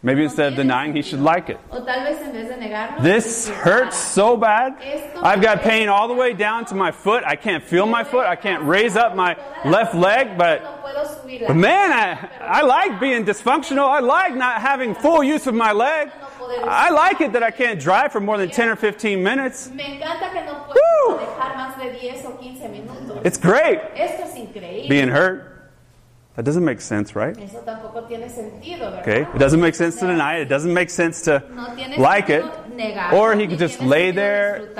Maybe 0.00 0.22
instead 0.22 0.52
of 0.52 0.56
denying, 0.56 0.94
he 0.94 1.02
should 1.02 1.18
like 1.20 1.48
it. 1.50 1.58
O 1.72 1.84
tal 1.84 2.04
vez 2.04 2.20
en 2.22 2.32
vez 2.32 2.48
de 2.48 2.54
negarlo. 2.56 3.02
This 3.02 3.48
hurts 3.48 3.96
so 3.96 4.36
bad. 4.36 4.76
I've 5.20 5.42
got 5.42 5.62
pain 5.62 5.88
all 5.88 6.06
the 6.06 6.14
way 6.14 6.32
down 6.34 6.64
to 6.66 6.76
my 6.76 6.92
foot. 6.92 7.24
I 7.26 7.34
can't 7.34 7.64
feel 7.64 7.84
my 7.84 8.04
foot. 8.04 8.24
I 8.24 8.36
can't 8.36 8.62
raise 8.62 8.94
up 8.96 9.16
my 9.16 9.36
left 9.64 9.96
leg, 9.96 10.38
but 10.38 10.62
No 10.62 10.78
puedo 10.84 11.04
subir 11.04 11.40
la 11.42 11.48
But 11.48 11.56
man, 11.56 11.92
I, 11.92 12.28
I 12.40 12.62
like 12.62 13.00
being 13.00 13.24
dysfunctional. 13.24 13.88
I 13.88 13.98
like 13.98 14.36
not 14.36 14.60
having 14.62 14.94
full 14.94 15.24
use 15.24 15.48
of 15.48 15.54
my 15.54 15.72
leg. 15.72 16.10
I 16.62 16.90
like 16.90 17.20
it 17.20 17.32
that 17.32 17.42
I 17.42 17.50
can't 17.50 17.80
drive 17.80 18.12
for 18.12 18.20
more 18.20 18.38
than 18.38 18.50
10 18.50 18.68
or 18.68 18.76
15 18.76 19.20
minutes. 19.20 19.68
Me 19.70 19.82
encanta 19.98 20.30
que 20.32 20.44
no 20.44 20.64
Woo! 20.68 21.16
puedo 21.16 21.26
dejar 21.26 21.56
más 21.56 21.76
de 21.76 21.90
10 21.98 22.24
o 22.24 22.38
15 22.38 22.68
minutos. 22.68 23.26
It's 23.26 23.36
great 23.36 23.80
Esto 23.96 24.22
es 24.22 24.34
increíble. 24.36 24.88
being 24.88 25.08
hurt. 25.08 25.57
That 26.38 26.44
doesn't 26.44 26.64
make 26.64 26.80
sense, 26.80 27.16
right? 27.16 27.36
Eso 27.36 27.58
tampoco 27.66 28.06
tiene 28.06 28.28
sentido, 28.30 28.92
¿verdad? 28.92 29.00
Okay? 29.00 29.22
It 29.22 29.38
doesn't 29.40 29.60
make 29.60 29.74
sense 29.74 29.98
to 29.98 30.06
deny 30.06 30.36
it. 30.36 30.42
It 30.42 30.48
doesn't 30.48 30.72
make 30.72 30.88
sense 30.88 31.22
to 31.22 31.42
No 31.50 31.74
like 31.98 32.30
it. 32.30 32.44
negarlo, 32.76 33.12
Or 33.14 33.34
he 33.34 33.48
could 33.48 33.58
just 33.58 33.82
lay 33.82 34.12
there 34.12 34.70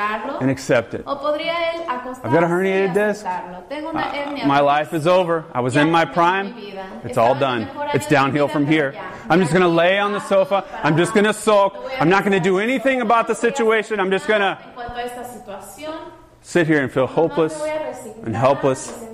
and 0.40 0.53
accept 0.53 0.94
it. 0.94 1.03
O 1.05 1.16
podría 1.16 1.55
él 1.75 1.85
acostarse 1.88 2.25
I've 2.25 2.33
got 2.33 2.44
a 2.44 2.47
herniated 2.47 2.94
disc. 2.94 3.27
Tengo 3.68 3.90
una 3.90 4.03
hernia 4.03 4.44
Uh, 4.44 4.47
my 4.47 4.61
life 4.61 4.94
is 4.94 5.09
over. 5.09 5.47
I 5.53 5.59
was 5.59 5.75
in 5.75 5.90
my 5.90 6.05
prime. 6.05 6.55
It's 7.03 7.18
all 7.18 7.35
done. 7.35 7.62
It's 7.62 7.73
año 7.73 7.90
de 7.90 8.05
mi 8.05 8.09
downhill 8.09 8.47
from 8.47 8.64
here. 8.64 8.94
I'm 9.29 9.40
just 9.40 9.51
going 9.51 9.62
to 9.62 9.68
lay 9.68 9.99
on 9.99 10.12
the 10.12 10.21
sofa. 10.21 10.64
I'm 10.85 10.97
just 10.97 11.12
going 11.12 11.27
to 11.27 11.35
sulk. 11.35 11.75
I'm 11.99 12.09
not 12.09 12.23
going 12.23 12.40
to 12.40 12.49
do 12.51 12.61
anything 12.61 13.01
about 13.01 13.27
the 13.27 13.35
situation. 13.35 13.99
I'm 13.99 14.12
just 14.12 14.29
going 14.29 14.42
to 14.42 14.57
En 14.64 14.75
cuanto 14.77 14.94
a 14.94 15.03
esta 15.03 15.25
situación, 15.25 16.12
sit 16.40 16.68
here 16.68 16.85
and 16.85 16.92
feel 16.92 17.09
hopeless 17.09 17.59
no 17.59 17.64
me 17.64 17.71
voy 17.71 17.77
a 17.77 17.90
resignar 17.90 18.27
and 18.27 18.37
helpless. 18.37 19.09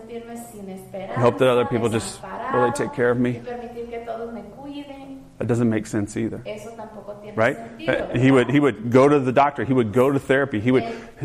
Y 0.68 0.72
sentirme 0.72 0.76
sin 0.76 0.84
esperanza, 0.86 1.14
and 1.14 1.22
hope 1.22 1.38
that 1.38 1.48
other 1.48 1.64
people 1.66 1.88
just 1.88 2.20
really 2.52 2.72
take 2.72 2.92
care 2.94 3.10
of 3.10 3.18
me. 3.18 3.30
y 3.32 3.40
permitir 3.40 3.88
que 3.90 3.98
todos 4.06 4.32
me 4.32 4.42
cuiden. 4.56 5.20
That 5.38 5.48
doesn't 5.48 5.68
make 5.68 5.86
sense 5.86 6.16
either. 6.16 6.40
Eso 6.44 6.70
tampoco 6.76 7.14
tiene 7.20 7.36
Right? 7.36 7.56
sentido. 7.56 8.10
Uh, 8.14 8.18
He 8.18 8.30
would, 8.30 8.48
he 8.50 8.60
would 8.60 8.90
go 8.92 9.08
to 9.08 9.18
the 9.18 9.32
doctor. 9.32 9.64
He 9.64 9.72
would 9.74 9.92
go 9.92 10.12
to 10.12 10.20
therapy. 10.20 10.60
He 10.60 10.70
would 10.70 10.84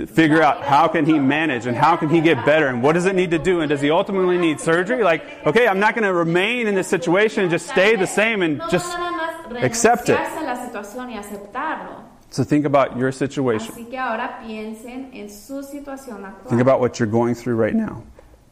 figure 0.10 0.42
out 0.42 0.64
how 0.64 0.88
can 0.88 1.06
he 1.06 1.20
manage 1.20 1.68
and 1.68 1.78
how 1.78 1.96
can 1.96 2.10
he 2.10 2.20
get 2.20 2.44
better 2.44 2.68
and 2.68 2.82
what 2.82 2.94
does 2.94 3.06
it 3.06 3.14
need 3.14 3.30
to 3.32 3.38
do 3.38 3.62
and 3.62 3.70
does 3.70 3.82
he 3.82 3.92
ultimately 3.92 4.40
need 4.40 4.60
surgery? 4.60 5.04
Like, 5.04 5.24
okay, 5.46 5.68
I'm 5.68 5.80
not 5.80 5.94
going 5.94 6.06
to 6.06 6.14
remain 6.14 6.66
in 6.68 6.74
this 6.74 6.88
situation 6.88 7.44
and 7.44 7.52
just 7.52 7.68
stay 7.70 7.96
the 7.96 8.08
same 8.08 8.42
and 8.42 8.60
just 8.72 8.88
no, 8.98 9.12
nada 9.12 9.18
más 9.52 9.64
accept 9.64 10.10
it. 10.10 10.18
renunciarse 10.18 10.40
a 10.40 10.44
la 10.44 10.56
situación 10.66 11.10
y 11.12 11.18
aceptarlo. 11.18 12.04
So 12.32 12.44
think 12.44 12.66
about 12.66 12.98
your 12.98 13.12
situation. 13.12 13.74
Así 13.74 13.86
que 13.90 13.98
ahora 13.98 14.40
piensen 14.44 15.12
en 15.14 15.30
su 15.30 15.62
situación 15.62 16.26
actual. 16.26 16.50
Think 16.50 16.62
about 16.62 16.80
what 16.80 17.00
you're 17.00 17.10
going 17.12 17.36
through 17.36 17.56
right 17.58 17.76
now. 17.76 18.02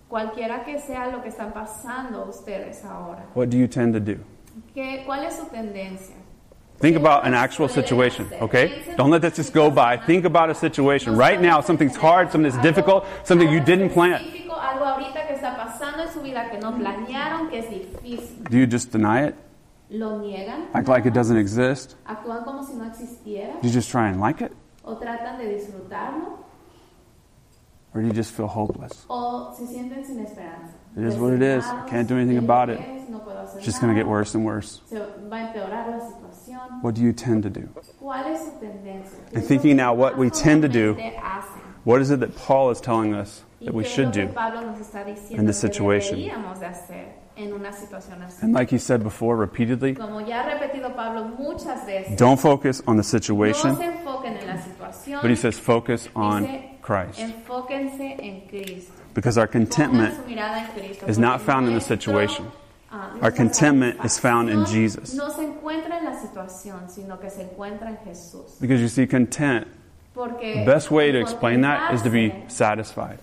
Cualquiera 0.10 0.63
que 0.63 0.80
sea 0.80 1.08
lo 1.08 1.22
que 1.22 1.30
están 1.30 1.52
pasando 1.52 2.26
ustedes 2.30 2.84
ahora. 2.86 3.26
What 3.36 3.50
do 3.50 3.58
you 3.58 3.67
tend 3.67 3.93
to 3.93 4.00
do? 4.00 4.17
¿Qué, 4.74 5.04
¿Cuál 5.06 5.26
es 5.26 5.36
su 5.36 5.46
tendencia? 5.46 6.15
Think 6.80 6.96
about 6.96 7.26
an 7.26 7.34
actual 7.34 7.67
situation, 7.67 8.30
okay? 8.39 8.84
Don't 8.98 9.10
let 9.10 9.22
that 9.24 9.34
just 9.34 9.52
go 9.52 9.72
by. 9.72 9.98
Think 9.98 10.26
about 10.26 10.52
a 10.52 10.54
situation. 10.54 11.17
Right 11.17 11.41
now, 11.41 11.60
something's 11.60 11.96
hard, 11.96 12.32
something's 12.32 12.58
difficult, 12.60 13.06
something 13.24 13.50
you 13.50 13.60
didn't 13.60 13.89
plan. 13.89 14.22
Específico, 14.22 14.54
algo 14.54 14.86
ahorita 14.86 15.26
que 15.28 15.34
está 15.34 15.58
pasando 15.58 16.04
en 16.04 16.13
su 16.13 16.22
vida 16.22 16.50
que 16.52 16.60
no 16.60 16.78
planearon, 16.78 17.50
que 17.50 17.60
es 17.60 17.70
difícil. 17.70 18.43
Do 18.50 18.58
you 18.58 18.67
just 18.67 18.91
deny 18.91 19.26
it? 19.26 19.36
Act 20.74 20.88
like 20.88 21.06
it 21.08 21.13
doesn't 21.13 21.38
exist? 21.38 21.96
¿Actúan 22.06 22.43
como 22.43 22.63
si 22.63 22.74
no 22.74 22.86
existiera? 22.86 23.60
Do 23.62 23.67
you 23.67 23.74
just 23.74 23.89
try 23.89 24.10
and 24.10 24.20
like 24.20 24.41
it? 24.41 24.52
¿O 24.84 24.96
tratan 24.98 25.39
de 25.39 25.56
disfrutarlo? 25.56 26.46
Or 27.97 28.01
do 28.01 28.07
you 28.10 28.13
just 28.13 28.31
feel 28.31 28.45
hopeless? 28.45 29.07
¿O 29.10 29.51
se 29.57 29.65
sienten 29.65 30.05
sin 30.05 30.19
esperanza? 30.19 30.71
It 30.95 31.03
is 31.03 31.15
what 31.15 31.33
it 31.33 31.41
is. 31.41 31.65
I 31.65 31.83
can't 31.89 32.07
do 32.07 32.15
anything 32.15 32.38
about 32.38 32.69
it. 32.69 32.79
es, 32.79 33.10
no 33.10 33.21
puedo 33.21 33.39
hacer 33.39 33.57
It's 33.57 33.65
just 33.65 33.81
going 33.81 33.91
to 33.91 33.99
get 33.99 34.07
worse 34.07 34.36
and 34.36 34.45
worse. 34.45 34.81
Se 34.88 34.99
va 34.99 35.38
a 35.38 35.47
empeorar 35.47 35.88
la 35.89 35.99
situación. 36.07 36.83
What 36.83 36.93
do 36.93 37.01
you 37.01 37.12
tend 37.12 37.41
to 37.41 37.49
do? 37.49 37.67
¿Cuál 37.99 38.27
es 38.27 38.41
su 38.41 38.51
tendencia? 38.60 39.17
¿Qué 39.31 39.38
And 39.38 39.43
thinking 39.43 39.77
now 39.77 39.95
what 39.95 40.15
we 40.15 40.29
tend 40.29 40.62
to 40.62 40.69
do. 40.69 40.95
What 41.86 41.99
is 42.01 42.12
it 42.12 42.19
that 42.19 42.36
Paul 42.36 42.69
is 42.69 42.79
telling 42.79 43.15
us 43.15 43.43
that 43.62 43.73
we 43.73 43.83
should 43.83 44.12
do? 44.12 44.27
Pablo 44.27 44.62
nos 44.62 44.77
está 44.77 45.03
diciendo 45.03 45.39
in 45.39 45.47
this 45.47 45.57
situation? 45.57 46.19
deberíamos 46.19 46.60
de 46.60 46.67
hacer 46.67 47.15
en 47.36 47.51
una 47.51 47.71
situación 47.71 48.21
así? 48.21 48.43
And 48.43 48.53
like 48.53 48.69
he 48.69 48.77
said 48.77 49.01
before 49.01 49.36
repeatedly, 49.36 49.95
Como 49.95 50.19
ya 50.19 50.43
ha 50.43 50.49
repetido 50.49 50.95
Pablo 50.95 51.29
muchas 51.36 51.83
veces, 51.88 52.15
don't 52.15 52.39
focus 52.39 52.83
on 52.86 52.97
the 52.97 53.03
situation, 53.03 53.75
se 53.75 53.86
enfoquen 53.86 54.38
en 54.38 54.45
la 54.45 54.57
situación, 54.57 55.19
but 55.23 55.31
he 55.31 55.36
says 55.36 55.57
focus 55.57 56.07
on 56.15 56.43
Christ. 56.88 57.19
enfóquense 57.19 58.17
en 58.19 58.47
Cristo. 58.47 58.93
Because 59.13 59.38
our 59.38 59.47
contentment 59.47 60.15
su 60.15 60.32
en 60.32 60.67
Cristo, 60.73 61.06
is 61.08 61.17
not 61.17 61.41
found 61.41 61.67
in 61.67 61.73
the 61.73 61.82
situation. 61.82 62.50
ah, 62.89 63.12
Our 63.21 63.32
contentment 63.32 64.06
is 64.06 64.17
found 64.17 64.50
in 64.50 64.65
Jesus. 64.65 65.13
No 65.13 65.30
se 65.30 65.41
encuentra 65.41 65.97
en 65.97 66.06
la 66.06 66.17
situación, 66.17 66.89
sino 66.89 67.17
que 67.17 67.30
se 67.30 67.41
encuentra 67.43 67.89
en 67.89 67.97
Jesús. 68.06 68.58
Because 68.62 68.80
you 68.80 68.88
see, 68.88 69.06
content, 69.06 69.67
Porque 70.13 70.60
the 70.60 70.65
best 70.65 70.89
way 70.89 71.12
to 71.12 71.19
explain 71.19 71.60
that 71.62 71.93
is 71.93 72.02
to 72.04 72.10
be 72.10 72.34
satisfied. 72.47 73.19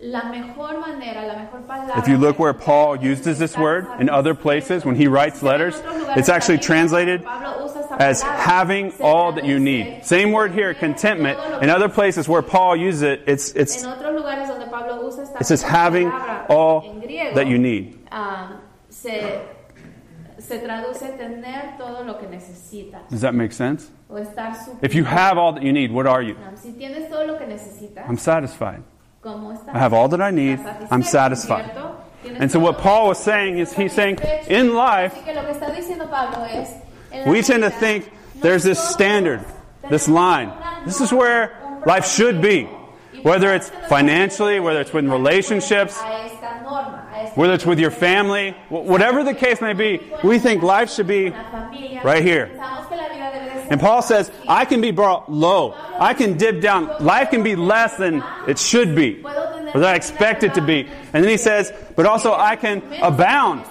La 0.00 0.24
mejor 0.28 0.78
manera, 0.80 1.26
la 1.26 1.36
mejor 1.36 1.60
palabra. 1.60 1.98
If 1.98 2.08
you 2.08 2.18
look 2.18 2.40
where 2.40 2.52
Paul 2.52 2.96
uses 2.96 3.38
this 3.38 3.56
word 3.56 3.86
in 4.00 4.10
other 4.10 4.34
places 4.34 4.84
when 4.84 4.96
he 4.96 5.06
writes 5.06 5.44
letters, 5.44 5.80
it's 6.16 6.28
actually 6.28 6.58
translated 6.58 7.22
Pablo 7.24 7.64
usa 7.64 7.65
esta 7.65 7.65
as 7.98 8.22
having 8.22 8.92
all 9.00 9.32
that 9.32 9.44
you 9.44 9.58
need. 9.58 10.04
Same 10.04 10.32
word 10.32 10.52
here, 10.52 10.74
contentment. 10.74 11.38
In 11.62 11.70
other 11.70 11.88
places 11.88 12.28
where 12.28 12.42
Paul 12.42 12.76
uses 12.76 13.02
it, 13.02 13.22
it's, 13.26 13.52
it's, 13.52 13.82
En 13.82 13.90
otros 13.90 14.14
lugares 14.14 14.48
donde 14.48 14.70
Pablo 14.70 15.06
usa 15.06 15.22
esta 15.22 15.38
it 15.40 15.46
says 15.46 15.62
having 15.62 16.10
all 16.48 17.00
that 17.34 17.46
you 17.46 17.58
need. 17.58 17.98
Um, 18.12 18.60
se, 18.88 19.40
se 20.38 20.58
traduce 20.58 21.16
tener 21.16 21.76
todo 21.76 22.04
lo 22.04 22.18
que 22.18 22.28
necesitas 22.28 23.08
Does 23.10 23.20
that 23.20 23.34
make 23.34 23.52
sense? 23.52 23.90
o 24.08 24.16
estar 24.18 24.54
suplido. 24.54 24.84
If 24.84 24.94
you 24.94 25.04
have 25.04 25.38
all 25.38 25.52
that 25.52 25.62
you 25.62 25.72
need, 25.72 25.90
what 25.90 26.06
are 26.06 26.22
you? 26.22 26.36
Um, 26.36 26.56
si 26.56 26.72
tienes 26.72 27.08
todo 27.10 27.26
lo 27.26 27.36
que 27.36 27.46
necesitas, 27.46 28.08
I'm 28.08 28.18
satisfied. 28.18 28.82
I 29.26 29.78
have 29.78 29.92
all 29.92 30.08
that 30.08 30.20
I 30.20 30.30
need. 30.30 30.60
I'm 30.90 31.02
satisfied. 31.02 31.76
And 32.24 32.50
so 32.50 32.60
what 32.60 32.78
Paul 32.78 33.08
was 33.08 33.18
saying 33.18 33.58
is 33.58 33.72
he's 33.72 33.92
saying 33.92 34.18
in 34.48 34.74
life, 34.74 35.14
We 37.26 37.42
tend 37.42 37.62
to 37.62 37.70
think 37.70 38.10
there's 38.36 38.62
this 38.62 38.78
standard, 38.78 39.44
this 39.88 40.08
line. 40.08 40.52
This 40.84 41.00
is 41.00 41.12
where 41.12 41.80
life 41.86 42.06
should 42.06 42.42
be. 42.42 42.68
Whether 43.22 43.54
it's 43.54 43.70
financially, 43.88 44.60
whether 44.60 44.80
it's 44.80 44.92
with 44.92 45.06
relationships, 45.06 46.00
whether 47.34 47.54
it's 47.54 47.66
with 47.66 47.80
your 47.80 47.90
family, 47.90 48.52
whatever 48.68 49.24
the 49.24 49.34
case 49.34 49.60
may 49.60 49.72
be, 49.72 50.00
we 50.22 50.38
think 50.38 50.62
life 50.62 50.90
should 50.90 51.06
be 51.06 51.30
right 52.04 52.22
here. 52.22 52.50
And 53.68 53.80
Paul 53.80 54.02
says. 54.02 54.30
I 54.46 54.64
can 54.64 54.80
be 54.80 54.92
brought 54.92 55.30
low. 55.30 55.74
I 55.98 56.14
can 56.14 56.36
dip 56.36 56.60
down. 56.60 57.04
Life 57.04 57.30
can 57.30 57.42
be 57.42 57.56
less 57.56 57.96
than 57.96 58.22
it 58.46 58.58
should 58.58 58.94
be, 58.94 59.22
or 59.24 59.80
that 59.80 59.84
I 59.84 59.94
expect 59.96 60.44
it 60.44 60.54
to 60.54 60.60
be. 60.60 60.88
And 61.12 61.24
then 61.24 61.28
he 61.28 61.36
says, 61.36 61.72
but 61.96 62.06
also 62.06 62.32
I 62.32 62.54
can 62.54 62.82
abound. 63.02 63.64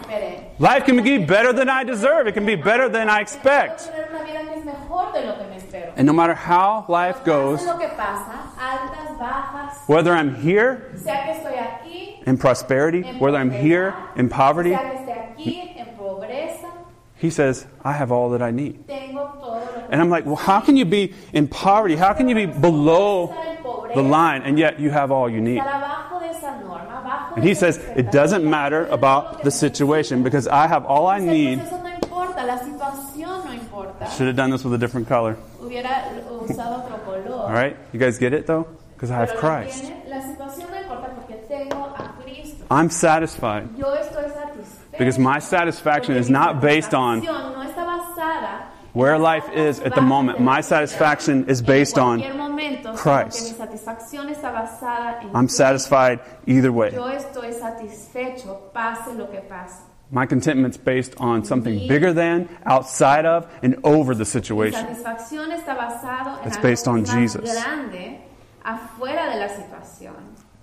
Life 0.58 0.86
can 0.86 1.04
be 1.04 1.18
better 1.18 1.52
than 1.52 1.70
I 1.70 1.84
deserve. 1.84 2.28
It 2.28 2.34
can 2.34 2.46
be 2.46 2.56
better 2.56 2.88
than 2.88 3.10
I 3.10 3.20
expect. 3.20 3.90
Tener 3.92 4.08
una 4.10 4.24
vida 4.24 4.40
que 4.46 4.60
es 4.60 4.66
mejor 4.66 5.12
de 5.12 5.26
lo 5.26 5.36
que 5.36 5.48
me 5.50 5.58
espero. 5.58 5.92
And 5.98 6.06
no 6.08 6.14
matter 6.14 6.34
how 6.34 6.86
life 6.88 7.26
goes, 7.26 7.60
Pase 7.60 7.74
lo 7.74 7.78
que 7.78 7.90
pasa, 7.90 8.52
altas, 8.58 9.20
bajas, 9.20 9.78
whether 9.88 10.14
I'm 10.14 10.34
here 10.34 10.94
sea 10.96 11.24
que 11.26 11.34
estoy 11.34 11.58
aquí, 11.58 12.26
in 12.26 12.38
prosperity, 12.38 13.02
whether 13.20 13.38
I'm 13.38 13.52
here 13.52 13.94
in 14.16 14.30
poverty, 14.30 14.70
sea 14.70 14.80
que 14.80 14.98
esté 14.98 15.34
aquí, 15.34 15.78
en 15.78 15.88
pobreza, 15.98 16.72
he 17.18 17.30
says, 17.30 17.66
I 17.84 17.92
have 17.92 18.14
all 18.14 18.30
that 18.30 18.42
I 18.42 18.52
need. 18.52 18.88
tengo 18.88 19.34
todo 19.42 19.60
lo 19.60 19.66
que 19.66 19.88
And 19.92 20.02
I'm 20.02 20.10
like, 20.10 20.26
well, 20.26 20.38
how 20.38 20.62
can 20.62 20.78
you 20.78 20.86
be 20.86 21.14
in 21.34 21.50
poverty? 21.50 21.98
How 21.98 22.14
can 22.14 22.30
you 22.30 22.36
be 22.36 22.46
below 22.46 23.28
estar 23.28 23.58
en 23.58 23.64
pobreza, 23.64 23.96
the 23.96 24.04
line 24.04 24.42
and 24.44 24.58
yet 24.58 24.80
you 24.80 24.90
have 24.90 25.12
all 25.12 25.30
you 25.30 25.42
need? 25.42 25.60
estar 25.60 25.82
abajo 25.82 26.20
de 26.22 26.30
esa 26.30 26.62
norma, 26.62 27.02
abajo 27.04 27.25
And 27.36 27.44
he 27.44 27.54
says, 27.54 27.78
it 27.96 28.12
doesn't 28.12 28.50
matter 28.50 28.86
about 28.88 29.44
the 29.44 29.52
situation 29.52 30.24
because 30.24 30.48
I 30.48 30.68
have 30.68 30.86
all 30.86 31.08
I 31.08 31.20
need. 31.20 31.60
Pues 31.60 31.68
eso 31.68 31.84
no 31.84 31.90
importa, 31.90 32.46
la 32.46 32.58
situación 32.60 33.46
no 33.46 33.52
importa. 33.52 34.10
Should 34.16 34.28
have 34.28 34.36
done 34.36 34.52
this 34.52 34.64
with 34.64 34.74
a 34.74 34.78
different 34.78 35.08
color. 35.08 35.38
Hubiera 35.60 36.12
usado 36.48 36.84
otro 36.86 36.98
color. 37.00 37.30
All 37.30 37.52
right? 37.52 37.76
You 37.92 38.00
guys 38.00 38.18
get 38.18 38.34
it 38.34 38.48
though? 38.48 38.68
Because 38.96 39.12
I 39.12 39.18
have 39.20 39.36
Christ. 39.36 39.84
tiene, 39.84 40.04
la 40.08 40.22
situación 40.22 40.70
no 40.72 40.78
importa 40.78 41.10
porque 41.16 41.36
tengo 41.48 41.94
a 41.96 42.14
Cristo. 42.24 42.66
I'm 42.72 42.90
satisfied 42.90 43.68
Yo 43.78 43.86
estoy 43.96 44.32
satisfecho. 44.34 44.98
because 44.98 45.20
my 45.20 45.40
satisfaction 45.40 46.16
is 46.16 46.30
not 46.30 46.62
based 46.62 46.94
on 46.94 47.22
satisfacción 47.22 47.54
no 47.54 47.64
está 47.64 47.86
basada 47.86 48.62
where 48.94 49.20
life 49.20 49.50
is 49.54 49.82
at 49.82 49.94
the 49.94 50.02
moment. 50.02 50.40
My 50.40 50.62
satisfaction 50.62 51.50
is 51.50 51.62
based 51.62 51.98
on 51.98 52.22
cualquier 52.56 52.84
momento, 52.84 52.98
sino 52.98 53.22
Christ. 53.22 53.38
que 53.38 53.52
mi 53.52 53.58
satisfacción 53.58 54.30
está 54.30 54.52
basada 54.52 55.22
en 55.22 55.30
I'm 55.36 55.50
satisfied 55.50 56.20
either 56.46 56.72
way. 56.72 56.92
Yo 56.92 57.10
estoy 57.10 57.54
satisfecho, 57.54 58.72
pase 58.74 59.14
lo 59.14 59.30
que 59.30 59.42
pase. 59.42 59.84
My 60.12 60.28
contentment's 60.28 60.78
based 60.78 61.16
on 61.20 61.44
something 61.44 61.88
bigger 61.88 62.14
than, 62.14 62.48
outside 62.66 63.26
of, 63.26 63.48
and 63.64 63.76
over 63.84 64.16
the 64.16 64.26
situation. 64.26 64.80
satisfacción 64.86 65.52
está 65.52 65.76
basado 65.76 66.42
en 66.42 66.48
It's 66.48 66.62
based 66.62 66.88
on 66.88 67.06
Jesus. 67.06 67.42
grande 67.42 68.22
afuera 68.64 69.30
de 69.30 69.40
la 69.40 69.50
situación, 69.50 70.16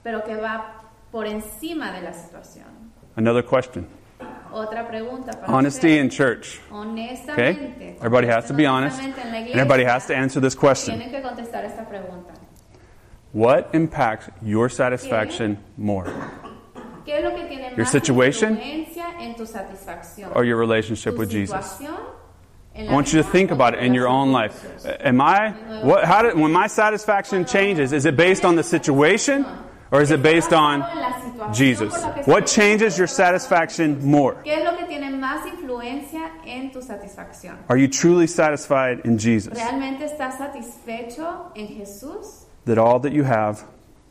pero 0.02 0.22
que 0.24 0.36
va 0.36 0.82
por 1.10 1.26
encima 1.26 1.92
de 1.92 2.02
la 2.02 2.12
situación. 2.12 2.66
Another 3.16 3.44
question. 3.44 3.86
Otra 4.52 4.86
pregunta 4.86 5.32
para 5.32 5.50
Honesty 5.52 5.98
ustedes. 5.98 6.00
in 6.00 6.10
church. 6.10 6.60
Okay? 6.70 7.96
Everybody 7.98 8.26
has 8.28 8.46
to 8.48 8.54
be 8.54 8.66
honest. 8.66 8.98
honestamente 9.00 9.20
en 9.22 9.32
la 9.32 9.38
And 9.38 9.48
everybody 9.54 9.84
has 9.84 10.06
to 10.06 10.14
answer 10.14 10.40
this 10.40 10.54
question. 10.54 10.98
Que 11.00 11.22
contestar 11.22 11.64
esta 11.64 11.84
pregunta. 11.84 12.34
What 13.32 13.70
impacts 13.74 14.28
your 14.42 14.68
satisfaction 14.68 15.58
more? 15.78 16.04
¿Qué 17.06 17.16
es 17.18 17.24
lo 17.24 17.30
que 17.30 17.46
tiene 17.48 17.70
Your 17.76 17.86
más 17.86 17.90
situation? 17.90 18.58
en 18.58 19.34
tu 19.36 19.46
satisfacción? 19.46 20.30
Or 20.34 20.44
your 20.44 20.58
relationship 20.58 21.14
¿Tu 21.14 21.20
with 21.20 21.30
Jesus? 21.30 21.80
I 22.74 22.92
want 22.92 23.12
you 23.12 23.22
to 23.22 23.28
think 23.28 23.50
about 23.50 23.74
it 23.74 23.80
in 23.80 23.94
your 23.94 24.06
own 24.08 24.32
life. 24.32 24.54
Am 25.00 25.20
I 25.20 25.50
what 25.82 26.04
how 26.04 26.22
did, 26.22 26.38
when 26.38 26.52
my 26.52 26.66
satisfaction 26.66 27.44
changes, 27.44 27.92
is 27.92 28.04
it 28.06 28.16
based 28.16 28.44
on 28.44 28.56
the 28.56 28.62
situation 28.62 29.44
or 29.92 30.00
is 30.00 30.10
it 30.10 30.22
based 30.22 30.52
on 30.52 30.80
Basado 30.80 30.92
en 30.92 31.00
la 31.02 31.20
situación 31.20 31.54
Jesus? 31.54 31.92
por 31.92 32.00
la 32.00 32.14
que 32.14 32.22
What 32.32 32.46
changes 32.46 32.98
your 32.98 33.06
satisfaction 33.06 34.04
more? 34.04 34.36
¿Qué 34.42 34.56
es 34.56 34.64
lo 34.64 34.76
que 34.76 34.86
tiene 34.86 35.10
más 35.10 35.46
influencia 35.46 36.32
en 36.44 36.72
tu 36.72 36.80
satisfacción? 36.80 37.58
Are 37.68 37.76
you 37.76 37.86
truly 37.86 38.26
satisfied 38.26 39.02
in 39.04 39.18
Jesus? 39.18 39.52
¿Realmente 39.54 40.06
estás 40.06 40.38
satisfecho 40.38 41.52
en 41.54 41.68
Jesús? 41.68 42.46
That 42.64 42.78
all 42.78 42.98
that 43.00 43.12
you 43.12 43.24
have, 43.24 43.62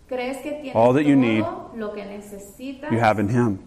¿Crees 0.08 0.38
que 0.44 0.52
tienes 0.62 0.76
All 0.76 0.94
that 0.94 1.06
you 1.06 1.16
need, 1.16 1.46
lo 1.76 1.94
que 1.94 2.04
necesitas 2.04 2.92
you 2.92 3.00
have 3.00 3.20
in 3.20 3.30
Him? 3.30 3.60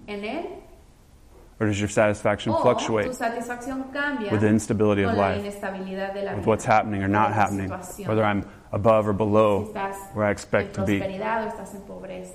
Or 1.60 1.68
does 1.68 1.80
your 1.80 1.88
satisfaction 1.88 2.52
¿O 2.52 2.60
fluctuate 2.60 3.12
tu 3.12 4.30
with 4.30 4.40
the 4.40 4.48
instability 4.48 5.02
of 5.02 5.14
life, 5.14 5.40
inestabilidad 5.40 6.12
de 6.12 6.22
la 6.22 6.34
with 6.34 6.46
what's 6.46 6.64
happening 6.64 7.02
or 7.02 7.08
not 7.08 7.32
happening, 7.32 7.70
whether 8.06 8.24
I'm 8.24 8.44
above 8.74 9.06
or 9.08 9.12
Si 9.12 9.18
below 9.18 9.72
estás 9.72 9.96
where 10.14 10.26
I 10.26 10.30
expect 10.30 10.74
to 10.74 10.84
be? 10.84 11.00
o 11.00 11.04
estás 11.04 11.74
en. 11.74 12.32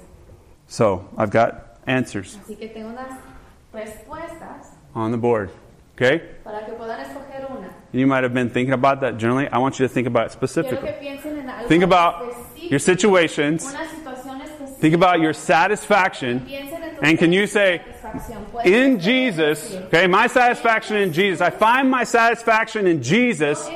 So 0.68 1.08
I've 1.18 1.32
got 1.32 1.78
answers 1.88 2.38
Así 2.38 2.58
que 2.58 2.68
tengo 2.70 2.90
unas 2.90 3.18
respuestas 3.74 4.76
on 4.96 5.12
the 5.12 5.18
board. 5.18 5.50
Okay? 5.96 6.22
para 6.44 6.66
que 6.66 6.72
puedan 6.74 7.00
escoger 7.02 7.50
una. 7.50 7.74
You 7.92 8.08
might 8.08 8.24
have 8.24 8.34
been 8.34 8.50
thinking 8.50 8.74
about 8.74 9.02
that 9.02 9.18
generally. 9.18 9.48
I 9.50 9.58
want 9.58 9.80
you 9.80 9.88
to 9.88 9.94
think 9.94 10.08
about 10.08 10.28
it 10.28 10.32
specifically. 10.32 10.88
que 10.88 10.98
piensen 11.00 11.40
en 11.40 11.50
algo 11.50 11.68
Think 11.68 11.84
about 11.84 12.36
your 12.56 12.80
situations. 12.80 13.66
una 13.66 13.86
situación 13.86 14.42
específica. 14.42 14.80
Think 14.80 14.94
about 14.96 15.20
your 15.20 15.34
satisfaction. 15.34 16.40
Piensen 16.42 16.82
en 16.84 16.96
tu 16.96 17.02
And 17.02 17.20
can 17.20 17.34
you 17.34 17.48
say, 17.48 17.82
in 18.64 19.00
Jesus, 19.00 19.76
okay, 19.88 20.08
my 20.08 20.28
satisfaction 20.28 20.98
in 20.98 21.12
Jesus. 21.12 21.42
I 21.42 21.50
find 21.50 21.90
my 21.90 22.04
satisfaction 22.06 22.88
in 22.88 23.02
Jesus. 23.04 23.68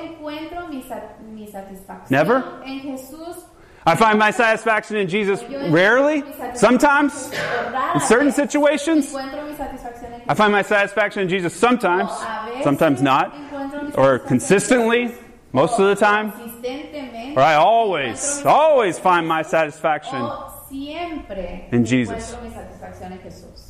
Yo 1.54 1.60
encuentro 1.60 1.72
mi, 1.72 1.78
sat- 1.78 2.10
mi 2.10 2.10
satisfacción 2.10 2.12
Never? 2.12 2.44
I 3.86 3.96
find 3.96 4.18
my 4.18 4.32
satisfaction 4.32 4.96
in 4.98 5.10
Jesus 5.10 5.44
rarely, 5.70 6.24
sometimes, 6.56 7.32
in 7.94 8.00
certain 8.00 8.32
situations. 8.32 9.08
Encuentro 9.13 9.46
mi 9.46 9.56
satisfacción 9.56 10.13
en 10.13 10.22
I 10.30 10.34
find 10.36 10.52
my 10.54 10.62
satisfaction 10.62 11.24
in 11.24 11.30
Jesus 11.30 11.54
sometimes, 11.54 12.10
sometimes 12.63 13.02
not, 13.02 13.36
or 13.96 14.20
consistently, 14.20 15.13
most 15.52 15.80
of 15.80 15.88
the 15.88 15.96
time. 15.96 16.32
Or 17.36 17.42
I 17.42 17.56
always, 17.56 18.46
always 18.46 18.98
find 19.00 19.28
my 19.28 19.42
satisfaction. 19.42 20.30
In 20.72 21.86
Jesus. 21.86 22.34
encuentro 22.36 22.42
mi 22.42 22.50
satisfacción 22.50 23.12
en 23.12 23.20
Jesús. 23.20 23.70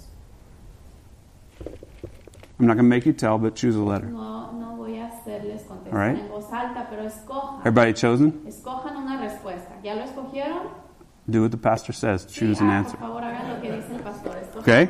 I'm 2.59 2.67
not 2.67 2.75
going 2.75 2.85
to 2.85 2.89
make 2.89 3.05
you 3.05 3.13
tell, 3.13 3.37
but 3.39 3.55
choose 3.55 3.75
a 3.75 3.81
letter. 3.81 4.07
No, 5.25 5.31
no 5.31 5.33
voy 5.33 5.33
a 5.33 5.37
hacerles 5.37 5.63
contestar 5.63 6.01
Alright. 6.01 6.19
en 6.19 6.29
voz 6.29 6.53
alta, 6.53 6.87
pero 6.89 7.03
escojan. 7.03 7.59
Everybody 7.61 7.93
chosen? 7.93 8.43
Escojan 8.47 8.97
una 8.97 9.19
respuesta. 9.19 9.75
¿Ya 9.83 9.95
lo 9.95 10.03
escogieron? 10.03 10.83
Do 11.25 11.41
what 11.41 11.51
the 11.51 11.57
pastor 11.57 11.93
says. 11.93 12.25
Choose 12.27 12.57
Sí, 12.57 12.63
an 12.63 12.69
ah, 12.69 12.79
answer. 12.79 12.99
Favor, 12.99 13.23
hagan 13.23 13.55
lo 13.55 13.61
que 13.61 13.71
dice 13.71 13.95
el 13.95 14.01
pastor. 14.01 14.35
Okay. 14.57 14.89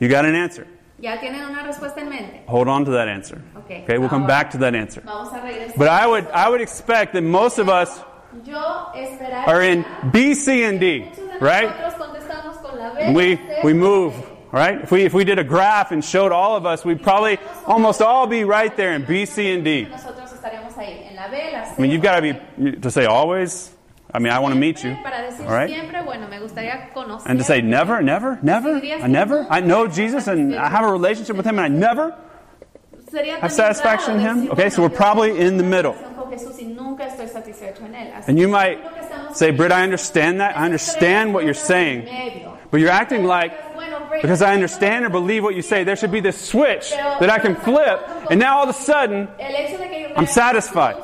You 0.00 0.08
got 0.08 0.24
an 0.24 0.34
answer. 0.34 0.66
¿Ya 0.98 1.18
tienen 1.20 1.44
una 1.44 1.62
respuesta 1.62 2.00
en 2.00 2.08
mente? 2.08 2.42
Hold 2.46 2.68
on 2.68 2.84
to 2.84 2.90
that 2.90 3.08
answer. 3.08 3.42
Okay. 3.64 3.82
Okay, 3.82 3.98
we'll 3.98 4.08
come 4.08 4.26
back 4.26 4.50
to 4.50 4.58
that 4.58 4.74
answer. 4.74 5.02
Vamos 5.04 5.32
a 5.32 5.40
regresar. 5.40 5.76
But 5.76 5.88
I 5.88 6.06
would, 6.06 6.26
I 6.32 6.48
would 6.48 6.60
expect 6.60 7.12
that 7.14 7.22
most 7.22 7.58
of 7.58 7.68
us 7.68 8.02
Yo 8.44 8.92
are 9.46 9.62
in 9.62 9.84
B, 10.12 10.34
C, 10.34 10.64
and 10.64 10.78
D, 10.78 11.10
right? 11.40 11.70
con 11.96 12.78
la 12.78 12.94
B, 12.94 13.12
we, 13.12 13.40
we 13.64 13.72
move. 13.72 14.14
Right? 14.52 14.80
If 14.82 14.90
we, 14.90 15.02
if 15.02 15.14
we 15.14 15.24
did 15.24 15.38
a 15.38 15.44
graph 15.44 15.92
and 15.92 16.04
showed 16.04 16.32
all 16.32 16.56
of 16.56 16.66
us, 16.66 16.84
we'd 16.84 17.02
probably 17.02 17.38
almost 17.66 18.00
all 18.02 18.26
be 18.26 18.44
right 18.44 18.74
there 18.76 18.94
in 18.94 19.04
B, 19.04 19.26
C, 19.26 19.52
and 19.52 19.64
D. 19.64 19.86
Nosotros 19.86 20.32
estaríamos 20.32 20.74
ahí, 20.74 21.10
en 21.10 21.16
la 21.16 21.28
B, 21.28 21.36
la 21.52 21.64
C. 21.64 21.74
I 21.76 21.80
mean, 21.80 21.90
you've 21.90 22.02
got 22.02 22.20
to 22.20 22.22
be, 22.22 22.72
to 22.80 22.90
say 22.90 23.06
always. 23.06 23.72
I 24.12 24.18
mean, 24.18 24.32
I 24.32 24.38
want 24.38 24.54
to 24.54 24.60
meet 24.60 24.82
you, 24.82 24.92
all 24.92 25.52
right? 25.52 25.68
siempre, 25.68 26.02
bueno, 26.02 26.28
me 26.28 26.38
gustaría 26.38 26.92
conocer. 26.94 27.26
And 27.26 27.38
to 27.38 27.44
say 27.44 27.60
never, 27.60 28.00
never, 28.00 28.38
never, 28.40 28.76
I 28.76 29.08
never, 29.08 29.46
I 29.50 29.60
know 29.60 29.88
Jesus 29.88 30.26
and 30.26 30.54
I 30.54 30.68
have 30.68 30.84
a 30.84 30.90
relationship 30.90 31.36
with 31.36 31.44
Him 31.44 31.58
and 31.58 31.64
I 31.64 31.68
never 31.68 32.16
have 33.40 33.52
satisfaction 33.52 34.14
in 34.14 34.20
Him. 34.20 34.50
Okay, 34.52 34.70
so 34.70 34.80
we're 34.82 34.88
probably 34.88 35.38
in 35.38 35.58
the 35.58 35.64
middle. 35.64 35.92
relación 35.92 36.14
con 36.14 36.30
Jesús 36.30 36.58
y 36.60 36.66
nunca 36.66 37.06
estoy 37.06 37.28
satisfecho 37.28 37.84
en 37.84 37.94
él. 37.94 38.12
Así 38.12 38.28
And 38.28 38.38
you 38.38 38.48
might 38.48 38.82
lo 38.82 38.90
que 38.90 39.02
estamos 39.02 39.36
say, 39.36 39.50
Britt, 39.50 39.72
I 39.72 39.82
understand 39.82 40.40
that. 40.40 40.56
I 40.56 40.64
understand 40.64 41.34
what 41.34 41.44
you're 41.44 41.54
saying. 41.54 42.08
But 42.70 42.80
you're 42.80 42.90
acting 42.90 43.24
like, 43.24 43.52
because 44.10 44.42
I 44.42 44.54
understand 44.54 45.04
or 45.04 45.10
believe 45.10 45.42
what 45.42 45.54
you 45.54 45.62
say, 45.62 45.84
there 45.84 45.96
should 45.96 46.12
be 46.12 46.20
this 46.20 46.40
switch 46.40 46.90
that 46.90 47.30
I 47.30 47.38
can 47.38 47.56
flip. 47.56 48.00
And 48.30 48.40
now 48.40 48.58
all 48.58 48.64
of 48.64 48.70
a 48.70 48.78
sudden, 48.78 49.28
el 49.38 49.54
hecho 49.54 49.78
de 49.78 49.88
que 49.88 50.08
yo 50.08 50.14
I'm 50.16 50.26
satisfied. 50.26 50.96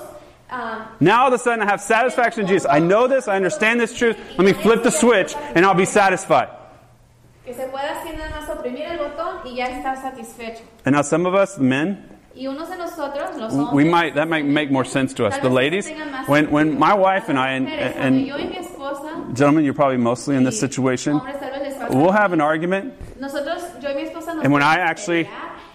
Ah, 0.50 0.94
now 1.00 1.22
all 1.22 1.28
of 1.28 1.34
a 1.34 1.38
sudden 1.38 1.62
I 1.62 1.70
have 1.70 1.80
satisfaction 1.80 2.42
in 2.42 2.48
Jesus. 2.48 2.68
I 2.68 2.78
know 2.78 3.06
this. 3.08 3.26
I 3.28 3.36
understand 3.36 3.80
this 3.80 3.96
truth. 3.96 4.18
Let 4.36 4.44
me 4.44 4.52
flip 4.52 4.82
the 4.82 4.90
switch 4.90 5.34
and 5.36 5.64
I'll 5.64 5.74
be 5.74 5.86
satisfied. 5.86 6.48
que 7.44 7.54
se 7.54 7.66
pueda 7.68 8.00
así 8.00 8.16
nada 8.16 8.30
más 8.30 8.48
oprimir 8.48 8.86
el 8.86 8.98
botón 8.98 9.40
y 9.44 9.56
ya 9.56 9.66
estar 9.66 9.96
satisfecho. 10.00 10.62
And 10.84 10.94
now 10.94 11.02
some 11.02 11.26
of 11.26 11.34
us, 11.34 11.56
the 11.56 11.62
men, 11.62 12.08
Y 12.34 12.46
unos 12.46 12.70
de 12.70 12.78
nosotros, 12.78 13.36
los 13.36 13.52
hombres, 13.52 13.74
we 13.74 13.84
might 13.84 14.14
that 14.14 14.26
might 14.26 14.46
make 14.46 14.70
more 14.70 14.86
sense 14.86 15.12
to 15.14 15.26
us. 15.26 15.36
The 15.38 15.50
ladies, 15.50 15.90
when 16.26 16.50
when 16.50 16.78
my 16.78 16.94
wife 16.94 17.28
and 17.28 17.38
I 17.38 17.52
and, 17.52 17.68
and 17.68 18.26
yo 18.26 18.36
y 18.36 18.44
mi 18.44 18.56
esposa, 18.56 19.34
gentlemen, 19.34 19.64
you're 19.64 19.74
probably 19.74 19.98
mostly 19.98 20.36
in 20.36 20.44
this 20.44 20.58
situation. 20.58 21.20
Hombres 21.82 21.88
tal 21.88 21.88
vez 21.88 21.88
les 21.88 21.88
pasa 21.88 21.94
We'll 21.94 22.12
have 22.12 22.32
an 22.32 22.40
argument, 22.40 22.94
Nosotros, 23.20 23.62
yo 23.82 23.88
y 23.90 23.94
mi 23.94 24.02
esposa 24.08 24.34
nos 24.34 24.44
and 24.44 24.52
when 24.52 24.62
I 24.62 24.76
actually 24.76 25.28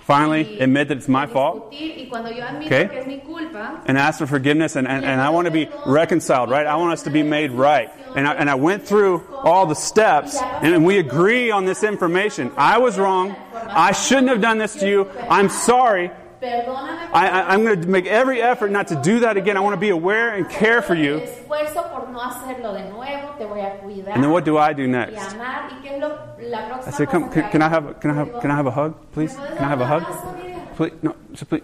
finally 0.05 0.47
admit 0.59 0.87
that 0.87 0.97
it's 0.97 1.07
my 1.07 1.25
fault 1.27 1.71
discutir, 1.71 1.97
y 1.97 2.09
cuando 2.09 2.29
yo 2.29 2.43
admito 2.43 2.65
Okay. 2.67 2.87
que 2.87 2.99
es 2.99 3.07
mi 3.07 3.19
culpa, 3.19 3.81
and 3.85 3.97
ask 3.97 4.19
for 4.19 4.27
forgiveness, 4.27 4.75
and, 4.75 4.87
and, 4.87 5.05
and 5.05 5.19
I 5.21 5.29
want 5.29 5.45
to 5.45 5.51
be 5.51 5.69
reconciled, 5.85 6.49
right? 6.49 6.65
I 6.65 6.75
want 6.77 6.93
us 6.93 7.03
to 7.03 7.09
be 7.09 7.23
made 7.23 7.51
right. 7.51 7.89
And 8.15 8.27
I, 8.27 8.33
and 8.33 8.49
I 8.49 8.55
went 8.55 8.83
through 8.87 9.23
all 9.43 9.65
the 9.67 9.75
steps, 9.75 10.41
and 10.61 10.85
we 10.85 10.97
agree 10.97 11.51
on 11.51 11.65
this 11.65 11.83
information. 11.83 12.51
I 12.57 12.79
was 12.79 12.97
wrong. 12.97 13.35
I 13.53 13.91
shouldn't 13.91 14.29
have 14.29 14.41
done 14.41 14.57
this 14.57 14.75
to 14.77 14.87
you. 14.87 15.07
I'm 15.29 15.49
sorry. 15.49 16.09
I, 16.41 17.07
I, 17.13 17.53
I'm 17.53 17.63
going 17.63 17.81
to 17.81 17.87
make 17.87 18.05
every 18.05 18.41
effort 18.41 18.71
not 18.71 18.87
to 18.89 19.01
do 19.01 19.21
that 19.21 19.37
again. 19.37 19.57
I 19.57 19.59
want 19.59 19.73
to 19.73 19.79
be 19.79 19.89
aware 19.89 20.35
and 20.35 20.47
care 20.49 20.81
for 20.81 20.95
you. 20.95 21.19
esfuerzo 21.19 21.89
por 21.91 22.09
no 22.11 22.19
hacerlo 22.19 22.73
de 22.73 22.89
nuevo, 22.89 23.35
te 23.37 23.45
voy 23.45 23.61
a 23.61 23.79
cuidar 23.79 24.13
And 24.13 24.23
then 24.23 24.31
what 24.31 24.45
do 24.45 24.57
I 24.57 24.73
do 24.73 24.87
next? 24.87 25.33
amar. 25.33 25.69
¿Y 25.71 25.81
qué 25.81 25.95
es 25.95 25.99
lo, 25.99 26.09
la 26.39 26.67
próxima 26.67 26.87
I 26.87 26.91
say, 26.91 27.05
come, 27.05 27.29
can, 27.29 27.49
can 27.49 27.61
I 27.61 27.69
have, 27.69 27.99
can 27.99 28.11
I 28.11 28.13
have, 28.13 28.39
can 28.41 28.51
I 28.51 28.55
have 28.55 28.67
a 28.67 28.71
hug, 28.71 28.95
please? 29.13 29.35
Can 29.35 29.63
I 29.63 29.67
have 29.67 29.81
a 29.81 29.87
hug? 29.87 30.03
un 30.03 30.13
abrazo, 30.13 30.37
Miriam? 30.37 30.67
Please, 30.75 30.93
no, 31.01 31.15
just 31.31 31.49
please. 31.49 31.63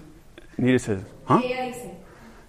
Nita 0.58 0.80
says, 0.80 1.04
huh? 1.26 1.40
Y 1.44 1.52
ella 1.52 1.72
dice, 1.72 1.92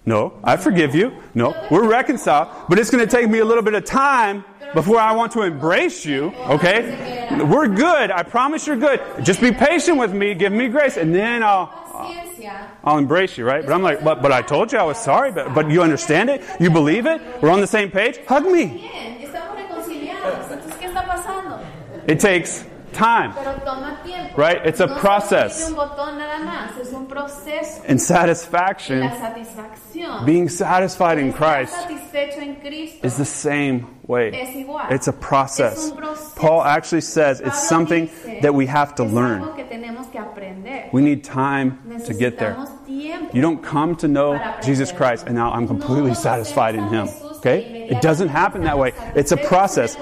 No, 0.05 0.33
I 0.43 0.57
forgive 0.57 0.93
you. 0.93 1.11
No, 1.33 1.55
we're 1.71 1.87
reconciled, 1.87 2.49
but 2.69 2.77
it's 2.79 2.91
going 2.91 3.03
to 3.05 3.09
take 3.09 3.29
me 3.29 3.39
a 3.39 3.45
little 3.45 3.63
bit 3.63 3.73
of 3.73 3.85
time 3.85 4.43
before 4.75 4.99
I 4.99 5.13
want 5.13 5.31
to 5.33 5.41
embrace 5.41 6.05
you, 6.05 6.33
okay? 6.47 7.27
We're 7.31 7.67
good. 7.67 8.11
I 8.11 8.23
promise 8.23 8.67
you're 8.67 8.75
good. 8.75 9.01
Just 9.23 9.41
be 9.41 9.51
patient 9.51 9.97
with 9.97 10.13
me, 10.13 10.35
give 10.35 10.51
me 10.53 10.67
grace, 10.67 10.97
and 10.97 11.15
then 11.15 11.41
I'll, 11.41 11.71
paciencia. 12.45 12.67
I'll 12.83 12.97
embrace 12.97 13.37
you, 13.37 13.45
right? 13.45 13.65
But 13.65 13.73
I'm 13.73 13.81
like, 13.81 14.03
but, 14.03 14.21
but 14.21 14.31
I 14.31 14.41
told 14.41 14.71
you 14.71 14.77
I 14.79 14.83
was 14.83 14.97
sorry, 14.97 15.31
but, 15.31 15.53
but 15.53 15.69
you 15.69 15.81
understand 15.81 16.29
it? 16.29 16.41
You 16.59 16.69
believe 16.69 17.05
it? 17.05 17.21
We're 17.41 17.49
on 17.49 17.61
the 17.61 17.67
same 17.67 17.91
page? 17.91 18.17
Hug 18.27 18.45
me. 18.45 18.65
Bien, 18.65 19.21
estamos 19.21 19.57
reconciliados. 19.57 20.51
Entonces, 20.51 20.73
¿qué 20.79 20.87
está 20.87 21.05
pasando? 21.05 21.59
It 22.07 22.19
takes 22.19 22.65
time. 22.95 23.33
Pero 23.33 23.59
toma 23.59 23.99
tiempo. 24.03 24.35
Right, 24.37 24.65
it's 24.65 24.79
a 24.79 24.87
process. 24.87 25.61
Es 25.61 25.69
un 25.69 25.75
botón 25.75 26.17
nada 26.17 26.43
más, 26.43 26.79
es 26.79 26.91
un 26.93 27.07
proceso. 27.07 27.83
And 27.87 28.01
satisfaction, 28.01 29.11
being 30.25 30.49
satisfied 30.49 31.19
in 31.19 31.33
Christ, 31.33 31.73
satisfecho 31.73 32.41
en 32.41 32.55
Cristo. 32.61 33.05
is 33.05 33.17
the 33.17 33.25
same 33.25 33.87
way. 34.07 34.31
It's 34.89 35.07
a 35.07 35.13
process. 35.13 35.77
Es 35.77 35.91
un 35.91 35.97
proceso. 35.97 36.35
Paul 36.35 36.63
actually 36.63 37.01
says 37.01 37.41
it's 37.41 37.67
something 37.67 38.09
that 38.41 38.53
we 38.53 38.65
have 38.65 38.95
to 38.95 39.03
learn. 39.03 39.41
algo 39.41 39.55
que 39.55 39.65
tenemos 39.65 40.11
que 40.11 40.19
aprender. 40.19 40.89
We 40.91 41.01
need 41.01 41.23
time 41.23 41.79
to 42.05 42.13
get 42.13 42.37
there. 42.37 42.55
You 42.87 43.41
don't 43.41 43.61
come 43.61 43.95
to 43.97 44.07
know 44.07 44.39
Jesus. 44.63 44.91
Christ 44.91 45.25
and 45.25 45.35
now 45.35 45.51
I'm 45.51 45.67
completely 45.67 46.13
satisfied 46.13 46.75
in 46.75 46.87
Him. 46.87 47.09
Okay? 47.37 47.87
It 47.89 48.01
doesn't 48.01 48.29
happen 48.29 48.63
that 48.63 48.77
way. 48.77 48.93
It's 49.15 49.31
a 49.31 49.37
process 49.37 49.95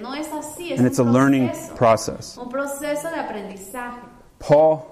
No 0.00 0.14
es 0.14 0.28
así, 0.28 0.72
es 0.72 0.78
and 0.78 0.86
it's 0.86 0.98
a 0.98 1.04
learning 1.04 1.48
proceso. 1.48 1.74
process. 1.74 2.38
Un 2.38 2.48
proceso 2.48 3.10
de 3.10 3.16
aprendizaje. 3.16 4.00
Paul 4.38 4.86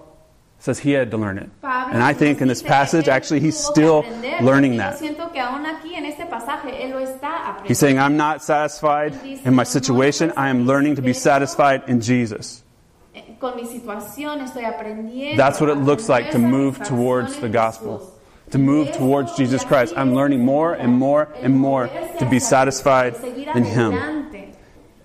says 0.59 0.79
he 0.79 0.93
had 0.93 1.11
to 1.11 1.17
learn 1.17 1.39
it. 1.39 1.49
Pablo 1.61 1.95
And 1.95 2.03
I 2.03 2.13
think 2.13 2.41
in 2.41 2.49
this 2.49 2.63
nos 2.63 2.63
dice 2.63 2.63
que 2.63 2.69
passage, 2.69 3.09
actually, 3.09 3.41
he's 3.41 3.57
still 3.57 4.05
learning 4.41 4.77
that. 4.79 4.99
siento 4.99 5.33
que 5.33 5.41
aún 5.41 5.65
aquí 5.67 5.95
en 5.95 6.05
este 6.05 6.27
pasaje 6.27 6.83
él 6.83 6.91
lo 6.91 6.99
está 6.99 7.49
aprendiendo. 7.49 7.69
He's 7.69 7.79
saying, 7.79 7.99
I'm 7.99 8.17
not 8.17 8.43
satisfied 8.43 9.15
in 9.25 9.55
my 9.55 9.65
situation. 9.65 10.33
I 10.37 10.49
am 10.51 10.67
learning 10.67 10.97
to 10.97 11.03
be 11.03 11.13
satisfied 11.13 11.83
in 11.87 12.01
Jesus. 12.01 12.65
Eh, 13.15 13.37
con 13.39 13.57
mi 13.57 13.65
situación 13.67 14.41
estoy 14.41 14.65
aprendiendo. 14.65 15.37
That's 15.37 15.61
what 15.61 15.71
it 15.71 15.79
looks 15.79 16.09
like 16.09 16.33
to 16.33 16.39
move 16.39 16.83
towards 16.83 17.37
the 17.39 17.49
gospel, 17.49 18.13
to 18.51 18.59
move 18.59 18.93
towards 18.93 19.37
Jesus 19.37 19.65
Christ. 19.65 19.95
I'm 19.97 20.15
learning 20.15 20.45
more 20.45 20.75
and 20.75 20.93
more 20.93 21.29
and 21.41 21.55
more 21.55 21.89
to 22.19 22.29
be 22.29 22.41
satisfied 22.41 23.15
in 23.55 23.65
Him. 23.65 24.19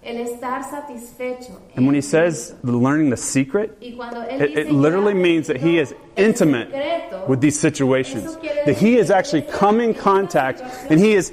El 0.05 0.15
estar 0.17 0.63
satisfecho. 0.63 1.61
And 1.75 1.85
when 1.85 1.95
he 1.95 2.01
says 2.01 2.53
learning 2.63 3.09
the 3.09 3.17
secret, 3.17 3.77
y 3.81 3.93
cuando 3.95 4.21
él 4.21 4.41
it, 4.41 4.57
it 4.57 4.71
literally 4.71 5.13
means 5.13 5.47
that 5.47 5.57
he 5.57 5.79
is 5.79 5.95
intimate 6.17 7.27
with 7.27 7.39
these 7.39 7.59
situations. 7.59 8.35
That 8.65 8.77
he 8.77 8.95
has 8.95 9.09
actually 9.09 9.43
come 9.43 9.79
in 9.79 9.93
contact 9.93 10.61
and 10.89 10.99
he 10.99 11.13
is 11.13 11.31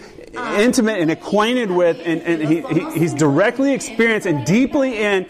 intimate 0.57 1.01
and 1.01 1.11
acquainted 1.11 1.71
with 1.71 2.01
and, 2.05 2.23
and 2.23 2.43
he, 2.49 2.61
he, 2.63 2.99
he's 2.99 3.15
directly 3.15 3.75
experienced 3.75 4.27
and 4.27 4.47
deeply 4.47 4.99
in 4.99 5.27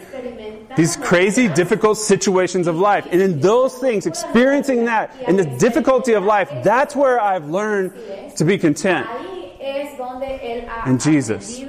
these 0.77 0.97
crazy, 0.97 1.49
difficult 1.49 1.99
situations 1.99 2.67
of 2.67 2.77
life. 2.77 3.07
And 3.11 3.21
in 3.21 3.41
those 3.41 3.79
things, 3.79 4.07
experiencing 4.07 4.85
that, 4.85 5.15
in 5.27 5.37
the 5.37 5.45
difficulty 5.45 6.13
of 6.13 6.25
life, 6.25 6.51
that's 6.63 6.95
where 6.95 7.21
I've 7.21 7.49
learned 7.49 8.37
to 8.37 8.45
be 8.45 8.59
content. 8.59 9.07
Ahí 9.07 9.57
es 9.61 9.99
donde 9.99 10.41
él 10.43 10.69
ha 10.69 10.89
In 10.89 10.99
Jesus. 10.99 11.61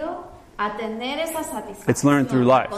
Aprendido 0.65 0.76
a 0.76 0.78
tener 0.78 1.19
esa 1.19 1.43
satisfacción. 1.43 1.89
It's 1.89 2.04
learned 2.04 2.30
through 2.30 2.45
life. 2.45 2.69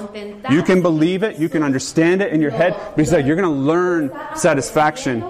You 0.50 0.64
can 0.64 0.82
believe 0.82 1.24
it, 1.24 1.40
you 1.40 1.50
can 1.50 1.64
understand 1.64 2.22
it 2.22 2.32
in 2.32 2.42
your 2.42 2.52
head, 2.52 2.76
because 2.96 3.12
you're 3.26 3.36
going 3.36 3.44
to 3.44 3.50
learn 3.50 4.12
satisfaction 4.36 5.24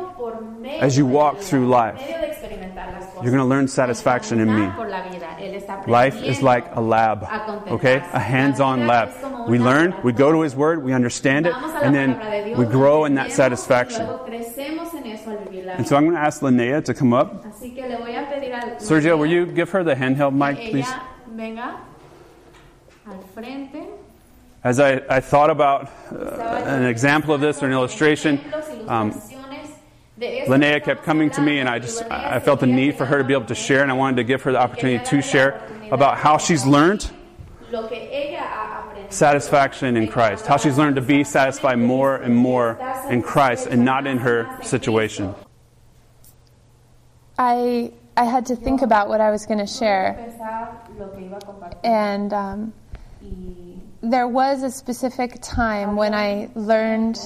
as 0.79 0.97
you 0.97 1.05
walk 1.05 1.39
through 1.39 1.67
life. 1.67 1.95
por 1.97 2.05
medio 2.05 2.19
de 2.19 2.27
experimentar 2.27 2.91
las 2.93 3.05
cosas. 3.05 3.23
You're 3.23 3.31
going 3.31 3.43
to 3.43 3.49
learn 3.49 3.67
satisfaction 3.67 4.39
in 4.39 4.47
me. 4.47 4.67
Caminar 4.67 4.75
por 4.75 4.89
la 4.89 5.01
vida. 5.09 5.37
Él 5.39 5.55
está 5.55 5.87
Life 5.87 6.23
is 6.23 6.41
like 6.41 6.65
a 6.75 6.81
lab, 6.81 7.23
okay? 7.67 7.97
A 8.13 8.19
hands 8.19 8.59
on 8.59 8.87
lab. 8.87 9.09
We 9.49 9.59
learn, 9.59 9.93
we 10.03 10.13
go 10.13 10.31
to. 10.31 10.41
His 10.43 10.55
Word, 10.55 10.83
we 10.83 10.93
understand 10.93 11.45
it, 11.45 11.53
Vamos 11.53 11.71
a 11.71 11.73
la 11.73 11.79
and 11.81 11.95
then 11.95 12.15
palabra 12.15 12.31
de 12.31 12.45
Dios, 12.45 12.59
we 12.59 12.65
grow 12.65 13.05
in 13.05 13.15
that 13.15 13.31
satisfaction. 13.31 14.05
luego 14.05 14.25
crecemos 14.25 14.93
en 14.93 15.05
eso 15.07 15.31
al 15.31 15.37
vivir 15.37 15.65
la 15.65 15.73
And 15.73 15.87
so 15.87 15.95
I'm 15.95 16.03
going 16.03 16.15
to 16.15 16.21
ask 16.21 16.41
Linnea 16.41 16.83
to 16.85 16.93
come 16.93 17.13
up. 17.13 17.43
Así 17.45 17.73
que 17.73 17.87
le 17.87 17.97
voy 17.97 18.15
a 18.15 18.29
pedir 18.29 18.53
al 18.53 18.79
Sergio, 18.79 19.17
will 19.17 19.29
you 19.29 19.45
give 19.45 19.69
her 19.71 19.83
the 19.83 19.95
handheld 19.95 20.33
mic, 20.33 20.71
please? 20.71 20.89
As 24.63 24.79
I, 24.79 25.01
I 25.09 25.19
thought 25.19 25.49
about 25.49 25.91
uh, 26.11 26.63
an 26.65 26.85
example 26.85 27.33
of 27.33 27.41
this 27.41 27.61
or 27.61 27.65
an 27.65 27.73
illustration, 27.73 28.37
ejemplos, 28.37 28.89
um, 28.89 29.11
ilustraciones 29.11 29.69
de 30.17 30.39
esto 30.41 30.51
Linnea 30.53 30.83
kept 30.83 31.03
coming 31.03 31.29
to 31.31 31.41
me, 31.41 31.59
and 31.59 31.67
I 31.67 31.79
just 31.79 32.03
I 32.09 32.39
felt 32.39 32.59
the 32.61 32.67
need 32.67 32.95
for 32.95 33.05
her 33.05 33.17
to 33.17 33.23
be 33.23 33.33
able 33.33 33.47
to 33.47 33.55
share, 33.55 33.81
and 33.81 33.91
I 33.91 33.95
wanted 33.95 34.17
to 34.17 34.23
give 34.23 34.41
her 34.43 34.51
the 34.53 34.59
opportunity 34.59 35.03
to 35.03 35.21
share 35.21 35.61
about 35.91 36.17
how 36.17 36.37
she's 36.37 36.65
learned 36.65 37.11
lo 37.71 37.87
que 37.87 37.97
ella 37.97 38.37
ha 38.39 38.85
aprendido. 38.87 39.11
satisfaction 39.11 39.97
in 39.97 40.07
Christ, 40.07 40.45
how 40.47 40.55
she's 40.57 40.77
learned 40.77 40.95
to 40.95 41.01
be 41.01 41.23
satisfied 41.25 41.79
more 41.79 42.15
and 42.17 42.33
more 42.33 42.77
in 43.09 43.21
Christ 43.21 43.67
and 43.67 43.83
not 43.83 44.07
in 44.07 44.17
her 44.19 44.47
situation. 44.61 45.35
I 47.37 47.91
I 48.15 48.23
had 48.25 48.45
to 48.45 48.55
think 48.55 48.81
about 48.81 49.09
what 49.09 49.19
I 49.19 49.29
was 49.31 49.45
going 49.45 49.59
to 49.59 49.67
share, 49.67 50.15
Pensar 50.17 50.99
lo 50.99 51.07
que 51.09 51.25
iba 51.25 51.37
a 51.37 51.45
compartir. 51.45 51.79
and 51.83 52.31
um, 52.31 52.73
Y 52.82 52.82
there 54.03 54.27
was 54.27 54.63
a 54.63 54.69
specific 54.69 55.39
time 55.41 55.95
when 55.95 56.13
I 56.13 56.49
learned 56.55 57.19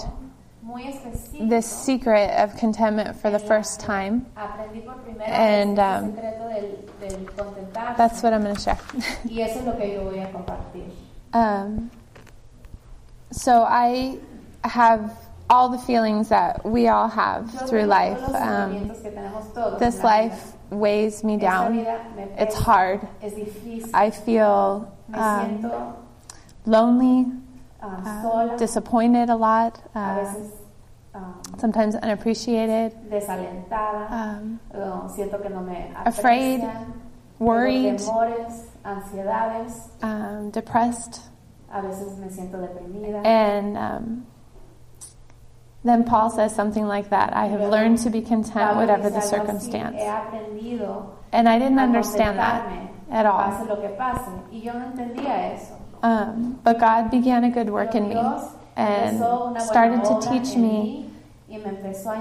this 1.39 1.65
secret 1.65 2.29
of 2.39 2.55
contentment 2.57 3.19
for 3.19 3.31
the 3.31 3.39
first 3.39 3.79
time. 3.79 4.27
Aprendí 4.37 4.85
por 4.85 4.95
primera 4.95 5.27
And, 5.27 5.79
um, 5.79 6.05
el 6.05 6.11
secreto 6.11 6.49
del, 6.49 7.09
del 7.09 7.25
contentarse. 7.35 7.97
That's 7.97 8.21
what 8.21 8.33
I'm 8.33 8.43
going 8.43 8.55
to 8.55 8.61
share. 8.61 8.79
y 9.25 9.41
eso 9.41 9.59
es 9.59 9.65
lo 9.65 9.73
que 9.73 9.93
yo 9.93 10.03
voy 10.03 10.19
a 10.19 10.31
compartir. 10.31 10.91
um, 11.33 11.89
so 13.31 13.63
I 13.63 14.19
have 14.63 15.11
all 15.49 15.69
the 15.69 15.79
feelings 15.79 16.29
that 16.29 16.63
we 16.65 16.87
all 16.89 17.07
have 17.07 17.67
through 17.67 17.85
life. 17.85 18.19
Um, 18.19 18.89
sentimientos 18.89 19.01
que 19.01 19.11
tenemos 19.11 19.53
todos 19.53 19.79
this 19.79 19.95
en 19.95 20.03
la 20.03 20.09
vida. 20.11 20.29
life 20.29 20.53
weighs 20.69 21.23
me 21.23 21.37
down. 21.37 21.77
It's 22.37 22.55
hard. 22.55 23.07
I 23.93 24.11
feel 24.11 24.93
um, 25.13 25.93
lonely, 26.65 27.25
um, 27.81 28.03
uh, 28.05 28.57
disappointed 28.57 29.29
a 29.29 29.35
lot, 29.35 29.81
uh, 29.95 30.33
um, 31.13 31.41
sometimes 31.57 31.95
unappreciated, 31.95 32.93
desalentada. 33.09 34.11
um, 34.11 34.59
uh, 34.73 35.07
siento 35.09 35.41
que 35.41 35.49
no 35.49 35.61
me 35.61 35.91
afraid, 36.05 36.61
worried, 37.39 37.99
um, 40.01 40.51
depressed. 40.51 41.21
A 41.69 41.81
veces 41.81 42.17
me 42.17 42.29
siento 42.29 42.57
deprimida. 42.57 43.25
And 43.25 43.77
um, 43.77 44.25
then 45.83 46.03
Paul 46.03 46.29
says 46.29 46.55
something 46.55 46.85
like 46.87 47.09
that 47.09 47.33
I 47.33 47.47
have 47.47 47.61
learned 47.61 47.99
to 47.99 48.09
be 48.09 48.21
content, 48.21 48.75
whatever 48.75 49.09
the 49.09 49.21
circumstance. 49.21 50.01
And 51.31 51.49
I 51.49 51.59
didn't 51.59 51.79
understand 51.79 52.39
that 52.39 52.96
at 53.11 53.25
all. 53.25 53.39
Pase 53.51 53.65
lo 53.67 53.75
que 53.81 53.89
pase. 53.89 54.31
Y 54.51 54.61
yo 54.61 54.73
no 54.73 54.85
entendía 54.85 55.53
eso. 55.53 55.73
Um, 56.03 56.59
but 56.63 56.79
God 56.79 57.09
began 57.09 57.43
a 57.43 57.49
good 57.49 57.69
work 57.69 57.95
in 57.95 58.07
me 58.07 58.15
and 58.75 59.17
empezó 59.17 59.47
una 59.47 59.59
buena 59.59 59.59
started 59.61 60.03
to 60.03 60.19
teach 60.29 60.55
me 60.55 61.09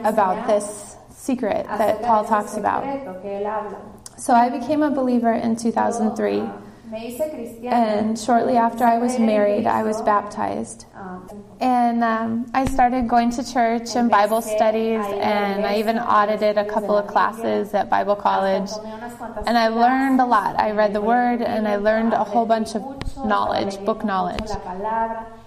about 0.04 0.46
this 0.46 0.96
secret 1.10 1.66
that 1.66 2.02
Paul 2.02 2.24
talks 2.24 2.56
about. 2.56 2.82
que 3.22 3.30
él 3.30 3.46
habla. 3.46 3.78
So 4.16 4.32
I 4.32 4.48
became 4.48 4.82
a 4.82 4.90
believer 4.90 5.32
in 5.32 5.56
2003, 5.56 6.42
Yo, 6.86 6.92
me 6.92 7.16
hice 7.16 7.30
cristiana. 7.30 7.72
and 7.72 8.18
shortly 8.18 8.56
after 8.56 8.84
I 8.84 8.98
was 8.98 9.18
married, 9.18 9.66
I 9.66 9.82
was 9.82 10.00
baptized. 10.02 10.86
ah, 10.94 11.20
And 11.60 12.04
um, 12.04 12.46
I 12.54 12.66
started 12.66 13.08
going 13.08 13.30
to 13.30 13.42
church 13.42 13.96
and 13.96 14.10
Bible 14.10 14.40
studies, 14.42 15.04
and 15.20 15.64
I 15.66 15.78
even 15.78 15.98
audited 15.98 16.58
a 16.58 16.64
couple 16.64 16.96
of 16.96 17.06
classes 17.06 17.74
at 17.74 17.88
Bible 17.90 18.14
college. 18.16 18.70
tomé 18.70 18.92
unas 18.94 19.14
cuantas 19.14 19.44
And 19.46 19.56
I 19.58 19.68
learned 19.68 20.20
a 20.20 20.26
lot. 20.26 20.58
I 20.60 20.70
read 20.72 20.92
the 20.92 21.00
Word, 21.00 21.42
and 21.42 21.66
I 21.66 21.76
learned 21.76 22.12
a 22.12 22.24
whole 22.24 22.46
bunch 22.46 22.74
of 22.76 22.82
knowledge, 23.24 23.78
book 23.84 24.04
knowledge. 24.04 24.50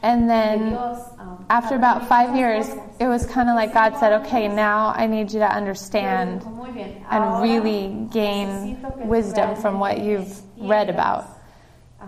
And 0.02 0.30
then 0.30 0.76
um, 0.76 1.46
after 1.50 1.76
about 1.76 2.08
five 2.08 2.36
years, 2.36 2.68
it 3.00 3.08
was 3.08 3.26
kind 3.26 3.50
of 3.50 3.56
like 3.56 3.74
God 3.74 3.98
said, 3.98 4.14
okay, 4.22 4.48
now 4.48 4.94
I 4.96 5.08
need 5.08 5.32
you 5.32 5.40
to 5.40 5.52
understand 5.52 6.42
Dijo, 6.42 6.52
"Muy 6.56 6.72
bien, 6.72 7.06
and 7.10 7.42
really 7.42 8.08
gain 8.12 8.48
necesito 8.48 8.94
que 8.96 9.04
tú 9.04 9.08
wisdom 9.08 9.56
from 9.56 9.80
what 9.80 10.00
you've 10.00 10.42
read 10.60 10.90
about. 10.90 11.26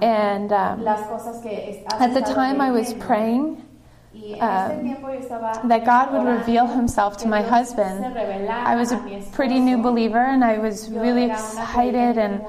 And 0.02 0.52
um, 0.54 0.84
las 0.84 1.02
cosas 1.08 1.42
que 1.42 1.52
es- 1.52 1.84
has 1.92 2.02
at 2.02 2.14
the 2.14 2.22
time, 2.22 2.62
I 2.62 2.72
was 2.72 2.94
praying 2.94 3.64
um, 4.40 4.72
ese 4.72 4.82
tiempo 4.82 5.08
yo 5.10 5.20
estaba 5.20 5.68
that 5.68 5.86
God 5.86 6.12
would 6.14 6.26
reveal 6.28 6.66
Himself 6.68 7.18
to 7.18 7.28
my 7.28 7.42
husband. 7.42 8.06
I 8.06 8.76
was 8.76 8.92
a 8.92 8.98
a 8.98 9.02
mi 9.04 9.12
esposo. 9.16 9.32
pretty 9.34 9.60
new 9.60 9.78
believer, 9.82 10.20
and 10.20 10.44
I 10.44 10.58
was 10.60 10.90
really 10.90 11.26
excited 11.26 12.18
and. 12.18 12.42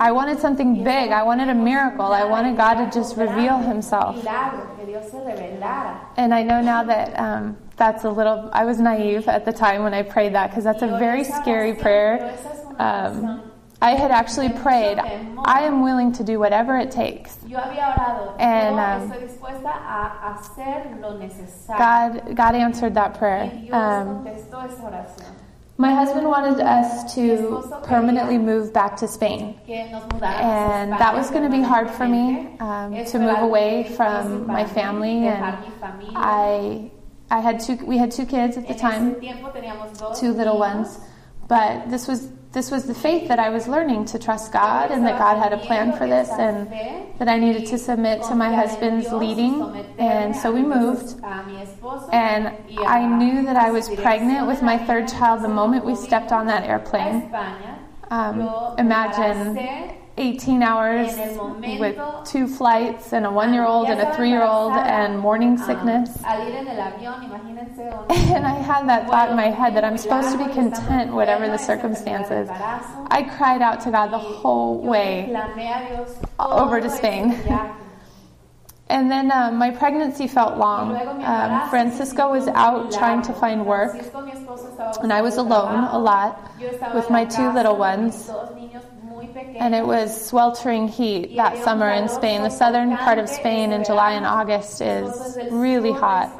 I 0.00 0.12
wanted 0.12 0.38
something 0.40 0.82
big. 0.82 1.10
I 1.12 1.22
wanted 1.24 1.50
a 1.50 1.54
miracle. 1.54 2.06
I 2.06 2.24
wanted 2.24 2.56
God 2.56 2.74
to 2.82 2.90
just 2.90 3.16
reveal 3.18 3.58
Himself. 3.58 4.16
Milagro, 4.16 4.66
que 4.78 4.86
Dios 4.86 5.10
se 5.10 5.18
revelara. 5.18 5.98
And 6.16 6.32
I 6.32 6.42
know 6.42 6.62
now 6.62 6.84
that 6.84 7.18
um, 7.18 7.56
that's 7.76 8.04
a 8.04 8.10
little, 8.10 8.48
I 8.54 8.64
was 8.64 8.78
naive 8.80 9.28
at 9.28 9.44
the 9.44 9.52
time 9.52 9.82
when 9.82 9.92
I 9.92 10.02
prayed 10.02 10.32
that 10.34 10.48
because 10.50 10.64
that's 10.64 10.80
a 10.82 10.86
very 10.98 11.22
scary 11.22 11.74
prayer. 11.74 12.16
pero 12.18 12.28
esa 12.30 12.48
es 12.48 12.64
una 12.64 13.34
Um. 13.38 13.47
I 13.80 13.92
had 13.92 14.10
actually 14.10 14.48
prayed, 14.48 14.98
I 14.98 15.60
am 15.60 15.82
willing 15.82 16.12
to 16.14 16.24
do 16.24 16.40
whatever 16.40 16.76
it 16.78 16.90
takes. 16.90 17.38
Yo 17.46 17.58
había 17.58 17.94
orado. 17.94 18.34
And, 18.40 18.74
um, 18.74 19.10
estoy 19.10 19.28
dispuesta 19.28 19.70
a 19.70 20.34
hacer 20.34 21.00
lo 21.00 21.16
necesario. 21.16 21.78
God, 21.78 22.36
God 22.36 22.54
answered 22.56 22.94
that 22.94 23.18
prayer. 23.18 23.44
Um, 23.70 24.24
contestó 24.24 24.64
esa 24.64 24.82
oración. 24.82 25.34
my 25.76 25.94
husband 25.94 26.26
wanted 26.26 26.60
us 26.60 27.14
to 27.14 27.62
permanently 27.84 28.36
move 28.36 28.72
back 28.72 28.96
to 28.96 29.06
Spain. 29.06 29.54
Que 29.64 29.86
nos 29.92 30.02
mudáramos 30.08 30.40
a 30.40 30.42
And 30.42 30.92
that 30.92 31.14
was 31.14 31.30
going 31.30 31.44
to 31.44 31.56
be 31.56 31.62
hard 31.62 31.88
for 31.88 32.08
me 32.08 32.56
um, 32.58 33.04
to 33.04 33.18
move 33.20 33.38
away 33.38 33.84
from 33.96 34.44
my 34.46 34.64
family. 34.64 35.28
And. 35.28 35.56
I, 36.16 36.90
I 37.30 37.38
had 37.38 37.60
two, 37.60 37.76
we 37.86 37.96
had 37.96 38.10
two 38.10 38.26
kids 38.26 38.56
at 38.56 38.66
the 38.66 38.74
time. 38.74 39.12
ese 39.12 39.20
tiempo 39.20 39.52
teníamos 39.52 39.96
dos 39.96 40.18
two 40.18 40.32
little 40.32 40.58
ones. 40.58 40.98
But 41.46 41.88
this 41.90 42.08
was 42.08 42.28
this 42.52 42.70
was 42.70 42.84
the 42.84 42.94
faith 42.94 43.28
that 43.28 43.38
I 43.38 43.50
was 43.50 43.68
learning 43.68 44.06
to 44.06 44.18
trust 44.18 44.52
God 44.52 44.90
and 44.90 45.04
that 45.06 45.18
God 45.18 45.36
had 45.36 45.52
a 45.52 45.58
plan 45.58 45.96
for 45.96 46.06
this 46.06 46.30
and 46.30 46.66
that 47.18 47.28
I 47.28 47.38
needed 47.38 47.66
to 47.66 47.78
submit 47.78 48.22
to 48.24 48.34
my 48.34 48.52
husband's 48.52 49.12
leading. 49.12 49.62
And 49.98 50.34
so 50.34 50.50
we 50.50 50.62
moved. 50.62 51.20
And 51.22 52.56
I 52.86 53.06
knew 53.06 53.44
that 53.44 53.56
I 53.56 53.70
was 53.70 53.88
pregnant 53.90 54.46
with 54.46 54.62
my 54.62 54.78
third 54.78 55.08
child 55.08 55.42
the 55.42 55.48
moment 55.48 55.84
we 55.84 55.94
stepped 55.94 56.32
on 56.32 56.46
that 56.46 56.64
airplane. 56.64 57.30
Um, 58.10 58.40
imagine 58.78 59.98
18 60.18 60.62
hours 60.62 61.08
with 61.78 61.96
two 62.24 62.46
flights 62.46 63.12
and 63.12 63.24
a 63.24 63.30
one 63.30 63.54
year 63.54 63.64
old 63.64 63.88
and 63.88 64.00
a 64.00 64.14
three 64.14 64.30
year 64.30 64.44
old 64.44 64.72
and 64.72 65.18
morning 65.18 65.56
sickness. 65.56 66.10
And 68.28 68.46
I 68.46 68.54
had 68.60 68.88
that 68.88 69.08
thought 69.08 69.30
in 69.30 69.36
my 69.36 69.50
head 69.50 69.74
that 69.74 69.84
I'm 69.84 69.96
supposed 69.96 70.32
to 70.32 70.38
be 70.38 70.52
content, 70.52 71.12
whatever 71.12 71.46
the 71.46 71.56
circumstances. 71.56 72.48
I 72.50 73.26
cried 73.36 73.62
out 73.62 73.80
to 73.82 73.90
God 73.90 74.08
the 74.08 74.18
whole 74.18 74.82
way 74.82 75.34
over 76.38 76.80
to 76.80 76.90
Spain. 76.90 77.32
And 78.90 79.10
then 79.10 79.30
um, 79.30 79.56
my 79.56 79.70
pregnancy 79.70 80.26
felt 80.26 80.56
long. 80.56 80.96
Um, 81.22 81.68
Francisco 81.68 82.30
was 82.30 82.48
out 82.48 82.90
trying 82.90 83.20
to 83.22 83.34
find 83.34 83.66
work, 83.66 83.94
and 85.02 85.12
I 85.12 85.20
was 85.20 85.36
alone 85.36 85.84
a 85.84 85.98
lot 85.98 86.50
with 86.94 87.10
my 87.10 87.24
two 87.24 87.52
little 87.52 87.76
ones. 87.76 88.30
And 89.56 89.74
it 89.74 89.86
was 89.86 90.28
sweltering 90.28 90.88
heat 90.88 91.36
that 91.36 91.62
summer 91.64 91.90
in 91.90 92.08
Spain. 92.08 92.42
The 92.42 92.50
southern 92.50 92.96
part 92.96 93.18
of 93.18 93.28
Spain 93.28 93.72
in 93.72 93.84
July 93.84 94.12
and 94.12 94.26
August 94.26 94.80
is 94.80 95.38
really 95.50 95.92
hot. 95.92 96.30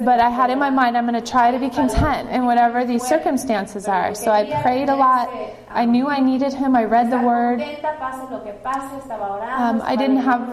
But 0.00 0.20
I 0.20 0.30
had 0.30 0.50
in 0.50 0.58
my 0.58 0.70
mind, 0.70 0.96
I'm 0.96 1.06
going 1.06 1.20
to 1.20 1.30
try 1.30 1.50
to 1.50 1.58
be 1.58 1.68
content 1.68 2.30
in 2.30 2.46
whatever 2.46 2.84
these 2.84 3.02
circumstances 3.02 3.88
are. 3.88 4.14
So 4.14 4.30
I 4.30 4.62
prayed 4.62 4.88
a 4.88 4.96
lot. 4.96 5.28
I 5.68 5.84
knew 5.84 6.06
I 6.06 6.20
needed 6.20 6.52
Him. 6.52 6.76
I 6.76 6.84
read 6.84 7.10
the 7.10 7.18
Word. 7.18 7.60
Um, 7.60 9.82
I 9.82 9.96
didn't 9.96 10.18
have 10.18 10.48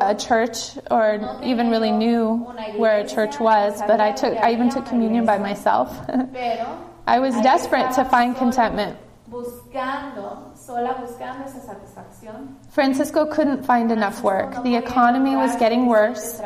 a 0.00 0.14
church 0.14 0.78
or 0.90 1.40
even 1.42 1.68
really 1.68 1.90
knew 1.90 2.36
where 2.76 3.00
a 3.00 3.08
church 3.08 3.40
was, 3.40 3.82
but 3.86 4.00
I 4.00 4.12
took. 4.12 4.36
I 4.38 4.52
even 4.52 4.70
took 4.70 4.86
communion 4.86 5.26
by 5.26 5.38
myself. 5.38 5.90
I 7.06 7.20
was 7.20 7.34
desperate 7.40 7.92
to 7.94 8.04
find 8.04 8.36
contentment. 8.36 8.98
Buscando, 9.26 10.52
sola 10.56 10.94
buscando 10.94 11.44
esa 11.44 11.60
satisfacción. 11.60 12.56
Francisco 12.70 13.26
couldn't 13.26 13.64
find 13.64 13.90
enough 13.90 14.22
work. 14.22 14.62
The 14.62 14.76
economy 14.76 15.36
was 15.36 15.56
getting 15.56 15.86
worse. 15.86 16.40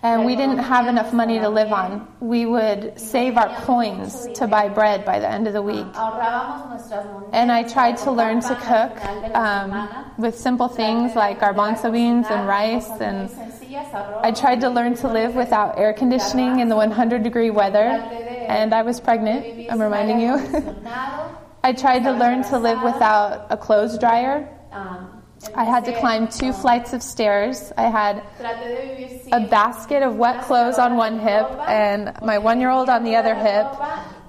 And 0.00 0.24
we 0.24 0.36
didn't 0.36 0.58
have 0.58 0.86
enough 0.86 1.12
money 1.12 1.40
to 1.40 1.48
live 1.48 1.72
on. 1.72 2.06
We 2.20 2.46
would 2.46 3.00
save 3.00 3.36
our 3.36 3.52
coins 3.62 4.28
to 4.34 4.46
buy 4.46 4.68
bread 4.68 5.04
by 5.04 5.18
the 5.18 5.28
end 5.28 5.48
of 5.48 5.54
the 5.54 5.62
week. 5.62 5.86
Monedas. 5.92 7.28
And 7.32 7.50
I 7.50 7.64
tried 7.64 7.96
to 7.98 8.12
learn 8.12 8.40
to 8.42 8.54
cook 8.54 9.34
um, 9.34 10.14
with 10.16 10.38
simple 10.38 10.68
things 10.68 11.16
like 11.16 11.40
garbanzo 11.40 11.92
beans 11.92 12.26
and 12.30 12.46
rice. 12.46 12.88
And. 13.00 13.28
I 14.22 14.30
tried 14.30 14.60
to 14.60 14.70
learn 14.70 14.94
to 14.96 15.08
live 15.08 15.34
without 15.34 15.78
air 15.78 15.92
conditioning 15.92 16.60
in 16.60 16.68
the 16.68 16.76
100 16.76 17.22
degree 17.24 17.50
weather. 17.50 17.78
And 18.48 18.72
I 18.72 18.82
was 18.82 19.00
pregnant, 19.00 19.68
I'm 19.68 19.80
reminding 19.80 20.20
you. 20.20 20.38
I 21.62 21.72
tried 21.72 22.04
to 22.04 22.12
learn 22.12 22.42
to 22.44 22.58
live 22.58 22.82
without 22.82 23.46
a 23.50 23.56
clothes 23.56 23.98
dryer. 23.98 24.48
I 25.54 25.64
had 25.64 25.84
to 25.84 25.98
climb 25.98 26.28
two 26.28 26.52
flights 26.52 26.92
of 26.92 27.02
stairs. 27.02 27.72
I 27.76 27.88
had 27.88 28.22
a 29.32 29.46
basket 29.48 30.02
of 30.02 30.16
wet 30.16 30.42
clothes 30.44 30.78
on 30.78 30.96
one 30.96 31.18
hip 31.18 31.46
and 31.68 32.12
my 32.22 32.38
one 32.38 32.60
year 32.60 32.70
old 32.70 32.88
on 32.88 33.04
the 33.04 33.16
other 33.16 33.34
hip 33.34 33.66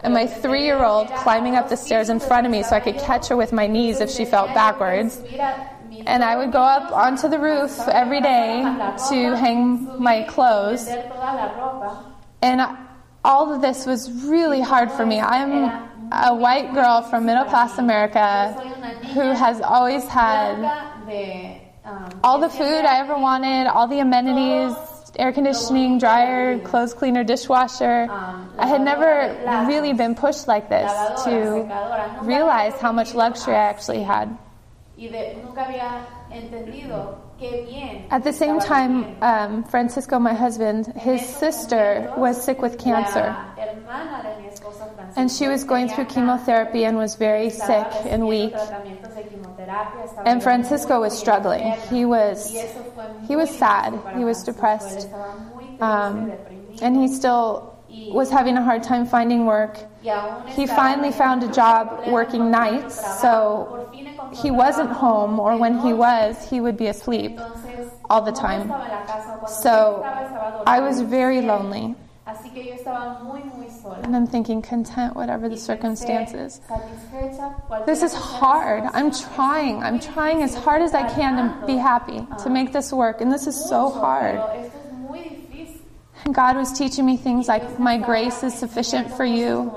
and 0.02 0.14
my 0.14 0.28
three 0.28 0.64
year 0.64 0.84
old 0.84 1.08
climbing 1.10 1.56
up 1.56 1.70
the 1.70 1.78
stairs 1.78 2.10
in 2.10 2.20
front 2.20 2.46
of 2.46 2.52
me 2.52 2.64
so 2.64 2.76
I 2.76 2.80
could 2.80 2.98
catch 2.98 3.28
her 3.30 3.36
with 3.36 3.52
my 3.52 3.68
knees 3.68 4.02
if 4.02 4.10
she 4.10 4.26
felt 4.26 4.54
backwards. 4.54 5.22
And 6.06 6.24
I 6.24 6.38
would 6.38 6.52
go 6.52 6.62
up 6.62 6.92
onto 6.92 7.28
the 7.28 7.40
roof 7.40 7.78
every 7.88 8.22
day 8.22 8.62
to 9.10 9.36
hang 9.36 10.02
my 10.02 10.24
clothes. 10.24 10.88
And 12.42 12.78
all 13.24 13.54
of 13.54 13.62
this 13.62 13.86
was 13.86 14.12
really 14.24 14.62
hard 14.62 14.92
for 14.92 15.06
me. 15.06 15.20
I'm 15.20 15.89
a 16.12 16.34
white 16.36 16.74
girl 16.74 17.02
from 17.02 17.26
middle 17.26 17.46
class 17.46 17.78
America 17.78 18.54
who 19.14 19.32
has 19.32 19.62
always 19.62 20.06
had 20.06 20.58
all 22.24 22.40
the 22.40 22.50
food 22.50 22.86
I 22.86 23.00
ever 23.00 23.18
wanted, 23.18 23.68
all 23.68 23.88
the 23.88 24.00
amenities, 24.00 24.76
air 25.18 25.32
conditioning, 25.32 25.98
dryer, 26.00 26.60
clothes 26.60 26.94
cleaner, 26.94 27.24
dishwasher. 27.24 28.08
I 28.10 28.68
had 28.68 28.82
never 28.82 29.36
really 29.68 29.94
been 29.94 30.16
pushed 30.16 30.48
like 30.48 30.70
this 30.70 30.92
to 31.26 31.66
realize 32.24 32.74
how 32.80 32.92
much 32.92 33.14
luxury 33.14 33.56
I 33.56 33.70
actually 33.70 34.04
had. 34.04 34.38
Y 37.40 37.46
de- 37.46 37.52
nunca 37.52 37.66
había 37.66 37.66
entendido 37.66 37.66
qué 37.66 37.66
bien. 37.70 38.08
At 38.12 38.24
the 38.24 38.34
same 38.34 38.60
time, 38.60 39.16
um, 39.22 39.64
Francisco, 39.64 40.20
my 40.20 40.34
husband, 40.34 40.88
his 40.98 41.22
sister 41.26 42.12
was 42.18 42.42
sick 42.44 42.62
with 42.62 42.78
cancer. 42.78 43.24
La 43.58 43.64
hermana 43.66 44.24
de 44.24 44.42
mi 44.42 44.48
esposo 44.50 44.86
Francisco 44.96 45.20
And 45.22 45.32
she 45.32 45.48
was 45.48 45.64
going 45.64 45.88
through 45.90 46.06
chemotherapy 46.06 46.84
and 46.86 46.98
was 46.98 47.16
very 47.16 47.50
sick 47.50 47.88
and 48.06 48.28
weak. 48.28 48.54
tratamientos 48.54 49.16
de 49.16 49.24
quimioterapia, 49.24 50.04
estaba 50.06 50.24
And 50.26 50.42
Francisco 50.44 51.00
was 51.00 51.18
struggling. 51.18 51.74
He 51.90 52.06
was 52.06 52.52
Y 52.54 52.58
eso 52.60 52.84
fue 52.96 53.04
he 53.28 53.36
was 53.36 53.50
sad. 53.50 53.94
He 54.18 54.24
was 54.26 54.44
depressed. 54.44 55.08
estaba 55.08 55.36
muy 55.54 55.66
triste, 55.78 55.82
Um, 55.82 56.32
and 56.82 56.98
he 56.98 57.08
still 57.08 57.74
was 58.12 58.30
having 58.30 58.58
a 58.58 58.64
hard 58.64 58.84
time 58.84 59.06
finding 59.06 59.46
work. 59.46 59.78
He 60.48 60.66
finally 60.68 61.12
found 61.12 61.44
a 61.44 61.52
job 61.52 62.08
working 62.08 62.52
nights, 62.52 62.96
so 63.22 63.68
Por 63.70 63.92
fin 63.92 64.08
encontró 64.08 64.44
he 64.44 64.52
wasn't 64.52 64.92
home, 64.92 65.40
or 65.40 65.58
when 65.58 65.80
he 65.80 65.94
was, 65.94 66.50
he 66.50 66.60
would 66.62 66.78
be 66.78 66.88
asleep. 66.88 67.40
All 68.10 68.22
the 68.22 68.32
time. 68.32 68.62
estaba 68.62 68.86
en 68.86 68.92
la 68.92 69.06
casa. 69.06 69.38
Cuando 69.40 69.62
So 69.62 70.04
I 70.66 70.80
was 70.80 71.02
very 71.02 71.42
lonely. 71.42 71.96
Así 72.26 72.54
que 72.54 72.64
yo 72.64 72.76
estaba 72.76 73.24
muy, 73.24 73.42
muy 73.42 73.70
sola. 73.70 74.02
And 74.04 74.16
I'm 74.16 74.28
thinking, 74.28 74.62
content, 74.62 75.16
whatever 75.16 75.50
the 75.50 75.58
circumstances. 75.58 76.62
This 77.88 78.04
is 78.04 78.14
que 78.14 78.20
sea 78.20 78.24
la 78.24 78.40
hard. 78.40 78.84
I'm 78.94 79.12
trying. 79.12 79.82
I'm 79.84 80.00
trying 80.00 80.44
as 80.44 80.54
hard 80.54 80.82
as 80.84 80.94
I 80.94 81.10
can 81.10 81.60
to 81.60 81.66
be 81.66 81.76
happy, 81.78 82.26
to 82.44 82.50
make 82.50 82.72
this 82.72 82.94
work. 82.94 83.22
And 83.22 83.32
this 83.32 83.48
is 83.48 83.56
so 83.56 83.90
hard. 83.90 84.36
pero 84.36 84.54
esto 84.54 84.78
es 84.78 84.94
muy 84.94 85.20
difícil. 85.20 85.82
And 86.09 86.09
God 86.32 86.58
was 86.58 86.72
teaching 86.72 87.06
me 87.06 87.18
things 87.18 87.48
like, 87.48 87.80
My 87.80 87.98
grace 87.98 88.44
is 88.44 88.54
sufficient 88.54 89.12
for 89.16 89.26
you. 89.26 89.72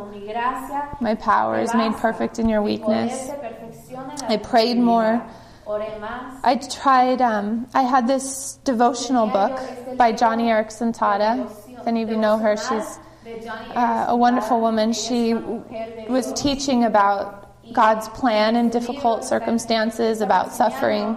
My 1.01 1.15
power 1.15 1.61
is 1.61 1.75
made 1.75 1.95
perfect 1.95 2.39
in 2.39 2.49
your 2.49 2.63
weakness. 2.63 3.31
I 4.23 4.37
prayed 4.37 4.79
more. 4.79 5.25
I 5.67 6.57
tried, 6.57 7.23
um, 7.23 7.69
I 7.73 7.83
had 7.83 8.07
this 8.07 8.59
devotional 8.65 9.27
book 9.27 9.59
by 9.97 10.13
Joni 10.13 10.45
Eareckson 10.45 10.97
Tada. 10.97 11.51
If 11.81 11.87
any 11.87 12.03
of 12.03 12.11
you 12.11 12.17
know 12.17 12.37
her, 12.39 12.57
she's 12.57 12.99
uh, 13.75 14.07
a 14.09 14.17
wonderful 14.17 14.61
woman. 14.61 14.93
She 14.93 15.35
was 15.35 16.33
teaching 16.35 16.85
about 16.85 17.43
God's 17.73 18.09
plan 18.09 18.57
in 18.57 18.71
difficult 18.71 19.25
circumstances, 19.25 20.21
about 20.21 20.53
suffering. 20.53 21.17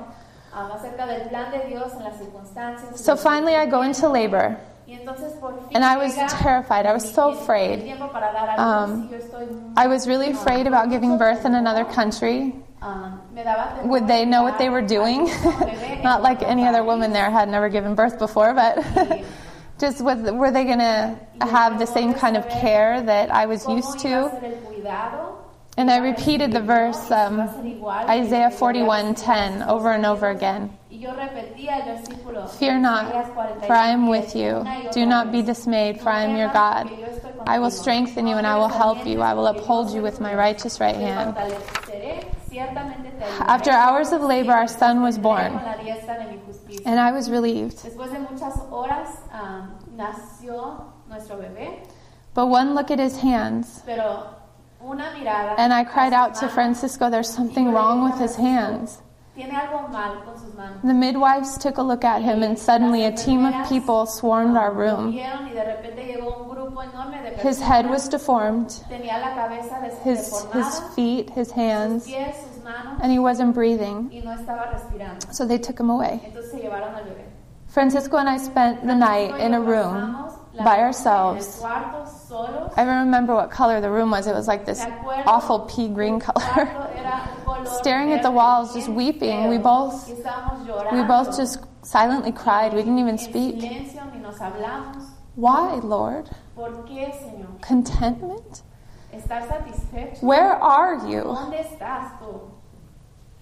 So 2.96 3.16
finally, 3.16 3.56
I 3.56 3.66
go 3.66 3.82
into 3.82 4.08
labor, 4.08 4.58
y 4.88 4.94
entonces 4.94 5.34
por 5.40 5.54
fin 5.68 5.76
and 5.76 5.84
I 5.84 5.98
was 5.98 6.16
terrified. 6.42 6.86
I 6.86 6.94
was 6.94 7.04
so 7.12 7.30
afraid. 7.32 7.84
tiempo 7.84 8.08
para 8.12 8.32
dar 8.34 8.50
a 8.50 8.56
luz, 8.58 8.90
Um, 8.92 9.02
y 9.02 9.12
yo 9.12 9.18
estoy 9.18 9.46
muy- 9.48 9.74
I 9.78 9.88
was 9.88 10.08
really 10.08 10.32
afraid 10.32 10.68
about 10.68 10.90
giving 10.90 11.18
birth 11.18 11.46
in 11.46 11.56
another 11.56 11.86
country. 11.86 12.54
temor 12.82 13.86
Would 13.86 14.08
they 14.08 14.26
know 14.26 14.44
what 14.44 14.58
they 14.60 14.70
were 14.70 14.82
doing? 14.84 15.22
a 15.22 15.24
luz 15.24 15.46
a 15.46 15.48
un 15.48 15.56
bebé 15.60 15.90
en 15.98 16.04
Not 16.04 16.22
like 16.22 16.44
any 16.44 16.68
other 16.68 16.84
woman 16.84 17.14
there 17.14 17.30
had 17.32 17.50
never 17.50 17.70
given 17.70 17.96
birth 17.96 18.20
before, 18.20 18.54
but 18.54 18.78
just 19.80 20.02
with, 20.02 20.30
were 20.30 20.52
they 20.52 20.64
going 20.66 20.80
to 20.80 21.18
have 21.42 21.80
the 21.80 21.88
same 21.88 22.14
kind 22.14 22.38
of 22.38 22.48
care 22.48 23.02
that 23.02 23.32
I 23.34 23.46
was 23.48 23.68
used 23.68 24.00
to? 24.00 24.30
ser 24.30 24.40
el 24.44 24.72
cuidado? 24.72 25.32
And 25.78 25.90
I 25.92 25.98
repeated 25.98 26.54
the 26.54 26.62
verse 26.62 27.12
um. 27.12 27.42
Isaiah 28.08 28.50
41:10 28.50 29.68
over 29.68 29.92
and 29.92 30.06
over 30.06 30.30
again. 30.30 30.72
Y 31.06 31.08
yo 31.08 31.14
repetía 31.14 31.78
el 31.78 31.86
versículo. 31.86 32.48
Fear 32.48 32.80
not, 32.80 33.12
for 33.68 33.76
I 33.76 33.90
am 33.92 34.08
with 34.10 34.36
you. 34.36 34.64
Do 34.92 35.06
not 35.06 35.32
be 35.32 35.44
dismayed, 35.44 36.02
for 36.02 36.10
I 36.10 36.24
am 36.24 36.36
your 36.36 36.50
God. 36.50 36.88
porque 36.88 37.00
yo 37.00 37.08
estoy 37.08 37.32
I 37.48 37.60
will 37.60 37.70
strengthen 37.70 38.26
you 38.26 38.38
and 38.38 38.48
I 38.48 38.56
will 38.58 38.70
help 38.70 39.06
you. 39.06 39.22
I 39.22 39.34
will 39.36 39.46
uphold 39.46 39.92
you 39.94 40.02
with 40.02 40.20
my 40.20 40.34
righteous 40.34 40.80
right 40.80 40.96
hand. 40.96 41.36
fortaleceré, 41.36 42.26
ciertamente 42.50 43.12
te 43.12 43.24
ayudaré. 43.24 43.48
After 43.48 43.72
hours 43.72 44.12
of 44.14 44.22
labor, 44.24 44.54
our 44.54 44.68
son 44.68 45.04
was 45.04 45.20
born, 45.20 45.54
Con 45.54 45.64
la 45.64 45.76
diestra 45.78 46.18
de 46.18 46.32
mi 46.32 46.40
justicia. 46.48 46.82
and 46.88 47.00
I 47.00 47.12
was 47.12 47.30
relieved. 47.30 47.78
Después 47.84 48.12
de 48.12 48.20
muchas 48.20 48.56
horas 48.72 49.10
um, 49.32 49.76
nació 49.96 50.86
nuestro 51.08 51.38
bebé, 51.38 51.84
But 52.34 52.48
one 52.48 52.74
look 52.74 52.90
at 52.90 53.00
his 53.00 53.18
hands, 53.22 53.84
pero 53.86 54.26
una 54.84 55.12
mirada. 55.16 55.54
and 55.60 55.72
I 55.72 55.84
cried 55.84 56.14
out 56.14 56.34
to 56.40 56.50
Francisco, 56.50 57.12
There's 57.12 57.30
something 57.30 57.72
wrong 57.72 58.04
with 58.04 58.20
his 58.20 58.36
hands. 58.38 59.02
Tiene 59.36 59.54
algo 59.56 59.90
mal 59.90 60.24
con 60.24 60.40
sus 60.40 60.54
manos. 60.56 60.82
The 60.82 60.94
midwives 60.94 61.58
took 61.58 61.78
a 61.78 61.82
look 61.84 62.06
at 62.06 62.22
him, 62.22 62.42
and 62.42 62.58
suddenly 62.58 63.04
a 63.06 63.12
team 63.12 63.46
of 63.46 63.68
people 63.68 64.06
swarmed 64.06 64.56
our 64.56 64.72
room. 64.72 65.12
vieron 65.12 65.48
y 65.48 65.54
de 65.54 65.64
repente 65.64 66.06
llegó 66.06 66.44
un 66.44 66.50
grupo 66.50 66.82
enorme 66.82 67.22
de 67.22 67.36
His 67.48 67.60
head 67.62 67.90
was 67.90 68.08
deformed, 68.10 68.70
Tenía 68.90 69.20
la 69.20 69.36
cabeza 69.36 69.82
des- 69.82 70.00
his, 70.10 70.46
his 70.54 70.80
feet, 70.96 71.30
his 71.32 71.52
hands, 71.52 72.06
pies, 72.06 72.36
sus 72.38 72.64
manos, 72.64 72.98
and 73.02 73.12
he 73.12 73.20
wasn't 73.20 73.54
breathing. 73.54 74.10
y 74.10 74.22
no 74.24 74.32
estaba 74.32 74.72
respirando. 74.72 75.28
So 75.34 75.46
they 75.46 75.58
took 75.60 75.78
him 75.80 75.90
away. 75.90 76.22
Entonces 76.24 76.52
se 76.52 76.60
llevaron 76.62 76.96
al 76.96 77.04
bebé. 77.04 77.26
Francisco 77.68 78.16
and 78.16 78.30
I 78.30 78.38
spent 78.38 78.88
the 78.88 78.96
night 78.96 79.38
in 79.42 79.54
a 79.54 79.60
room 79.60 80.16
by 80.64 80.80
ourselves. 80.80 81.62
En 81.62 81.66
el 81.66 81.70
cuarto. 81.70 82.74
I 82.78 82.84
remember 82.84 83.34
what 83.36 83.52
color 83.52 83.82
the 83.82 83.90
room 83.90 84.12
was. 84.12 84.28
It 84.28 84.34
was 84.34 84.48
like 84.48 84.66
this 84.66 84.84
awful 85.26 85.60
pea 85.62 85.88
green 85.90 86.20
color. 86.20 86.42
cuarto 86.44 86.98
era 86.98 87.30
un 87.38 87.44
color 87.46 87.66
Staring 87.80 88.12
at 88.14 88.22
the 88.24 88.32
walls, 88.32 88.74
just 88.74 88.88
weeping. 88.90 89.50
We 89.50 89.58
both- 89.58 90.08
We 90.92 91.04
both 91.04 91.36
just 91.36 91.60
silently 91.84 92.32
cried. 92.32 92.74
We 92.74 92.80
didn't 92.80 93.00
even 93.00 93.18
speak. 93.18 93.56
silencio, 93.58 94.12
ni 94.14 94.20
nos 94.20 94.38
hablamos. 94.40 95.04
Why, 95.36 95.76
Lord? 95.84 96.30
¿Por 96.56 96.86
qué, 96.86 97.12
Señor? 97.14 97.60
Contentment? 97.62 98.62
Where 100.22 100.54
are 100.54 100.96
you? 101.08 101.22
¿Dónde 101.24 101.66
estás 101.66 102.20
tú? 102.20 102.52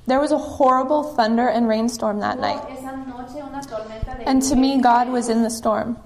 There 0.05 0.19
was 0.19 0.31
a 0.31 0.37
horrible 0.37 1.03
thunder 1.15 1.47
and 1.47 1.67
rainstorm 1.67 2.19
that 2.19 2.37
night. 2.39 2.61
esa 2.69 2.91
noche 2.91 3.41
una 3.41 3.61
tormenta 3.61 4.17
de 4.17 4.27
And 4.27 4.41
to 4.43 4.55
me, 4.55 4.81
God 4.81 5.09
was 5.09 5.29
in 5.29 5.43
the 5.43 5.49
storm. 5.49 5.97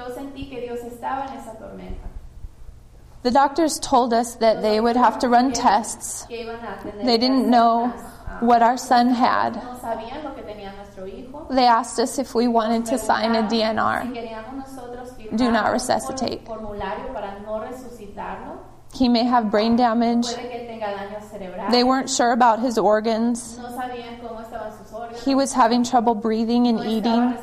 Yo 0.00 0.14
sentí 0.14 0.48
que 0.48 0.60
Dios 0.60 0.80
estaba 0.80 1.26
en 1.26 1.38
esa 1.38 1.52
tormenta. 1.58 2.08
The 3.22 3.30
doctors 3.30 3.78
told 3.78 4.14
us 4.14 4.36
that 4.36 4.62
they 4.62 4.80
would 4.80 4.96
have 4.96 5.18
to 5.18 5.28
run 5.28 5.52
tests. 5.52 6.24
que 6.26 6.38
iban 6.46 6.56
a 6.64 6.82
tener 6.82 7.04
They 7.04 7.18
didn't 7.18 7.50
know 7.50 7.92
ah, 7.94 8.38
what 8.40 8.62
our 8.62 8.78
son 8.78 9.10
had. 9.10 9.56
no 9.56 9.76
sabían 9.78 10.24
lo 10.24 10.34
que 10.34 10.42
tenía 10.42 10.74
nuestro 10.74 11.06
hijo. 11.06 11.46
They 11.50 11.66
asked 11.66 11.98
us 11.98 12.18
if 12.18 12.34
we 12.34 12.48
wanted 12.48 12.86
to 12.86 12.96
sign 12.98 13.34
a 13.34 13.42
DNR. 13.42 14.06
Do 15.36 15.50
not 15.52 15.70
resuscitate. 15.70 16.40
un 16.40 16.46
formulario 16.46 17.12
para 17.12 17.38
no 17.40 17.60
resucitarlo. 17.60 18.58
He 18.92 19.08
may 19.08 19.24
have 19.24 19.50
brain 19.50 19.76
damage. 19.76 20.26
Puede 20.26 20.48
que 20.48 20.60
él 20.62 20.66
tenga 20.66 20.86
daño 20.86 21.22
cerebral. 21.30 21.70
They 21.70 21.84
weren't 21.84 22.10
sure 22.10 22.32
about 22.32 22.60
his 22.60 22.78
organs. 22.78 23.58
no 23.58 23.68
sabían 23.68 24.18
cómo 24.20 24.40
estaban 24.40 24.72
sus 24.76 24.90
órganos. 24.92 25.22
He 25.24 25.34
was 25.34 25.52
having 25.52 25.84
trouble 25.84 26.14
breathing 26.14 26.66
and 26.66 26.80
eating. 26.80 27.36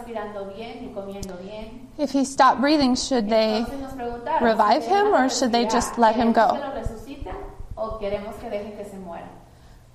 If 1.98 2.12
he 2.12 2.26
stopped 2.26 2.62
breathing, 2.62 2.96
should 2.96 3.28
they 3.28 3.66
Entonces 3.66 3.80
nos 3.80 3.94
preguntaron, 3.94 4.42
revive 4.42 4.86
him 4.86 5.08
or 5.16 5.30
should 5.30 5.52
they 5.52 5.66
just 5.66 5.98
let 5.98 6.16
him 6.16 6.32
go? 6.32 6.50
¿queremos 6.50 6.62
que 6.62 6.68
lo 6.68 6.74
resuciten 6.74 7.36
o 7.76 7.98
queremos 8.00 8.36
que 8.40 8.50
dejen 8.50 8.78
que 8.78 8.86
se 8.86 8.98
muera? 8.98 9.28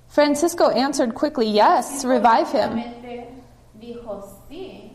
Francisco 0.07 0.69
answered 0.69 1.15
quickly, 1.15 1.47
Yes, 1.47 2.03
revive 2.03 2.51
him. 2.51 2.71
Rápidamente 2.71 3.29
dijo 3.79 4.23
sí. 4.49 4.89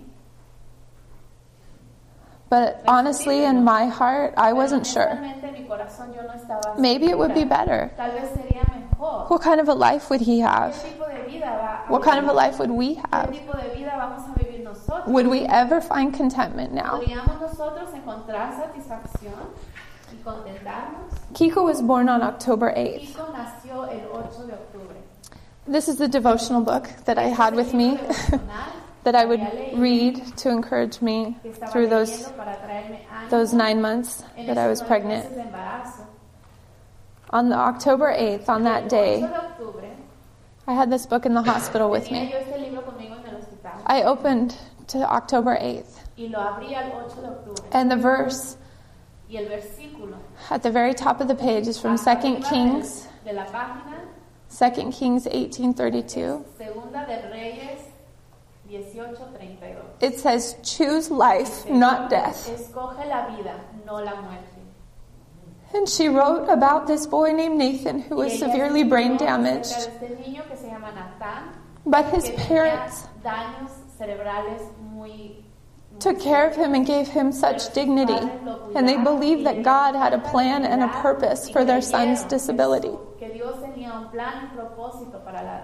But 2.51 2.83
honestly, 2.87 3.45
in 3.45 3.63
my 3.65 3.87
heart, 3.87 4.35
I 4.37 4.53
wasn't 4.53 4.87
sure. 4.87 5.11
Honestamente, 5.11 5.49
en 5.49 5.53
mi 5.53 5.69
corazón 5.69 6.15
yo 6.15 6.23
no 6.23 6.33
estaba 6.33 6.79
Maybe 6.79 7.07
it 7.07 7.19
would 7.19 7.35
be 7.35 7.45
better. 7.45 7.91
Tal 7.97 8.13
vez 8.13 8.31
sería 8.33 8.65
mejor. 8.69 9.29
What 9.29 9.43
kind 9.43 9.61
of 9.61 9.69
a 9.69 9.75
life 9.75 10.09
would 10.11 10.21
he 10.23 10.41
have? 10.41 10.75
tipo 10.83 11.07
de 11.07 11.31
vida 11.31 11.47
va 11.47 11.85
a 11.87 11.91
What 11.91 12.03
kind 12.03 12.19
of 12.19 12.29
a 12.29 12.33
life 12.33 12.59
would 12.59 12.71
we 12.71 13.01
have? 13.11 13.31
Nosotros? 14.89 15.13
Would 15.13 15.27
we 15.29 15.41
ever 15.43 15.81
find 15.81 16.15
contentment 16.15 16.73
now? 16.73 17.01
¿Podríamos 17.01 17.41
nosotros 17.41 17.91
encontrar 17.95 18.53
satisfacción 18.55 19.51
y 20.13 20.23
contentarnos? 20.25 21.13
Kiko 21.35 21.65
was 21.65 21.83
born 21.83 22.09
on 22.09 22.23
October 22.23 22.73
8th. 22.77 23.03
Hijo 23.03 23.33
nació 23.33 23.85
el 23.91 24.09
8 24.11 24.47
de 24.47 24.53
octubre. 24.55 24.97
This 25.67 25.89
is 25.89 25.97
the 25.97 26.09
devotional 26.09 26.63
book 26.63 26.89
that 27.05 27.19
I 27.19 27.25
had 27.29 27.55
with 27.55 27.75
me 27.75 27.99
that 29.05 29.15
I 29.15 29.25
would 29.27 29.41
read 29.75 30.37
to 30.39 30.49
encourage 30.51 31.03
me 31.03 31.37
through 31.71 31.89
those 31.89 32.11
leyendo 32.11 32.37
para 32.37 32.57
traerme 32.57 33.01
ánimo 33.11 33.31
those 33.31 33.53
9 33.53 33.83
months 33.83 34.25
that 34.47 34.57
I 34.57 34.67
was 34.67 34.83
pregnant. 34.83 35.25
meses 35.25 35.37
de 35.37 35.43
embarazo. 35.43 36.07
On 37.31 37.51
the 37.51 37.57
October 37.57 38.11
8th, 38.11 38.49
on 38.49 38.65
that 38.65 38.89
day, 38.89 39.23
I 40.67 40.73
had 40.73 40.91
this 40.91 41.05
book 41.05 41.27
in 41.27 41.35
the 41.35 41.43
hospital 41.43 41.91
with 41.91 42.11
me. 42.11 42.31
yo 42.31 42.39
este 42.39 42.59
libro 42.59 42.83
conmigo 42.83 43.17
en 43.17 43.27
el 43.27 43.41
hospital 43.43 43.73
I 43.87 44.03
opened 44.05 44.57
to 44.89 44.99
October 45.11 45.57
8th, 45.57 46.05
y 46.17 46.29
lo 46.29 46.39
abrí 46.39 46.75
al 46.75 46.91
8 46.93 47.23
de 47.23 47.77
and 47.77 47.91
the 47.91 47.97
verse 47.97 48.57
Y 49.31 49.37
el 49.37 49.47
at 50.51 50.63
the 50.63 50.71
very 50.71 50.95
top 50.95 51.21
of 51.21 51.29
the 51.29 51.35
page 51.35 51.69
is 51.69 51.79
from 51.79 51.99
2 51.99 52.41
Kings, 52.49 53.07
de 53.25 53.33
la 53.35 53.45
2 53.45 54.91
Kings 54.91 55.27
18:32. 55.27 56.43
Segunda 56.57 57.05
de 57.07 57.29
Reyes 57.31 57.81
18:32. 58.71 59.85
It 60.01 60.19
says, 60.19 60.57
"Choose 60.63 61.11
life, 61.11 61.69
not 61.69 62.09
death." 62.09 62.49
La 62.75 63.27
vida, 63.37 63.61
no 63.85 63.97
la. 63.97 64.13
And 65.75 65.87
she 65.87 66.09
wrote 66.09 66.49
about 66.49 66.87
this 66.87 67.07
boy 67.07 67.33
named 67.33 67.59
Nathan 67.59 68.01
who 68.01 68.17
was 68.17 68.39
severely 68.39 68.83
brain 68.83 69.19
damaged, 69.19 69.73
este 69.77 70.17
niño 70.17 70.49
que 70.49 70.57
se 70.57 70.69
llama 70.69 70.91
Natán, 70.93 71.53
but 71.85 72.07
his 72.07 72.31
parents 72.49 73.07
cerebrales 73.99 74.63
muy 74.81 75.45
took 75.99 76.21
care 76.21 76.47
of 76.49 76.55
him 76.55 76.75
and 76.75 76.87
gave 76.87 77.09
him 77.09 77.33
such 77.33 77.73
dignity, 77.75 78.19
and 78.77 78.89
they 78.89 78.97
believed 78.97 79.45
that 79.47 79.63
God 79.65 79.97
had 79.97 80.13
a 80.13 80.19
plan 80.19 80.65
and 80.65 80.83
a 80.83 80.89
purpose 81.03 81.49
for 81.51 81.65
their 81.65 81.81
son's 81.83 82.23
disability. 82.25 82.93
que 83.19 83.29
Dios 83.33 83.57
tenía 83.57 83.93
un 83.95 84.09
plan 84.11 84.45
y 84.45 84.57
propósito 84.57 85.25
para 85.25 85.43
la 85.43 85.61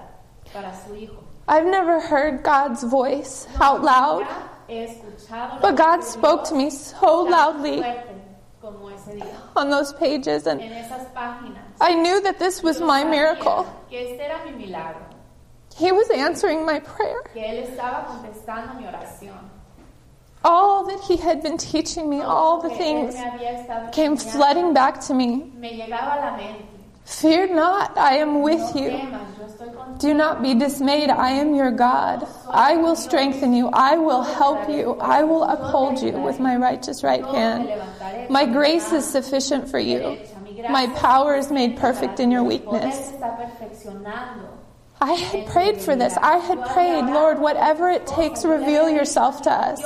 para 0.53 0.75
su 0.75 0.95
hijo. 0.97 1.23
I've 1.47 1.67
never 1.67 2.01
heard 2.01 2.43
God's 2.43 2.83
voice 2.83 3.47
out 3.61 3.83
loud, 3.83 4.23
Nunca 4.23 4.51
he 4.67 4.87
escuchado 4.87 5.55
la 5.55 5.61
but 5.61 5.77
God 5.77 6.03
spoke 6.03 6.45
to 6.49 6.55
me 6.55 6.71
so 6.71 7.23
loudly 7.23 7.79
fuerte 7.83 8.15
como 8.61 8.89
ese 8.91 9.15
día. 9.15 9.37
on 9.55 9.71
those 9.71 9.93
pages, 9.93 10.47
and 10.47 10.61
En 10.61 10.73
esas 10.73 11.13
páginas. 11.15 11.63
I 11.81 11.95
knew 11.95 12.21
that 12.23 12.39
this 12.41 12.63
was 12.63 12.81
my 12.81 13.05
miracle. 13.05 13.67
He 15.77 15.91
was 15.91 16.09
answering 16.11 16.65
my 16.65 16.79
prayer. 16.81 17.23
que 17.33 17.43
él 17.43 17.65
estaba 17.67 18.07
contestando 18.07 18.75
mi 18.81 18.87
oración. 18.87 19.51
All 20.45 20.85
that 20.87 21.01
He 21.01 21.17
had 21.17 21.43
been 21.43 21.57
teaching 21.57 22.09
me, 22.09 22.21
all 22.21 22.61
the 22.61 22.69
things 22.71 23.15
me 23.15 23.91
came 23.93 24.17
flooding 24.17 24.75
back 24.75 25.01
to 25.07 25.15
me. 25.15 25.51
Me 25.57 25.73
llegaba 25.73 26.19
a 26.19 26.31
la 26.31 26.37
mente. 26.37 26.65
Fear 27.05 27.55
not, 27.55 27.99
I 27.99 28.17
am 28.17 28.43
with 28.43 28.75
you. 28.77 28.91
temas, 28.91 29.37
yo 29.39 29.47
estoy 29.47 29.75
contigo. 29.75 29.99
Do 30.01 30.15
not 30.15 30.43
be 30.43 30.55
dismayed, 30.55 31.11
I 31.11 31.31
am 31.31 31.55
your 31.55 31.71
God. 31.71 32.27
I 32.49 32.77
will 32.77 32.97
strengthen 32.97 33.53
you, 33.53 33.69
I 33.73 33.97
will 33.97 34.23
help 34.23 34.69
you, 34.71 34.95
I 35.01 35.23
will 35.23 35.45
uphold 35.45 36.01
you 36.01 36.13
with 36.13 36.41
my 36.41 36.57
righteous 36.57 37.03
right 37.03 37.25
hand. 37.25 37.69
My 38.31 38.47
grace 38.47 38.93
is 38.93 39.05
sufficient 39.07 39.69
for 39.69 39.79
you. 39.79 39.99
derecha. 39.99 40.43
Mi 40.43 40.55
gracia 40.55 40.73
My 40.73 40.87
power 40.95 41.35
is 41.35 41.51
made 41.51 41.77
perfect 41.77 42.21
in 42.21 42.31
your 42.31 42.45
weakness. 42.45 43.13
I 45.05 45.13
had 45.13 45.47
prayed 45.49 45.83
for 45.83 45.95
this. 45.95 46.17
I 46.17 46.39
had 46.39 46.65
prayed, 46.73 47.05
Lord, 47.05 47.39
whatever 47.39 47.91
it 47.91 48.07
takes, 48.07 48.43
reveal 48.43 48.89
yourself 48.89 49.43
to 49.43 49.53
us. 49.53 49.79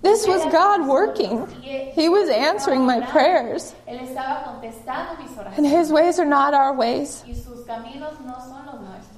This 0.00 0.28
was 0.28 0.44
God 0.52 0.86
working. 0.86 1.48
He 1.60 2.08
was 2.08 2.28
answering 2.28 2.86
my 2.86 3.00
prayers, 3.00 3.74
and. 3.88 3.98
His 5.66 5.90
ways 5.90 6.20
are 6.20 6.24
not 6.24 6.54
our 6.54 6.72
ways. 6.72 7.24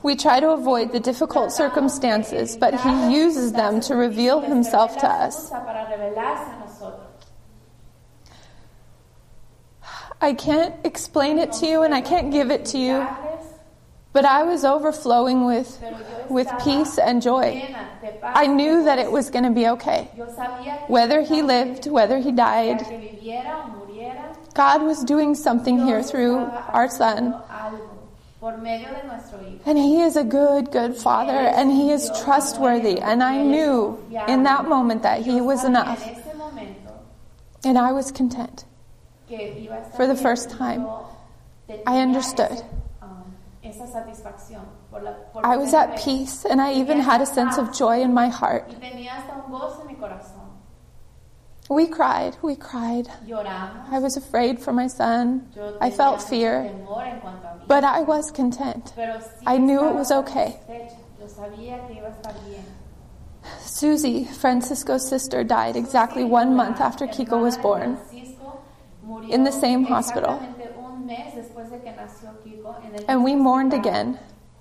We 0.03 0.17
try 0.17 0.41
to 0.41 0.51
avoid 0.53 0.93
the 0.93 1.01
difficult 1.01 1.53
circumstances, 1.53 2.57
but 2.57 2.81
He 2.81 3.15
uses 3.15 3.53
them 3.53 3.81
to 3.83 3.95
reveal 3.95 4.41
Himself 4.41 4.97
to 4.99 5.07
us. 5.07 5.53
I 10.19 10.33
can't 10.33 10.75
explain 10.85 11.39
it 11.39 11.53
to 11.53 11.67
you 11.67 11.83
and 11.83 11.95
I 11.95 12.01
can't 12.01 12.33
give 12.33 12.51
it 12.51 12.65
to 12.67 12.79
you, 12.79 13.07
but 14.17 14.25
I 14.25 14.45
was 14.45 14.65
overflowing 14.65 15.45
with, 15.45 15.79
with 16.31 16.49
peace 16.65 16.97
and 16.97 17.21
joy. 17.21 17.63
I 18.23 18.47
knew 18.47 18.85
that 18.85 18.99
it 18.99 19.13
was 19.13 19.29
going 19.29 19.45
to 19.45 19.51
be 19.51 19.69
okay. 19.77 20.09
Whether 20.89 21.21
he 21.21 21.43
lived, 21.43 21.87
whether 21.87 22.17
he 22.17 22.33
died, 22.33 22.81
God 24.55 24.81
was 24.81 25.05
doing 25.05 25.35
something 25.35 25.85
here 25.85 26.03
through 26.03 26.51
our 26.69 26.89
son. 26.89 27.37
And 29.67 29.77
he 29.77 30.01
is 30.01 30.17
a 30.17 30.25
good, 30.25 30.71
good 30.71 30.97
father, 30.97 31.37
and 31.59 31.71
he 31.71 31.93
is 31.93 32.11
trustworthy. 32.25 32.99
And 32.99 33.23
I 33.23 33.43
knew 33.43 34.03
in 34.27 34.45
that 34.45 34.67
moment 34.67 35.03
that 35.03 35.27
he 35.27 35.43
was 35.43 35.63
enough, 35.63 36.03
and 37.63 37.77
I 37.77 37.93
was 37.93 38.11
content. 38.13 38.65
For 39.95 40.07
the 40.07 40.17
first 40.17 40.49
time, 40.49 40.89
I 41.87 42.01
understood. 42.01 42.63
Esa 43.69 43.87
satisfacción 43.87 44.63
por 44.91 45.03
la, 45.03 45.13
por 45.33 45.45
I 45.45 45.57
was 45.57 45.75
at 45.75 45.97
peace, 46.03 46.45
and 46.45 46.61
I 46.61 46.73
even 46.75 47.01
had 47.01 47.21
a 47.21 47.27
sense 47.27 47.59
of 47.59 47.73
joy 47.77 48.01
in 48.01 48.15
my 48.15 48.29
heart. 48.29 48.69
Y 48.71 48.77
tenía 48.77 49.17
hasta 49.17 49.35
un 49.45 49.51
gozo 49.53 49.83
en 49.83 49.89
mi 49.89 49.95
corazón. 49.95 50.47
We 51.69 51.89
cried, 51.89 52.37
we 52.43 52.55
cried. 52.55 53.09
Lloramos. 53.27 53.91
I 53.91 53.99
was 53.99 54.17
afraid 54.17 54.61
for 54.61 54.73
my 54.73 54.87
son. 54.87 55.49
Yo 55.55 55.77
I 55.81 55.91
felt 55.91 56.23
fear, 56.23 56.63
temor 56.63 57.05
en 57.05 57.21
cuanto 57.21 57.49
a 57.49 57.55
mí. 57.59 57.67
but 57.67 57.83
I 57.83 58.03
was 58.03 58.31
content. 58.31 58.93
Pero 58.95 59.19
sí 59.19 59.43
I 59.47 59.59
knew 59.59 59.89
it 59.89 59.95
was 59.95 60.13
okay. 60.13 60.61
Yo 61.19 61.27
sabía 61.27 61.85
que 61.89 61.95
iba 61.97 62.07
a 62.07 62.13
estar 62.13 62.35
bien. 62.49 62.65
Susie, 63.61 64.25
Francisco's 64.25 65.09
sister, 65.09 65.45
died 65.45 65.77
exactly 65.77 66.25
one 66.25 66.55
month 66.55 66.81
after 66.81 67.07
Kiko 67.07 67.41
was 67.41 67.59
born. 67.59 67.99
In 69.29 69.45
the 69.45 69.53
same 69.53 69.85
hospital. 69.85 70.41
And 73.09 73.25
we 73.25 73.35
mourned 73.35 73.73
again. 73.73 74.19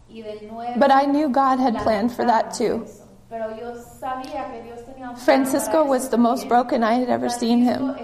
Y 0.08 0.22
de 0.22 0.48
nuevo 0.48 0.80
But 0.80 0.92
I 0.92 1.06
knew 1.06 1.30
God 1.30 1.60
had 1.60 1.78
planned 1.78 2.12
for 2.12 2.26
that 2.26 2.54
too. 2.54 2.86
Pero 3.30 3.50
yo 3.58 3.74
sabía 4.00 4.52
que 4.52 4.64
Dios 4.64 4.82
tenía 4.82 5.18
Francisco 5.18 5.84
was 5.84 6.10
the 6.10 6.18
most 6.18 6.48
broken 6.48 6.84
I 6.84 6.94
had 6.94 7.10
ever 7.10 7.30
seen 7.30 7.64
him. 7.64 7.96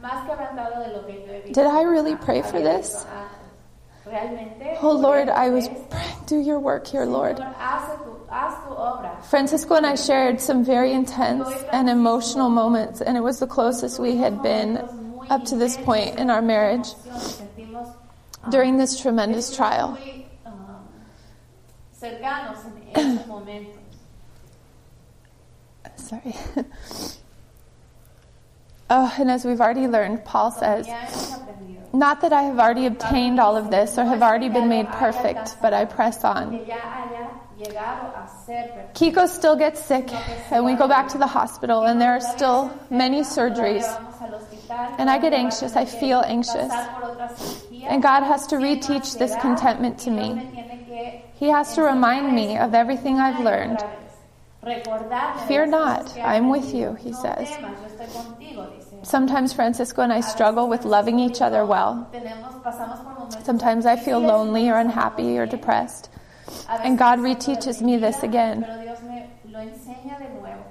Más 0.00 0.26
quebrantado 0.26 0.78
de 0.86 0.92
lo 0.92 1.06
que 1.06 1.26
yo. 1.26 1.52
Did 1.52 1.66
I 1.66 1.82
really 1.82 2.14
pray 2.14 2.42
for 2.42 2.60
this? 2.60 3.04
Ah, 3.10 3.30
realmente, 4.06 4.78
Oh 4.80 4.92
Lord, 4.92 5.28
I 5.28 5.48
was 5.48 5.68
praying, 5.68 6.24
do 6.26 6.38
your 6.38 6.60
work 6.60 6.86
here, 6.86 7.04
Lord. 7.04 7.38
Señor, 7.38 7.54
haz 7.54 7.98
tu, 7.98 8.10
haz 8.30 8.54
tu 8.64 8.74
obra. 8.74 9.20
Francisco 9.24 9.74
and 9.74 9.86
I 9.86 9.96
shared 9.96 10.40
some 10.40 10.62
very 10.62 10.92
intense 10.92 11.48
and 11.72 11.88
emotional 11.88 12.48
moments, 12.48 13.00
and 13.00 13.16
it 13.16 13.22
was 13.22 13.40
the 13.40 13.48
closest 13.48 13.98
we 13.98 14.16
had 14.16 14.40
been 14.40 14.76
up 15.30 15.44
to 15.46 15.56
this 15.56 15.76
point 15.76 16.18
in 16.18 16.30
our 16.30 16.42
marriage 16.42 16.88
during 18.50 18.76
this 18.76 19.00
tremendous 19.00 19.54
trial. 19.54 19.98
Sorry. 25.96 26.34
Oh, 28.90 29.14
and 29.18 29.30
as 29.30 29.44
we've 29.44 29.60
already 29.60 29.86
learned, 29.86 30.24
Paul 30.24 30.50
says. 30.50 30.88
Not 31.92 32.20
that 32.22 32.32
I 32.32 32.42
have 32.42 32.58
already 32.58 32.86
obtained 32.86 33.38
all 33.40 33.56
of 33.56 33.70
this 33.70 33.98
or 33.98 34.04
have 34.04 34.22
already 34.22 34.48
been 34.48 34.68
made 34.68 34.88
perfect, 34.88 35.56
but 35.60 35.74
I 35.74 35.84
press 35.84 36.24
on. 36.24 36.52
Kiko 38.94 39.26
still 39.26 39.56
gets 39.56 39.84
sick, 39.84 40.10
and 40.50 40.64
we 40.64 40.74
go 40.74 40.88
back 40.88 41.08
to 41.08 41.18
the 41.18 41.26
hospital, 41.26 41.84
and 41.84 42.00
there 42.00 42.12
are 42.12 42.20
still 42.20 42.70
many 42.88 43.20
surgeries. 43.20 43.84
And 44.70 45.08
I 45.08 45.18
get 45.18 45.32
anxious, 45.32 45.76
I 45.76 45.84
feel 45.84 46.20
anxious. 46.20 46.72
And 47.84 48.02
God 48.02 48.22
has 48.22 48.46
to 48.48 48.56
reteach 48.56 49.18
this 49.18 49.34
contentment 49.40 49.98
to 50.00 50.10
me. 50.10 50.50
He 51.34 51.48
has 51.48 51.74
to 51.74 51.82
remind 51.82 52.34
me 52.34 52.58
of 52.58 52.74
everything 52.74 53.18
I've 53.18 53.40
learned. 53.40 53.82
Fear 55.46 55.66
not, 55.66 56.18
I'm 56.18 56.50
with 56.50 56.74
you, 56.74 56.94
he 56.94 57.12
says. 57.12 57.48
Sometimes 59.02 59.52
Francisco 59.52 60.02
and 60.02 60.12
I 60.12 60.20
struggle 60.20 60.68
with 60.68 60.84
loving 60.84 61.18
each 61.18 61.40
other 61.40 61.64
well. 61.64 62.10
Sometimes 63.44 63.86
I 63.86 63.96
feel 63.96 64.18
lonely 64.18 64.68
or 64.68 64.76
unhappy 64.76 65.38
or 65.38 65.46
depressed. 65.46 66.10
And 66.68 66.98
God 66.98 67.20
reteaches 67.20 67.80
me 67.80 67.96
this 67.96 68.22
again. 68.22 68.64
Pero 68.64 68.82
Dios 68.82 69.02
me 69.02 69.30
lo 69.50 69.60
enseña 69.60 70.18
de 70.18 70.28
nuevo. 70.40 70.64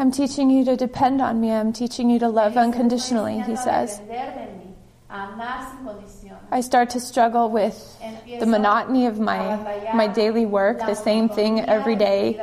I'm 0.00 0.12
teaching 0.12 0.48
you 0.48 0.64
to 0.64 0.76
depend 0.76 1.20
on 1.20 1.40
me. 1.40 1.50
I'm 1.50 1.72
teaching 1.72 2.08
you 2.08 2.20
to 2.20 2.28
love 2.28 2.56
unconditionally, 2.56 3.40
he 3.40 3.56
says. 3.56 3.98
enseñando 3.98 4.00
a 4.00 4.06
depender 4.06 4.32
de 4.32 4.46
mí, 4.54 4.74
a 5.10 5.32
amar 5.32 5.70
sin 5.70 5.84
condición. 5.84 6.38
I 6.52 6.60
start 6.60 6.90
to 6.90 7.00
struggle 7.00 7.50
with 7.50 7.98
the 8.38 8.46
monotony 8.46 9.06
of 9.06 9.18
my, 9.18 9.56
my 9.92 10.06
daily 10.06 10.46
work, 10.46 10.78
the 10.78 10.94
same 10.94 11.28
thing 11.28 11.60
every 11.60 11.96
day, 11.96 12.40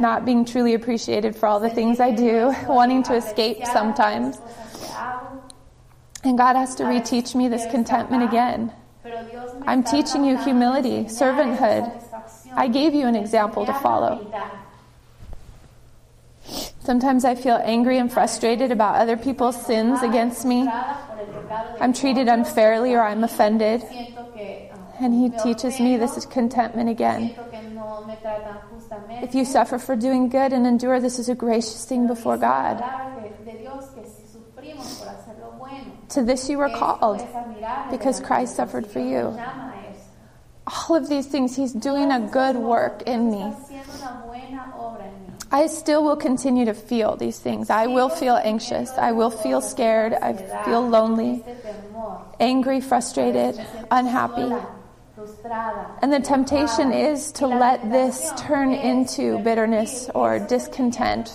not 0.00 0.24
being 0.24 0.44
truly 0.44 0.74
appreciated 0.74 1.36
for 1.36 1.46
all 1.46 1.60
the 1.60 1.70
things 1.70 2.00
I 2.00 2.10
do, 2.10 2.52
wanting 2.66 3.04
to 3.04 3.14
escape 3.14 3.64
sometimes. 3.64 4.36
And 6.24 6.36
God 6.36 6.56
has 6.56 6.74
to 6.76 6.82
reteach 6.82 7.36
me 7.36 7.46
this 7.46 7.64
contentment 7.70 8.24
again. 8.24 8.72
Pero 9.04 9.22
Dios 9.22 9.54
me 9.54 9.62
I'm 9.68 9.84
teaching 9.84 10.24
you 10.24 10.36
humility, 10.36 11.04
servanthood. 11.04 11.92
I 12.56 12.66
gave 12.66 12.92
you 12.92 13.06
an 13.06 13.14
example 13.14 13.64
to 13.66 13.72
follow. 13.74 14.26
Sometimes 16.80 17.24
I 17.24 17.34
feel 17.34 17.60
angry 17.62 17.98
and 17.98 18.10
frustrated 18.10 18.72
about 18.72 18.96
other 18.96 19.16
people's 19.16 19.60
sins 19.66 20.02
against 20.02 20.44
me. 20.44 20.68
I'm 21.80 21.92
treated 21.92 22.28
unfairly 22.28 22.94
or 22.94 23.02
I'm 23.02 23.24
offended. 23.24 23.82
And 25.00 25.14
He 25.14 25.30
teaches 25.42 25.78
me 25.78 25.96
this 25.96 26.16
is 26.16 26.26
contentment 26.26 26.88
again. 26.88 27.34
If 29.22 29.34
you 29.34 29.44
suffer 29.44 29.78
for 29.78 29.96
doing 29.96 30.28
good 30.28 30.52
and 30.52 30.66
endure, 30.66 31.00
this 31.00 31.18
is 31.18 31.28
a 31.28 31.34
gracious 31.34 31.84
thing 31.84 32.06
before 32.06 32.36
God. 32.36 32.82
To 36.10 36.22
this 36.22 36.48
you 36.48 36.58
were 36.58 36.70
called. 36.70 37.20
because 37.90 38.20
Christ 38.20 38.56
suffered 38.56 38.86
for 38.86 39.00
you. 39.00 39.38
All 40.66 40.96
of 40.96 41.08
these 41.08 41.26
things, 41.26 41.56
He's 41.56 41.72
doing 41.72 42.10
a 42.10 42.20
good 42.20 42.56
work 42.56 43.02
in 43.02 43.30
me. 43.30 43.52
I 45.50 45.66
still 45.66 46.04
will 46.04 46.16
continue 46.16 46.66
to 46.66 46.74
feel 46.74 47.16
these 47.16 47.38
things. 47.38 47.70
I 47.70 47.86
will 47.86 48.08
feel 48.08 48.36
anxious. 48.36 48.90
I 48.98 49.12
will 49.12 49.30
feel 49.30 49.60
scared. 49.60 50.12
I 50.12 50.34
feel 50.64 50.86
lonely, 50.86 51.42
angry, 52.38 52.80
frustrated, 52.80 53.58
unhappy. 53.90 54.52
And 56.02 56.12
the 56.12 56.20
temptation 56.20 56.92
is 56.92 57.32
to 57.32 57.46
let 57.46 57.90
this 57.90 58.32
turn 58.36 58.72
into 58.72 59.38
bitterness 59.38 60.10
or 60.14 60.38
discontent, 60.38 61.32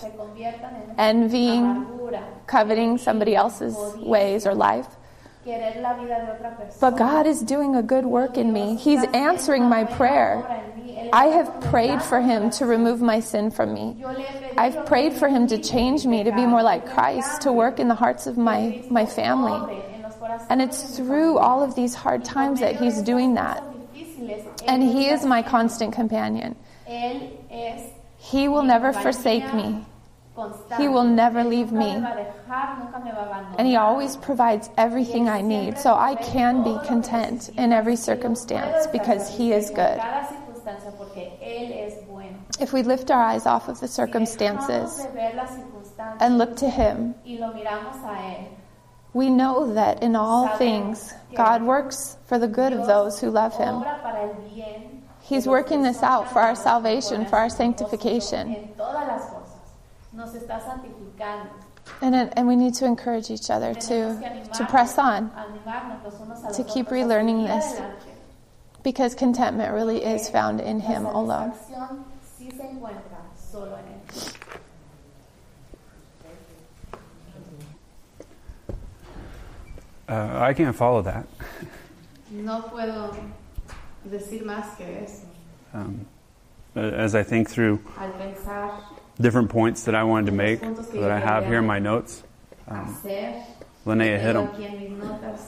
envying, 0.97 1.88
coveting 2.45 2.97
somebody 2.97 3.36
else's 3.36 3.76
ways 3.97 4.45
or 4.45 4.53
life. 4.53 4.88
Querer 5.44 5.82
la 5.82 5.94
vida 5.94 6.16
de 6.26 6.32
otra. 6.32 6.80
But 6.80 6.98
God 6.98 7.28
is 7.28 7.41
doing 7.41 7.76
a 7.76 7.84
good 7.84 8.06
work 8.06 8.38
in 8.38 8.52
me. 8.54 8.76
He's 8.76 9.04
answering 9.14 9.64
my 9.70 9.84
prayer. 9.84 10.44
I 11.12 11.26
have 11.26 11.62
prayed 11.62 12.02
for 12.02 12.22
Him 12.22 12.50
to 12.52 12.66
remove 12.66 13.02
my 13.02 13.20
sin 13.20 13.52
from 13.52 13.74
me. 13.74 14.04
I've 14.58 14.86
prayed 14.86 15.14
for 15.14 15.28
Him 15.28 15.48
to 15.48 15.58
change 15.58 16.06
me 16.06 16.24
to 16.24 16.32
be 16.32 16.46
more 16.46 16.64
like 16.64 16.89
Christ, 16.89 17.41
to 17.41 17.52
work 17.52 17.80
in 17.80 17.88
the 17.88 17.96
hearts 17.96 18.28
of 18.28 18.38
my, 18.38 18.84
my 18.89 19.06
family. 19.06 19.82
And 20.50 20.62
it's 20.62 20.96
through 20.96 21.38
all 21.38 21.64
of 21.64 21.76
these 21.76 21.94
hard 21.94 22.24
times 22.24 22.60
that 22.62 22.78
He's 22.78 23.02
doing 23.02 23.36
that. 23.36 23.64
And 24.68 24.82
He 24.82 25.10
is 25.10 25.26
my 25.26 25.41
constant 25.41 25.94
companion. 25.94 26.56
He 28.18 28.48
will 28.48 28.64
never 28.64 28.94
forsake 28.94 29.54
me. 29.54 29.86
He 30.77 30.88
will 30.88 31.03
never 31.03 31.43
leave 31.43 31.71
me. 31.71 31.93
me 31.93 32.01
va 32.01 32.13
a 32.13 32.15
dejar, 32.15 32.79
nunca 32.79 32.99
me 32.99 33.11
va 33.11 33.21
a 33.21 33.25
abandonar. 33.27 33.55
And 33.59 33.67
He 33.67 33.75
always 33.75 34.17
provides 34.17 34.69
everything 34.77 35.29
I 35.29 35.41
need. 35.41 35.77
So 35.77 35.93
I 35.93 36.15
can 36.15 36.63
be 36.63 36.75
content 36.88 37.49
in 37.55 37.71
every 37.71 37.95
circumstance 37.95 38.88
because 38.88 39.29
He 39.29 39.53
is 39.53 39.69
good. 39.69 39.99
Cada 39.99 40.27
circunstancia, 40.27 40.91
porque 40.97 41.38
Él 41.39 41.71
es 41.86 42.03
bueno. 42.07 42.38
If 42.59 42.73
we 42.73 42.81
lift 42.81 43.11
our 43.11 43.21
eyes 43.21 43.45
off 43.45 43.67
of 43.67 43.79
the 43.79 43.88
circumstances 43.88 44.97
de 44.97 45.09
ver 45.11 45.34
las 45.36 45.51
circunstancias 45.51 46.17
and 46.19 46.38
look 46.39 46.55
to 46.57 46.69
Him, 46.69 47.13
y 47.23 47.38
lo 47.39 47.53
miramos 47.53 48.03
a 48.03 48.17
Él. 48.17 48.47
we 49.13 49.29
know 49.29 49.73
that 49.75 50.01
in 50.01 50.15
all 50.15 50.47
things, 50.57 51.13
God 51.36 51.61
works 51.61 52.17
for 52.25 52.39
the 52.39 52.47
good 52.47 52.73
of 52.73 52.88
those 52.88 53.19
who 53.19 53.29
love 53.29 53.55
Him. 53.55 53.75
Obra 53.75 54.01
para 54.01 54.23
el 54.23 54.34
bien. 54.49 55.03
He's 55.21 55.47
working 55.47 55.84
this 55.84 56.03
out 56.03 56.34
for 56.34 56.39
our 56.39 56.55
salvation, 56.55 57.25
for 57.27 57.38
our 57.38 57.49
sanctification. 57.49 58.73
Nos 60.14 60.34
está 60.36 60.61
santificando. 60.61 61.49
And, 62.01 62.16
it, 62.16 62.34
and 62.38 62.47
we 62.47 62.55
need 62.55 62.74
to 62.76 62.86
encourage 62.86 63.30
each 63.30 63.49
other 63.49 63.74
to, 63.74 64.49
to 64.57 64.66
press 64.70 64.97
on 64.97 65.30
animarnos 65.32 66.03
los 66.03 66.14
unos 66.16 66.43
a 66.43 66.47
los 66.47 66.57
to 66.57 66.64
keep 66.64 66.88
relearning 66.88 67.45
this. 67.45 67.82
because 68.84 69.16
contentment 69.16 69.74
really 69.74 70.03
is 70.03 70.30
found 70.30 70.61
in 70.61 70.80
Him 70.80 71.05
alone. 71.05 71.51
satisfacción 71.51 72.03
sí 72.38 72.51
se 72.51 72.64
encuentra 72.64 73.20
solo 73.36 73.78
en 73.78 73.86
Él. 73.86 74.34
Uh, 80.09 80.39
I 80.41 80.53
can't 80.53 80.76
follow 80.76 81.01
that. 81.01 81.26
No 82.30 82.61
puedo 82.64 83.16
decir 84.07 84.43
más 84.43 84.78
que 84.78 84.86
eso. 85.03 85.26
Um, 85.74 86.05
as 86.76 87.16
I 87.16 87.24
think 87.24 87.49
through 87.49 87.80
Al 87.97 88.11
pensar, 88.11 88.80
different 89.24 89.49
points 89.49 89.86
that 89.86 89.95
I 89.95 90.03
wanted 90.03 90.28
to 90.28 90.34
make 90.34 90.61
that 90.61 91.09
I 91.09 91.17
have 91.17 91.45
here 91.45 91.59
in 91.59 91.65
my 91.65 91.80
notes, 91.80 92.24
um, 92.67 92.95
Linnea 93.86 94.19
hit 94.19 94.34
them. 94.34 94.47
aquí 94.47 94.65
en 94.65 94.80
mis 94.80 95.03
notas, 95.03 95.47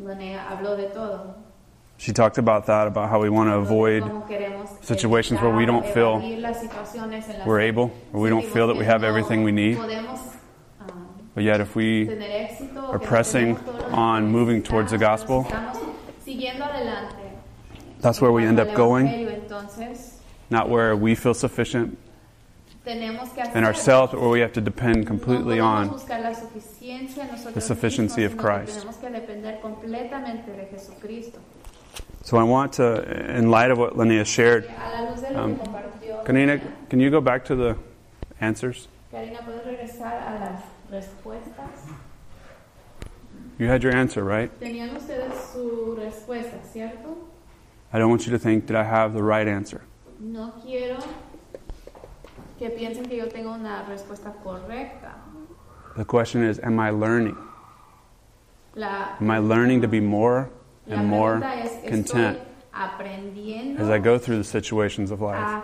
Linnea 0.00 0.48
habló 0.48 0.76
de 0.76 0.88
todo. 0.94 1.34
She 1.98 2.12
talked 2.12 2.38
about 2.38 2.66
that, 2.66 2.86
about 2.86 3.10
how 3.10 3.20
we 3.20 3.28
want 3.28 3.50
to 3.50 3.56
avoid 3.56 4.04
situations 4.82 5.40
where 5.40 5.54
we 5.54 5.66
don't 5.66 5.84
feel 5.84 6.20
evadir 6.20 6.40
las 6.40 6.62
situaciones 6.62 7.28
en 7.28 7.38
las 7.38 7.46
we're 7.46 7.60
able, 7.60 7.90
or 8.12 8.20
we 8.20 8.30
don't 8.30 8.46
feel 8.46 8.68
that 8.68 8.76
we 8.76 8.84
have 8.84 9.02
everything 9.02 9.42
we 9.42 9.52
need. 9.52 9.76
But 11.34 11.44
yet, 11.44 11.60
if 11.60 11.74
we 11.76 12.08
o 12.08 12.92
are 12.92 12.98
pressing 12.98 13.56
tenemos 13.56 13.64
todo 13.64 13.78
lo 13.78 13.88
que 13.88 13.94
on 13.94 14.30
moving 14.30 14.62
towards 14.62 14.92
the 14.92 14.98
gospel, 14.98 15.44
estamos 15.44 15.78
siguiendo 16.24 16.64
adelante. 16.64 17.16
that's 18.00 18.20
where 18.20 18.32
we 18.32 18.44
end 18.44 18.60
up 18.60 18.72
going, 18.74 19.06
not 20.50 20.68
where 20.68 20.94
we 20.94 21.16
feel 21.16 21.34
sufficient 21.34 21.98
in 22.88 23.64
ourselves, 23.64 24.14
or 24.14 24.30
we 24.30 24.40
have 24.40 24.52
to 24.52 24.60
depend 24.60 25.06
completely 25.06 25.60
on 25.60 25.88
la 25.88 26.34
suficiencia 26.34 27.22
en 27.22 27.30
nosotros 27.30 27.54
the 27.54 27.60
sufficiency 27.60 28.24
of 28.24 28.36
Christ. 28.36 28.80
Tenemos 28.80 28.96
que 28.96 29.10
depender 29.10 29.60
completamente 29.60 30.52
de 30.56 30.66
Jesucristo. 30.66 31.38
So 32.22 32.36
I 32.36 32.42
want 32.42 32.72
to, 32.74 33.02
in 33.36 33.50
light 33.50 33.70
of 33.70 33.78
what 33.78 33.94
Linnea 33.94 34.24
shared, 34.24 34.64
A 34.64 35.02
la 35.02 35.10
luz 35.10 35.20
de 35.20 35.32
lo 35.32 35.44
Um, 35.44 36.24
Karina, 36.24 36.60
can 36.88 37.00
you 37.00 37.10
go 37.10 37.20
back 37.20 37.44
to 37.46 37.54
the 37.54 37.76
answers? 38.40 38.88
Karina, 39.10 39.40
¿puedes 39.44 39.64
regresar 39.64 40.12
a 40.12 40.38
las 40.38 40.62
respuestas? 40.90 41.90
You 43.58 43.66
had 43.66 43.82
your 43.82 43.94
answer, 43.94 44.22
right? 44.24 44.50
Tenían 44.60 44.94
ustedes 44.96 45.32
su 45.52 45.96
respuesta, 45.98 46.58
¿cierto? 46.72 47.16
I 47.92 47.98
don't 47.98 48.10
want 48.10 48.26
you 48.26 48.32
to 48.32 48.38
think, 48.38 48.66
that 48.66 48.76
I 48.76 48.84
have 48.84 49.14
the 49.14 49.22
right 49.22 49.48
answer? 49.48 49.82
No 50.20 50.52
quiero 50.62 50.98
que 52.58 52.70
piensen 52.70 53.06
que 53.06 53.16
yo 53.16 53.28
tengo 53.28 53.52
una 53.52 53.84
respuesta 53.88 54.32
correcta. 54.42 55.14
The 55.96 56.04
question 56.04 56.42
is, 56.42 56.58
am 56.60 56.78
I 56.78 56.90
learning? 56.90 57.36
La, 58.74 59.16
Am 59.20 59.30
I 59.30 59.38
learning 59.38 59.80
to 59.82 59.88
be 59.88 60.00
more 60.00 60.50
and 60.88 61.06
more 61.06 61.42
es, 61.44 61.72
content 61.88 62.38
as 62.72 63.88
I 63.88 63.98
go 63.98 64.18
through 64.18 64.38
the 64.38 64.44
situations 64.44 65.10
of 65.10 65.20
life? 65.20 65.36
a 65.36 65.62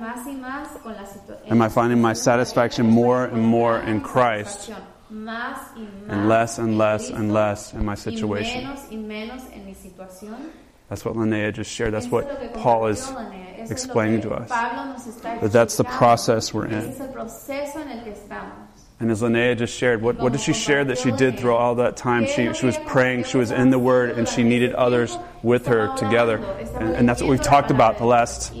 más 0.00 0.26
y 0.26 0.34
más 0.34 0.82
con 0.82 0.94
la? 0.94 1.04
Am 1.50 1.62
I 1.62 1.68
finding 1.68 2.00
my 2.00 2.12
satisfaction 2.12 2.86
more 2.86 3.24
and 3.24 3.42
more 3.42 3.80
in 3.80 4.00
Christ 4.00 4.70
Más 5.10 5.74
y 5.76 5.80
más 5.80 6.08
and 6.08 6.28
less 6.28 6.58
and 6.58 6.78
less 6.78 7.10
and 7.10 7.32
less 7.32 7.72
in 7.74 7.84
my 7.84 7.94
situation? 7.96 8.64
Menos 10.92 11.06
y 11.06 11.10
menos 11.10 11.24
en 11.24 11.30
mi 11.30 11.46
situación. 11.46 11.52
That's 11.52 11.52
what 11.52 11.52
Linnea 11.52 11.52
just 11.52 11.70
shared. 11.70 11.94
That's 11.94 12.06
Eso 12.06 12.18
es 12.18 12.26
lo 12.26 12.34
what 12.34 12.54
Paul 12.54 12.86
is 12.86 13.00
compartió 13.00 13.30
Linnea. 13.30 13.54
Eso 13.54 13.62
es 13.62 13.70
explaining 13.70 14.20
to 14.22 14.30
us. 14.34 14.48
Pablo 14.48 14.92
nos 14.92 15.06
está 15.06 15.40
That 15.40 15.52
that's 15.52 15.76
the 15.76 15.84
process 15.84 16.52
we're 16.52 16.66
in. 16.66 16.74
es 16.74 17.00
el 17.00 17.08
proceso 17.08 17.80
en 17.80 17.88
el 17.88 18.04
que 18.04 18.12
estamos. 18.12 18.72
And 19.00 19.10
as 19.10 19.20
Linnea 19.20 19.58
just 19.58 19.76
shared, 19.76 20.00
what, 20.00 20.20
what 20.20 20.30
did 20.30 20.40
she 20.40 20.52
share 20.52 20.84
that 20.84 20.96
she 20.96 21.10
did 21.10 21.36
through 21.36 21.54
all 21.54 21.74
that 21.76 21.96
time? 21.96 22.24
She, 22.24 22.52
she 22.54 22.66
was 22.66 22.78
praying, 22.86 23.24
she 23.24 23.36
was 23.36 23.50
in 23.50 23.70
the 23.70 23.78
Word, 23.78 24.10
and 24.16 24.28
she 24.28 24.44
needed 24.44 24.74
others 24.74 25.18
with 25.42 25.66
her 25.66 25.92
together. 25.96 26.36
And, 26.76 26.94
and 26.94 27.08
that's 27.08 27.20
what 27.20 27.28
we've 27.28 27.42
talked 27.42 27.72
about 27.72 27.98
the 27.98 28.06
last 28.06 28.52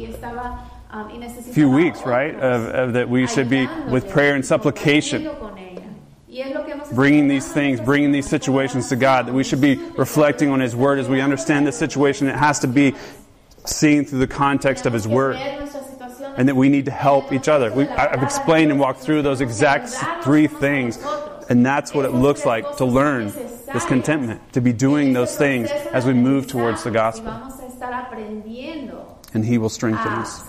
um, 0.90 1.28
few 1.52 1.70
weeks, 1.70 2.02
right? 2.02 2.34
Of, 2.34 2.66
of 2.66 2.92
that 2.94 3.08
we 3.08 3.28
should 3.28 3.48
be 3.48 3.68
with 3.88 4.10
prayer 4.10 4.34
and 4.34 4.44
supplication, 4.44 5.26
bringing 6.94 7.28
these 7.28 7.52
things, 7.52 7.80
bringing 7.80 8.12
these 8.12 8.28
situations 8.28 8.88
to 8.88 8.96
God, 8.96 9.26
that 9.26 9.34
we 9.34 9.44
should 9.44 9.60
be 9.60 9.76
reflecting 9.96 10.50
on 10.50 10.60
His 10.60 10.74
Word 10.74 10.98
as 10.98 11.08
we 11.08 11.20
understand 11.20 11.66
the 11.66 11.72
situation. 11.72 12.26
It 12.26 12.36
has 12.36 12.60
to 12.60 12.66
be 12.66 12.94
seen 13.64 14.04
through 14.04 14.20
the 14.20 14.26
context 14.26 14.86
of 14.86 14.92
His 14.92 15.06
Word. 15.06 15.36
Ver 15.36 15.60
nuestra 15.60 15.80
situación 15.80 16.34
and 16.36 16.48
that 16.48 16.56
we 16.56 16.68
need 16.68 16.86
to 16.86 16.90
help 16.90 17.32
each 17.32 17.48
other. 17.48 17.72
We, 17.72 17.86
I've 17.88 18.22
explained 18.22 18.70
and 18.70 18.80
walked 18.80 19.00
through 19.00 19.22
those 19.22 19.40
exact 19.40 19.90
three 20.22 20.46
things, 20.46 20.98
and 21.48 21.64
that's 21.64 21.92
what 21.94 22.04
it 22.04 22.12
looks 22.12 22.46
like 22.46 22.76
to 22.78 22.84
learn 22.84 23.26
this 23.26 23.84
contentment, 23.86 24.52
to 24.52 24.60
be 24.60 24.72
doing 24.72 25.12
those 25.12 25.36
things 25.36 25.70
as 25.70 26.06
we 26.06 26.14
move 26.14 26.46
towards 26.46 26.84
the 26.84 26.90
gospel. 26.90 27.30
vamos 27.30 27.60
a 27.60 27.66
estar 27.66 27.92
aprendiendo 27.92 29.18
And 29.34 29.44
He 29.44 29.58
will 29.58 29.70
strengthen 29.70 30.12
us. 30.12 30.42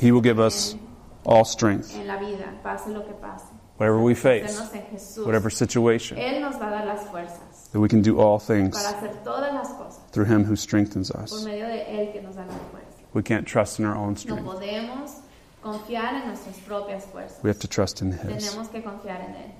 He 0.00 0.10
will 0.12 0.20
give 0.20 0.40
us 0.40 0.76
all 1.24 1.44
strength, 1.44 1.96
en 3.78 3.86
la 3.86 3.90
vida, 3.90 3.98
pase 3.98 3.98
lo 3.98 3.98
que 3.98 3.98
pase. 3.98 3.98
whatever 3.98 3.98
we 3.98 4.14
face, 4.14 4.44
Hacernos 4.44 4.74
en 4.74 4.82
Jesús. 4.92 5.26
whatever 5.26 5.50
situation, 5.50 6.18
Él 6.18 6.40
nos 6.40 6.54
va 6.60 6.68
a 6.68 6.70
dar 6.70 6.86
las 6.86 7.06
fuerzas 7.08 7.70
that 7.72 7.80
we 7.80 7.88
can 7.88 8.02
do 8.02 8.20
all 8.20 8.38
things 8.38 8.76
para 8.76 8.96
hacer 8.98 9.24
todas 9.24 9.52
las 9.52 9.68
cosas 9.72 10.00
through 10.12 10.26
Him 10.26 10.44
who 10.44 10.56
strengthens 10.56 11.10
us. 11.10 11.44
medio 11.44 11.66
de 11.66 11.84
Él 11.88 12.12
que 12.12 12.20
nos 12.22 12.36
da 12.36 12.42
la 12.42 12.52
fuerza. 12.70 12.88
We 13.14 13.22
can't 13.22 13.46
trust 13.46 13.78
in 13.78 13.84
our 13.84 13.96
own 13.96 14.16
strength. 14.16 14.44
podemos 14.44 15.20
confiar 15.62 16.14
en 16.14 16.28
nuestras 16.28 16.56
propias 16.66 17.04
fuerzas. 17.04 17.38
We 17.42 17.50
have 17.50 17.58
to 17.60 17.68
trust 17.68 18.02
in 18.02 18.12
His. 18.12 18.50
Tenemos 18.50 18.68
que 18.70 18.82
confiar 18.82 19.20
en 19.20 19.34
Él. 19.34 19.52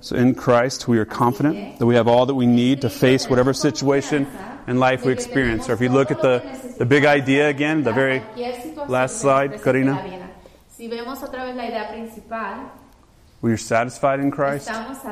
So 0.00 0.16
in 0.16 0.34
Christ, 0.34 0.88
we 0.88 0.98
are 0.98 1.04
confident 1.04 1.78
that 1.78 1.86
we 1.86 1.94
have 1.94 2.08
all 2.08 2.26
that 2.26 2.34
we 2.34 2.44
need 2.44 2.80
to 2.80 2.90
face 2.90 3.30
whatever 3.30 3.52
situation 3.54 4.26
in 4.66 4.80
life 4.80 5.04
we 5.04 5.12
experience. 5.12 5.68
Or 5.68 5.74
if 5.74 5.80
you 5.80 5.90
look 5.90 6.10
at 6.10 6.20
the, 6.20 6.42
the 6.76 6.84
big 6.84 7.04
idea 7.04 7.48
again, 7.48 7.84
the 7.84 7.92
very 7.92 8.20
last 8.88 9.20
slide, 9.20 9.62
Karina. 9.62 10.02
Si 10.76 10.88
vemos 10.88 11.22
otra 11.22 11.44
vez 11.44 11.54
la 11.54 11.66
idea 11.66 11.88
principal, 11.92 12.72
we 13.42 13.52
are 13.52 13.58
satisfied 13.58 14.20
in 14.20 14.30
Christ 14.30 14.68
estamos 14.68 15.04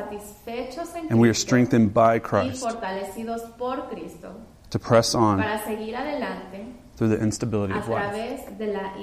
en 0.47 1.07
and 1.09 1.19
we 1.19 1.29
are 1.29 1.33
strengthened 1.33 1.93
by 1.93 2.17
Christ 2.19 2.63
fortalecidos 2.63 3.57
por 3.57 3.87
Cristo 3.89 4.33
to 4.71 4.79
press 4.79 5.13
on 5.13 5.37
para 5.39 5.59
adelante 5.59 6.81
through 7.01 7.09
the 7.09 7.19
instability 7.19 7.73
of 7.73 7.87
life. 7.89 8.13
de 8.57 8.67
la 8.67 8.93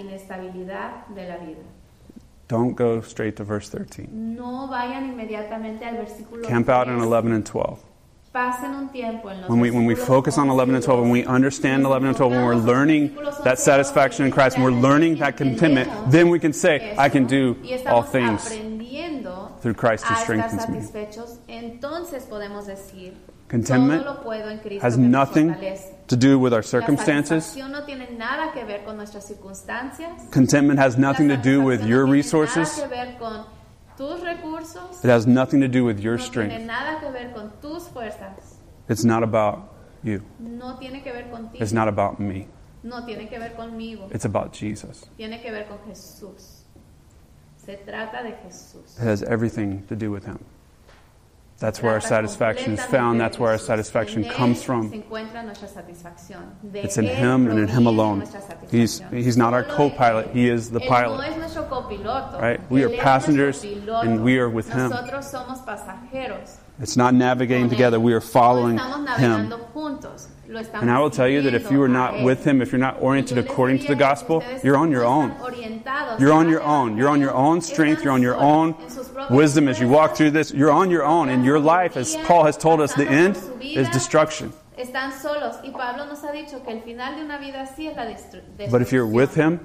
de 1.15 1.29
la 1.29 1.37
vida. 1.39 1.65
Don't 2.47 2.77
go 2.77 3.01
straight 3.01 3.37
to 3.37 3.45
verse 3.45 3.69
13. 3.69 4.09
No 4.37 4.69
vayan 4.71 5.19
al 5.19 5.97
versículo 5.97 6.47
Camp 6.47 6.69
out 6.69 6.87
in 6.87 7.01
11 7.01 7.33
and 7.33 7.45
12. 7.45 7.81
Pasen 8.33 8.73
un 8.73 8.89
tiempo 8.91 9.29
en 9.29 9.41
los 9.41 9.51
When 9.51 9.59
we, 9.59 9.71
when 9.73 9.85
we 9.85 9.97
focus 9.97 10.39
on 10.39 10.49
11 10.49 10.77
and 10.77 10.85
12, 10.85 11.01
when 11.01 11.11
we 11.11 11.25
understand 11.25 11.85
11 11.85 12.09
and 12.09 12.17
12, 12.17 12.33
when 12.33 12.45
we're 12.45 12.55
learning 12.55 13.17
that 13.43 13.59
satisfaction 13.59 14.25
in 14.27 14.31
Christ, 14.31 14.57
when 14.57 14.65
we're 14.65 14.81
learning 14.81 15.17
that 15.17 15.37
contentment, 15.37 15.91
then 16.11 16.29
we 16.29 16.39
can 16.39 16.53
say, 16.53 16.95
I 16.97 17.09
can 17.09 17.27
do 17.27 17.57
all 17.87 18.03
things 18.03 18.49
through 19.61 19.75
Christ 19.75 20.05
who 20.05 20.15
strengthens 20.17 20.69
me. 20.69 20.81
satisfechos, 20.81 21.39
entonces 21.49 22.25
podemos 22.25 22.67
decir, 22.67 23.15
Contentment 23.49 24.05
todo 24.05 24.15
lo 24.15 24.23
puedo 24.23 24.51
en 24.51 24.59
Cristo 24.59 24.87
has 24.87 24.99
nothing 24.99 25.55
to 26.07 26.17
do 26.17 26.39
with 26.39 26.53
our 26.53 26.63
circumstances. 26.63 27.45
satisfacción 27.45 27.73
no 27.73 27.85
tiene 27.85 28.11
nada 28.17 28.53
que 28.53 28.65
ver 28.65 28.85
con 28.85 28.97
nuestras 28.97 29.27
circunstancias. 29.27 30.31
Contentment 30.31 30.79
has 30.79 30.99
nothing 30.99 31.29
to 31.29 31.37
do 31.37 31.63
with 31.63 31.85
your 31.87 32.07
resources. 32.07 32.77
Nada 32.77 32.89
que 32.89 32.97
ver 32.97 33.19
con 33.19 33.47
tus 33.97 34.21
recursos. 34.21 35.03
It 35.03 35.11
has 35.11 35.27
nothing 35.27 35.61
to 35.61 35.69
do 35.69 35.85
with 35.85 35.99
your 35.99 36.19
strength. 36.19 36.55
nada 36.65 37.01
que 37.01 37.11
ver 37.11 37.33
con 37.33 37.53
tus 37.61 37.89
fuerzas. 37.89 38.59
It's 38.89 39.05
not 39.05 39.23
about 39.23 39.75
you. 40.03 40.23
No 40.39 40.77
tiene 40.79 41.03
que 41.03 41.13
ver 41.13 41.31
contigo. 41.31 41.61
It's 41.61 41.73
not 41.73 41.89
about 41.89 42.21
me. 42.21 42.49
No 42.83 43.05
tiene 43.05 43.29
que 43.29 43.39
ver 43.39 43.55
conmigo. 43.55 44.09
It's 44.15 44.25
about 44.25 44.53
Jesus. 44.53 45.07
Tiene 45.17 45.41
que 45.43 45.51
ver 45.51 45.67
con 45.67 45.79
Jesús. 45.89 46.65
Se 47.69 47.77
trata 47.77 48.23
de 48.23 48.31
Jesús. 48.31 48.97
It 48.97 49.05
has 49.05 49.23
everything 49.23 49.83
to 49.89 49.95
do 49.95 50.11
with 50.11 50.25
Him. 50.25 50.39
That's 51.59 51.83
where 51.83 51.93
our 51.93 52.01
satisfaction 52.01 52.73
is 52.73 52.83
found. 52.87 53.21
That's 53.21 53.39
where 53.39 53.51
our 53.51 53.59
satisfaction 53.59 54.25
comes 54.25 54.63
from. 54.63 54.91
encuentra 54.91 55.43
nuestra 55.45 55.69
satisfacción. 55.69 56.55
De 56.63 56.83
It's 56.83 56.97
in 56.97 57.05
Him 57.05 57.47
and 57.47 57.59
in 57.59 57.69
Him 57.69 57.87
alone. 57.87 58.25
He's, 58.71 59.03
he's 59.11 59.37
not 59.37 59.53
our 59.53 59.65
co 59.65 59.91
pilot. 59.91 60.31
He 60.33 60.49
is 60.49 60.71
the 60.71 60.81
pilot. 60.81 61.29
es 61.29 61.37
nuestro 61.37 61.65
copiloto. 61.65 62.41
Right? 62.41 62.59
We 62.71 62.85
are 62.85 62.97
passengers 62.97 63.63
and 63.63 64.25
we 64.25 64.39
are 64.39 64.49
with 64.49 64.71
Him. 64.71 64.89
Nosotros 64.89 65.31
somos 65.31 65.63
pasajeros. 65.67 66.57
It's 66.81 66.97
not 66.97 67.13
navigating 67.13 67.69
together, 67.69 68.01
we 68.01 68.15
are 68.15 68.23
following 68.23 68.79
Him. 69.19 69.53
Navegando 70.49 70.55
juntos. 70.55 70.55
Lo 70.55 70.61
estamos 70.61 70.83
And 70.83 70.91
I 70.91 70.99
will 71.01 71.11
tell 71.11 71.29
you 71.29 71.43
that 71.43 71.55
if 71.55 71.71
you 71.71 71.83
are 71.83 71.89
not 71.89 72.23
with 72.23 72.45
Him, 72.45 72.63
if 72.63 72.73
you're 72.73 72.79
not 72.79 73.01
oriented 73.01 73.39
according 73.39 73.79
to 73.81 73.87
the 73.87 73.95
diría 73.95 73.99
que 73.99 74.17
si 74.17 74.27
gospel, 74.27 74.43
you're 74.65 74.77
on 74.77 74.91
your 74.91 75.05
own. 75.05 75.35
You're 76.19 76.33
on 76.33 76.49
your 76.49 76.63
own. 76.63 76.97
You're 76.97 77.09
on 77.09 77.21
your 77.21 77.35
own 77.35 77.61
strength. 77.61 78.03
You're 78.03 78.13
on 78.13 78.23
your 78.23 78.37
own 78.37 78.75
en 78.81 78.91
sus 78.91 79.09
propias 79.09 79.31
wisdom 79.31 79.69
as 79.69 79.79
you 79.81 79.89
walk 79.89 80.17
through 80.17 80.33
this. 80.33 80.53
You're 80.53 80.71
on 80.73 80.91
your 80.91 81.05
own. 81.05 81.29
And 81.29 81.45
your 81.45 81.59
life, 81.59 81.97
as 81.97 82.17
Paul 82.25 82.45
has 82.45 82.57
told 82.57 82.81
us, 82.81 82.95
the 82.95 83.09
end 83.09 83.37
is 83.61 83.89
destruction. 83.91 84.53
Están 84.79 85.13
solos. 85.13 85.57
Y 85.65 85.71
Pablo 85.71 86.07
nos 86.07 86.23
ha 86.23 86.33
dicho 86.33 86.65
que 86.65 86.73
el 86.73 86.83
final 86.83 87.17
de 87.17 87.23
una 87.25 87.39
vida 87.39 87.63
así 87.63 87.89
es 87.89 87.97
la 87.97 88.05
destru- 88.05 88.43
destrucción. 88.57 88.71
But 88.71 88.83
if 88.83 88.93
you're 88.93 89.07
with 89.07 89.35
Him, 89.35 89.61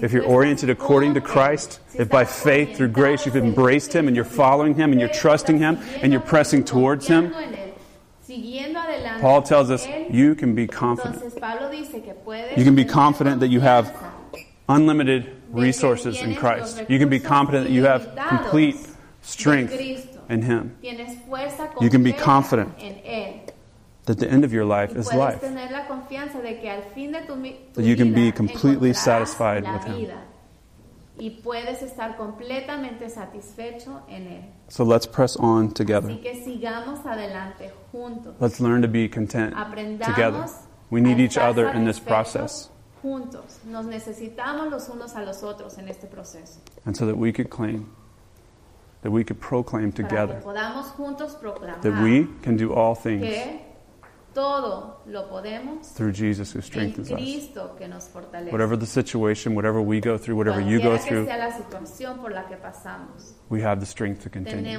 if 0.00 0.12
you're 0.12 0.24
oriented 0.24 0.68
according 0.70 1.14
to 1.14 1.20
Christ, 1.20 1.78
if 1.94 2.08
by 2.08 2.24
faith, 2.24 2.76
through 2.76 2.88
grace, 2.88 3.24
you've 3.24 3.36
embraced 3.36 3.94
Him 3.94 4.08
and 4.08 4.16
you're 4.16 4.24
following 4.24 4.74
Him 4.74 4.90
and 4.90 5.00
you're 5.00 5.08
trusting 5.08 5.58
Him 5.58 5.78
and 6.02 6.12
you're 6.12 6.20
pressing 6.20 6.64
towards 6.64 7.06
Him, 7.06 7.30
confiando 7.30 7.40
en 7.40 7.54
Él, 7.54 7.71
siguiendo 8.32 8.78
adelante 8.78 9.20
Paul 9.20 9.42
tells 9.42 9.70
us 9.70 9.86
Él, 9.86 10.06
you 10.10 10.34
can 10.34 10.54
be 10.54 10.66
confident. 10.66 11.22
Entonces 11.22 11.40
Pablo 11.40 11.70
dice 11.70 12.02
que 12.02 12.14
puedes 12.14 12.56
You 12.56 12.64
can 12.64 12.74
be 12.74 12.84
confident 12.84 13.40
that 13.40 13.48
you 13.48 13.60
have 13.60 13.92
unlimited 14.68 15.26
resources 15.52 16.22
in 16.22 16.34
Christ. 16.34 16.82
You 16.88 16.98
can 16.98 17.08
be 17.08 17.20
confident 17.20 17.66
that 17.66 17.72
you 17.72 17.84
have 17.84 18.16
complete 18.28 18.76
strength 19.22 19.72
in 20.28 20.42
Him. 20.42 20.76
You 21.80 21.90
can 21.90 22.02
be 22.02 22.12
confident. 22.12 22.74
That 24.04 24.18
the 24.18 24.28
end 24.28 24.44
of 24.44 24.52
your 24.52 24.64
life 24.64 24.96
is 24.96 25.12
life. 25.12 25.40
tener 25.40 25.70
la 25.70 25.86
confianza 25.86 26.42
de 26.42 26.58
que 26.58 26.68
al 26.68 26.82
fin 26.92 27.12
de 27.12 27.24
tu, 27.24 27.36
mi- 27.36 27.52
tu 27.72 27.80
That 27.80 27.84
you 27.84 27.94
can 27.96 28.12
be 28.12 28.32
completely 28.32 28.92
satisfied 28.92 29.62
with 29.62 29.84
Him. 29.84 30.08
Y 31.18 31.30
puedes 31.40 31.82
estar 31.82 32.16
completamente 32.16 33.08
satisfecho 33.08 34.02
en 34.08 34.26
Él. 34.26 34.44
So 34.68 34.82
let's 34.82 35.06
press 35.06 35.36
on 35.36 35.72
together. 35.72 36.10
Así 36.10 36.20
que 36.20 36.34
sigamos 36.42 37.06
adelante 37.06 37.70
juntos. 37.92 38.34
Let's 38.40 38.60
learn 38.60 38.82
to 38.82 38.88
be 38.88 39.08
content 39.08 39.54
Aprendamos 39.54 40.06
together. 40.06 40.48
We 40.90 41.00
need 41.00 41.20
each 41.20 41.38
other 41.38 41.68
in 41.68 41.84
this 41.84 41.98
process. 41.98 42.68
Juntos. 43.02 43.64
Nos 43.64 43.86
necesitamos 43.86 44.70
los 44.70 44.88
unos 44.88 45.14
a 45.14 45.24
los 45.24 45.42
otros 45.42 45.78
en 45.78 45.88
este 45.88 46.06
proceso. 46.06 46.60
And 46.84 46.96
so 46.96 47.06
that 47.06 47.16
we 47.16 47.32
could 47.32 47.50
claim, 47.50 47.90
that 49.02 49.10
we 49.10 49.24
could 49.24 49.40
proclaim 49.40 49.92
together 49.92 50.34
que 50.34 50.44
podamos 50.44 50.86
juntos 50.96 51.34
proclamar 51.40 51.80
that 51.82 52.02
we 52.02 52.28
can 52.42 52.56
do 52.56 52.72
all 52.72 52.94
things 52.94 53.34
todo 54.34 55.02
lo 55.06 55.28
podemos 55.28 55.94
through 55.94 56.12
Jesus 56.12 56.52
who 56.52 56.58
en 56.58 56.62
strengthens 56.62 57.10
us. 57.10 57.18
Cristo 57.18 57.74
que 57.78 57.88
nos. 57.88 58.08
Whatever 58.50 58.76
the 58.76 58.86
situation, 58.86 59.54
whatever 59.54 59.80
we 59.80 60.00
go 60.00 60.16
through, 60.16 60.36
whatever 60.36 60.60
you 60.60 60.80
go 60.80 60.96
through, 60.96 61.26
sea 61.26 61.36
la 61.36 61.50
situación 61.50 62.20
por 62.20 62.30
la 62.30 62.44
que 62.44 62.56
pasamos, 62.56 63.34
we 63.50 63.60
have 63.62 63.80
the 63.80 63.86
strength 63.86 64.22
to 64.22 64.30
continue. 64.30 64.78